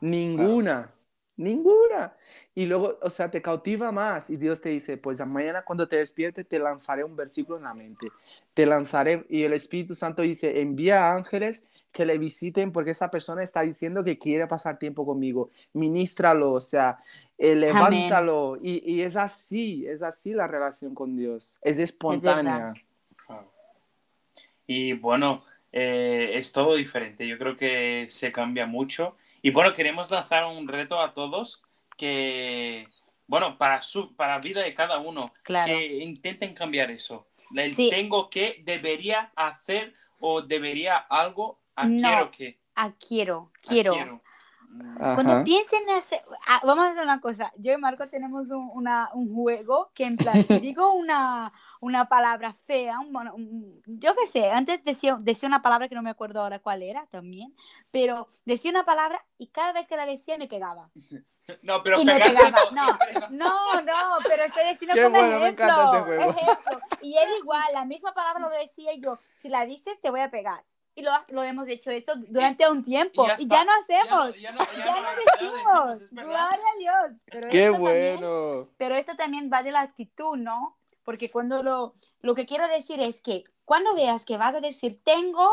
Ninguna, 0.00 0.92
ninguna. 1.36 2.14
Y 2.54 2.66
luego, 2.66 2.98
o 3.02 3.10
sea, 3.10 3.30
te 3.30 3.42
cautiva 3.42 3.90
más 3.90 4.30
y 4.30 4.36
Dios 4.36 4.60
te 4.60 4.68
dice, 4.68 4.96
pues 4.96 5.24
mañana 5.26 5.62
cuando 5.62 5.88
te 5.88 5.96
despiertes 5.96 6.46
te 6.46 6.58
lanzaré 6.58 7.02
un 7.02 7.16
versículo 7.16 7.58
en 7.58 7.64
la 7.64 7.74
mente. 7.74 8.08
Te 8.54 8.66
lanzaré 8.66 9.24
y 9.28 9.42
el 9.42 9.52
Espíritu 9.54 9.94
Santo 9.94 10.22
dice, 10.22 10.60
envía 10.60 11.12
ángeles 11.12 11.68
que 11.92 12.04
le 12.04 12.18
visiten 12.18 12.70
porque 12.72 12.90
esa 12.90 13.10
persona 13.10 13.42
está 13.42 13.62
diciendo 13.62 14.04
que 14.04 14.18
quiere 14.18 14.46
pasar 14.46 14.78
tiempo 14.78 15.04
conmigo. 15.06 15.50
Ministralo, 15.72 16.52
o 16.52 16.60
sea, 16.60 16.98
eh, 17.36 17.54
levántalo. 17.54 18.58
Y, 18.62 18.82
y 18.94 19.02
es 19.02 19.16
así, 19.16 19.86
es 19.86 20.02
así 20.02 20.32
la 20.32 20.46
relación 20.46 20.94
con 20.94 21.16
Dios. 21.16 21.58
Es 21.62 21.78
espontánea. 21.78 22.74
Y 24.66 24.92
bueno, 24.92 25.44
eh, 25.72 26.32
es 26.34 26.52
todo 26.52 26.74
diferente. 26.74 27.26
Yo 27.26 27.38
creo 27.38 27.56
que 27.56 28.06
se 28.08 28.30
cambia 28.32 28.66
mucho. 28.66 29.16
Y 29.40 29.50
bueno, 29.50 29.72
queremos 29.72 30.10
lanzar 30.10 30.44
un 30.44 30.68
reto 30.68 31.00
a 31.00 31.14
todos 31.14 31.62
que, 31.96 32.86
bueno, 33.26 33.56
para 33.56 33.82
su 33.82 34.14
para 34.14 34.38
vida 34.38 34.62
de 34.62 34.74
cada 34.74 34.98
uno, 34.98 35.32
Claro. 35.42 35.66
que 35.66 35.98
intenten 35.98 36.54
cambiar 36.54 36.90
eso. 36.90 37.28
El 37.54 37.74
Sí. 37.74 37.88
tengo 37.90 38.28
que, 38.28 38.62
debería 38.64 39.32
hacer 39.36 39.94
o 40.20 40.42
debería 40.42 40.96
algo 40.96 41.58
a 41.82 41.84
No. 41.86 41.98
quiero 42.00 42.30
que. 42.30 42.58
Ah, 42.74 42.92
quiero. 42.98 43.50
Mm, 44.70 44.96
Cuando 45.14 45.32
Ajá. 45.32 45.44
piensen 45.44 45.82
en 45.88 45.96
hacer, 45.96 46.22
ah, 46.46 46.60
vamos 46.62 46.84
a 46.86 46.90
hacer 46.90 47.02
una 47.02 47.20
cosa. 47.20 47.50
Yo 47.56 47.72
y 47.72 47.78
Marco 47.78 48.06
tenemos 48.08 48.50
un, 48.50 48.70
una- 48.74 49.08
un 49.14 49.34
juego 49.34 49.90
que 49.94 50.04
en 50.04 50.16
plan, 50.16 50.42
si 50.42 50.60
digo 50.60 50.92
una, 50.92 51.52
una 51.80 52.08
palabra 52.08 52.52
fea, 52.52 52.98
un- 53.00 53.16
un- 53.16 53.82
yo 53.86 54.14
qué 54.14 54.26
sé, 54.26 54.50
antes 54.50 54.84
decía, 54.84 55.16
decía 55.20 55.48
una 55.48 55.62
palabra 55.62 55.88
que 55.88 55.94
no 55.94 56.02
me 56.02 56.10
acuerdo 56.10 56.42
ahora 56.42 56.58
cuál 56.58 56.82
era 56.82 57.06
también, 57.06 57.54
pero 57.90 58.28
decía 58.44 58.70
una 58.70 58.84
palabra 58.84 59.24
y 59.38 59.46
cada 59.48 59.72
vez 59.72 59.88
que 59.88 59.96
la 59.96 60.04
decía 60.06 60.36
me 60.38 60.46
pegaba. 60.48 60.90
No, 61.62 61.82
pero 61.82 61.98
y 61.98 62.04
me 62.04 62.20
pegaba. 62.20 62.58
no. 62.72 62.86
No, 63.30 63.80
no, 63.80 64.18
pero 64.28 64.42
estoy 64.44 64.64
diciendo 64.70 64.94
Qué 64.94 65.02
como 65.04 65.16
bueno, 65.18 65.38
me 65.38 65.44
ejemplo. 65.44 65.64
encanta 65.64 65.98
este 65.98 66.04
juego. 66.04 66.30
ejemplo. 66.30 66.78
Y 67.00 67.16
él 67.16 67.28
igual, 67.40 67.64
la 67.72 67.86
misma 67.86 68.12
palabra 68.12 68.38
lo 68.38 68.50
decía 68.50 68.92
y 68.92 69.00
yo, 69.00 69.18
si 69.34 69.48
la 69.48 69.64
dices 69.64 69.98
te 70.02 70.10
voy 70.10 70.20
a 70.20 70.30
pegar. 70.30 70.62
Y 70.98 71.02
lo, 71.02 71.12
lo 71.28 71.42
hemos 71.44 71.68
hecho 71.68 71.90
eso 71.92 72.12
durante 72.16 72.68
un 72.68 72.82
tiempo 72.82 73.24
y 73.38 73.46
ya, 73.46 73.64
hacemos. 73.82 73.86
Ya 73.88 74.04
no, 74.06 74.30
Ya 74.32 74.40
ya 74.40 74.52
no- 74.52 74.58
ya 74.58 74.84
no 74.84 74.84
no- 74.84 74.84
ya 74.84 75.00
no 75.00 75.08
decimos, 75.96 76.10
gloria 76.10 76.48
a 76.48 76.78
Dios. 76.78 77.20
Pero 77.26 77.48
¡Qué 77.48 77.64
esto 77.66 77.72
también- 77.74 78.20
bueno! 78.20 78.68
pero 78.76 78.94
esto 78.96 79.16
también 79.16 79.50
va 79.52 79.62
de 79.62 79.70
la 79.72 79.80
actitud, 79.82 80.36
¿no? 80.36 80.76
Porque 81.04 81.30
cuando 81.30 81.62
lo, 81.62 81.94
lo 82.20 82.34
que 82.34 82.46
quiero 82.46 82.66
decir 82.68 83.00
es 83.00 83.20
que 83.22 83.44
cuando 83.64 83.94
veas 83.94 84.24
que 84.24 84.36
vas 84.36 84.54
a 84.54 84.60
decir 84.60 85.00
tengo, 85.04 85.48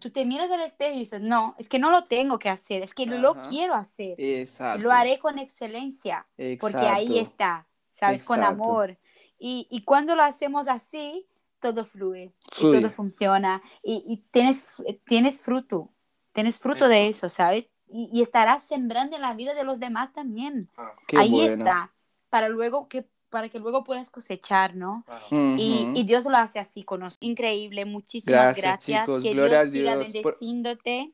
tú 0.00 0.10
te 0.10 0.24
miras 0.24 0.50
al 0.50 0.60
espejo 0.62 0.94
y 0.96 1.00
dices, 1.00 1.20
no, 1.20 1.54
es 1.58 1.68
que 1.68 1.78
no 1.78 1.90
lo 1.90 2.04
tengo 2.04 2.38
que 2.38 2.48
hacer, 2.50 2.82
es 2.82 2.94
que 2.94 3.06
lo 3.06 3.30
Ajá. 3.32 3.42
quiero 3.48 3.74
hacer. 3.74 4.14
Exacto. 4.18 4.82
Lo 4.82 4.90
haré 4.92 5.18
con 5.20 5.38
excelencia, 5.38 6.26
porque 6.60 6.78
ahí 6.88 7.18
Exacto. 7.18 7.20
está, 7.30 7.66
¿sabes? 7.92 8.24
Con 8.24 8.40
Exacto. 8.40 8.62
amor. 8.62 8.98
Y, 9.38 9.68
y 9.70 9.84
cuando 9.84 10.16
lo 10.16 10.22
hacemos 10.22 10.68
así, 10.68 11.26
todo 11.64 11.86
fluye, 11.86 12.34
y 12.58 12.60
todo 12.60 12.90
funciona 12.90 13.62
y, 13.82 14.02
y 14.06 14.18
tienes, 14.30 14.66
tienes 15.06 15.40
fruto, 15.40 15.88
tienes 16.34 16.60
fruto 16.60 16.88
de 16.88 17.08
eso, 17.08 17.30
¿sabes? 17.30 17.68
Y, 17.88 18.10
y 18.12 18.20
estarás 18.20 18.64
sembrando 18.64 19.16
en 19.16 19.22
la 19.22 19.32
vida 19.32 19.54
de 19.54 19.64
los 19.64 19.80
demás 19.80 20.12
también. 20.12 20.68
Ahí 21.16 21.30
bueno. 21.30 21.64
está. 21.64 21.90
para 22.28 22.48
luego 22.50 22.86
que 22.88 23.06
para 23.30 23.48
que 23.48 23.58
luego 23.58 23.82
puedas 23.82 24.10
cosechar, 24.10 24.76
¿no? 24.76 25.02
Claro. 25.06 25.26
Y, 25.30 26.04
Dios 26.04 26.24
lo 26.26 26.36
hace 26.36 26.60
así 26.60 26.84
con 26.84 27.00
nosotros. 27.00 27.26
Increíble, 27.28 27.84
muchísimas 27.84 28.54
Gracias, 28.56 28.64
gracias. 28.64 29.00
chicos, 29.06 29.22
Que 29.24 29.32
gloria 29.32 29.58
Dios 29.64 29.68
a 29.68 29.72
siga 29.72 29.96
Dios 29.96 30.08
por- 30.08 30.22
bendeciéndote. 30.22 31.12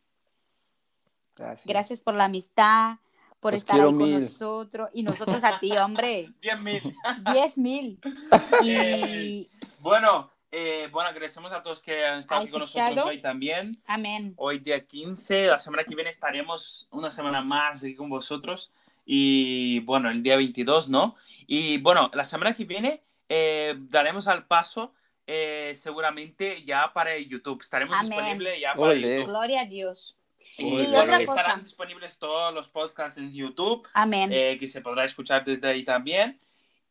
Gracias. 1.36 1.66
Gracias 1.66 2.03
por 2.03 2.14
la 2.14 2.24
amistad, 2.24 2.96
por 3.40 3.55
Os 3.55 3.61
estar 3.61 3.76
ahí 3.76 3.86
con 3.86 3.96
mil. 3.96 4.20
nosotros 4.20 4.90
y 4.92 5.03
nosotros 5.03 5.42
a 5.42 5.59
ti, 5.61 5.72
hombre. 5.78 6.28
10.000. 6.42 7.32
10 7.32 7.59
mil. 7.59 7.98
Eh, 8.64 9.07
Y 9.14 9.48
Bueno, 9.80 10.30
eh, 10.53 10.88
bueno, 10.90 11.09
agradecemos 11.11 11.53
a 11.53 11.62
todos 11.62 11.80
que 11.82 12.05
han 12.05 12.18
estado 12.18 12.40
¿Ha 12.40 12.42
aquí 12.44 12.51
con 12.53 12.62
escuchado? 12.62 12.90
nosotros 12.90 13.14
hoy 13.14 13.20
también. 13.20 13.76
amén. 13.86 14.34
Hoy 14.36 14.59
día 14.59 14.84
15, 14.86 15.46
la 15.46 15.59
semana 15.59 15.84
que 15.84 15.94
viene 15.94 16.11
estaremos 16.11 16.88
una 16.90 17.11
semana 17.11 17.40
más 17.42 17.82
aquí 17.82 17.94
con 17.94 18.09
vosotros. 18.11 18.72
Y 19.05 19.80
bueno, 19.80 20.11
el 20.11 20.22
día 20.22 20.36
22, 20.36 20.88
¿no? 20.88 21.16
Y 21.46 21.78
bueno, 21.78 22.11
la 22.14 22.24
semana 22.24 22.53
que 22.55 22.64
viene 22.64 23.03
eh, 23.28 23.74
daremos 23.78 24.28
al 24.28 24.46
paso 24.46 24.92
eh, 25.26 25.72
seguramente 25.74 26.64
ya 26.64 26.92
para 26.92 27.16
YouTube. 27.18 27.61
Estaremos 27.62 27.96
Amén. 27.96 28.11
disponibles 28.11 28.61
ya 28.61 28.74
para 28.74 28.90
Ole. 28.90 29.01
YouTube. 29.18 29.26
Gloria 29.28 29.61
a 29.62 29.64
Dios. 29.66 30.16
Y 30.59 30.72
Ole. 30.72 30.82
bueno, 30.88 31.03
otra 31.03 31.20
estarán 31.20 31.51
cosa. 31.53 31.62
disponibles 31.64 32.18
todos 32.18 32.53
los 32.55 32.68
podcasts 32.68 33.18
en 33.18 33.32
YouTube, 33.32 33.86
Amén. 33.92 34.30
eh, 34.32 34.57
que 34.59 34.66
se 34.66 34.80
podrá 34.80 35.05
escuchar 35.05 35.44
desde 35.44 35.68
ahí 35.68 35.84
también. 35.84 36.38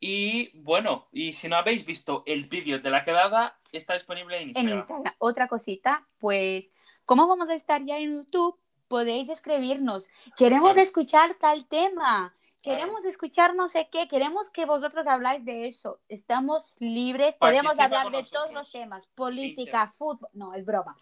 Y 0.00 0.50
bueno, 0.58 1.08
y 1.12 1.32
si 1.32 1.48
no 1.48 1.56
habéis 1.56 1.84
visto 1.84 2.22
el 2.26 2.46
vídeo 2.46 2.78
de 2.80 2.90
la 2.90 3.04
quedada, 3.04 3.58
está 3.70 3.92
disponible 3.92 4.36
en 4.36 4.42
en 4.42 4.48
Instagram. 4.48 4.78
Instagram. 4.78 5.14
Otra 5.18 5.46
cosita, 5.46 6.06
pues, 6.18 6.72
¿cómo 7.04 7.26
vamos 7.28 7.50
a 7.50 7.54
estar 7.54 7.84
ya 7.84 7.98
en 7.98 8.22
YouTube? 8.22 8.58
Podéis 8.88 9.28
escribirnos. 9.28 10.08
Queremos 10.36 10.72
Claro. 10.72 10.80
escuchar 10.80 11.34
tal 11.34 11.66
tema. 11.66 12.34
Queremos 12.62 13.04
escuchar 13.04 13.54
no 13.54 13.68
sé 13.68 13.88
qué. 13.90 14.08
Queremos 14.08 14.50
que 14.50 14.64
vosotros 14.66 15.06
habláis 15.06 15.44
de 15.44 15.66
eso. 15.68 16.00
Estamos 16.08 16.74
libres. 16.78 17.36
Participa 17.36 17.70
Podemos 17.72 17.78
hablar 17.78 18.10
de 18.10 18.22
todos 18.24 18.52
los 18.52 18.70
temas. 18.72 19.06
Política, 19.14 19.86
fútbol. 19.86 20.28
No, 20.34 20.54
es 20.54 20.64
broma. 20.66 20.96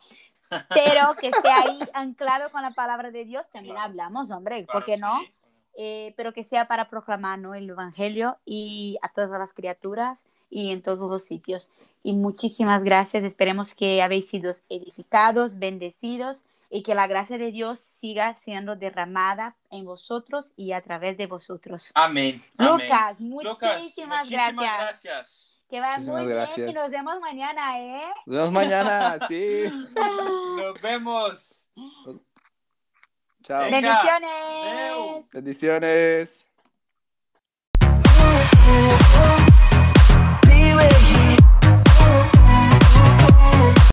Pero 0.68 1.14
que 1.20 1.28
esté 1.28 1.48
ahí 1.48 1.78
anclado 1.94 2.50
con 2.50 2.62
la 2.62 2.70
palabra 2.72 3.10
de 3.10 3.24
Dios. 3.24 3.48
También 3.50 3.74
Claro. 3.74 3.90
hablamos, 3.90 4.30
hombre. 4.30 4.64
Claro, 4.66 4.80
¿Por 4.80 4.84
qué 4.84 4.96
no? 4.98 5.18
Eh, 5.80 6.12
pero 6.16 6.32
que 6.32 6.42
sea 6.42 6.66
para 6.66 6.88
proclamar 6.90 7.38
¿no? 7.38 7.54
el 7.54 7.70
Evangelio 7.70 8.36
y 8.44 8.98
a 9.00 9.08
todas 9.10 9.38
las 9.38 9.52
criaturas 9.52 10.26
y 10.50 10.72
en 10.72 10.82
todos 10.82 11.08
los 11.08 11.24
sitios. 11.24 11.70
Y 12.02 12.14
muchísimas 12.14 12.82
gracias. 12.82 13.22
Esperemos 13.22 13.74
que 13.74 14.02
habéis 14.02 14.28
sido 14.28 14.50
edificados, 14.68 15.56
bendecidos 15.60 16.42
y 16.68 16.82
que 16.82 16.96
la 16.96 17.06
gracia 17.06 17.38
de 17.38 17.52
Dios 17.52 17.78
siga 17.78 18.36
siendo 18.42 18.74
derramada 18.74 19.54
en 19.70 19.84
vosotros 19.84 20.52
y 20.56 20.72
a 20.72 20.82
través 20.82 21.16
de 21.16 21.28
vosotros. 21.28 21.92
Amén. 21.94 22.44
amén. 22.56 22.72
Lucas, 22.72 23.20
Lucas, 23.20 23.76
muchísimas, 23.76 24.24
muchísimas 24.24 24.56
gracias. 24.56 25.04
gracias. 25.04 25.54
Que 25.70 25.80
vaya 25.80 25.98
Muchísimas 25.98 26.22
muy 26.22 26.32
bien 26.32 26.44
gracias. 26.44 26.70
y 26.70 26.74
nos 26.74 26.90
vemos 26.90 27.20
mañana, 27.20 27.80
¿eh? 27.80 28.06
Nos 28.26 28.36
vemos 28.36 28.52
mañana, 28.52 29.18
sí. 29.28 29.64
Nos 30.56 30.80
vemos. 30.80 31.70
Chao. 33.42 33.70
Venga. 33.70 34.02
Bendiciones. 34.02 34.30
Adeu. 34.62 35.24
Bendiciones. 35.32 36.46
Bendiciones. 37.80 38.97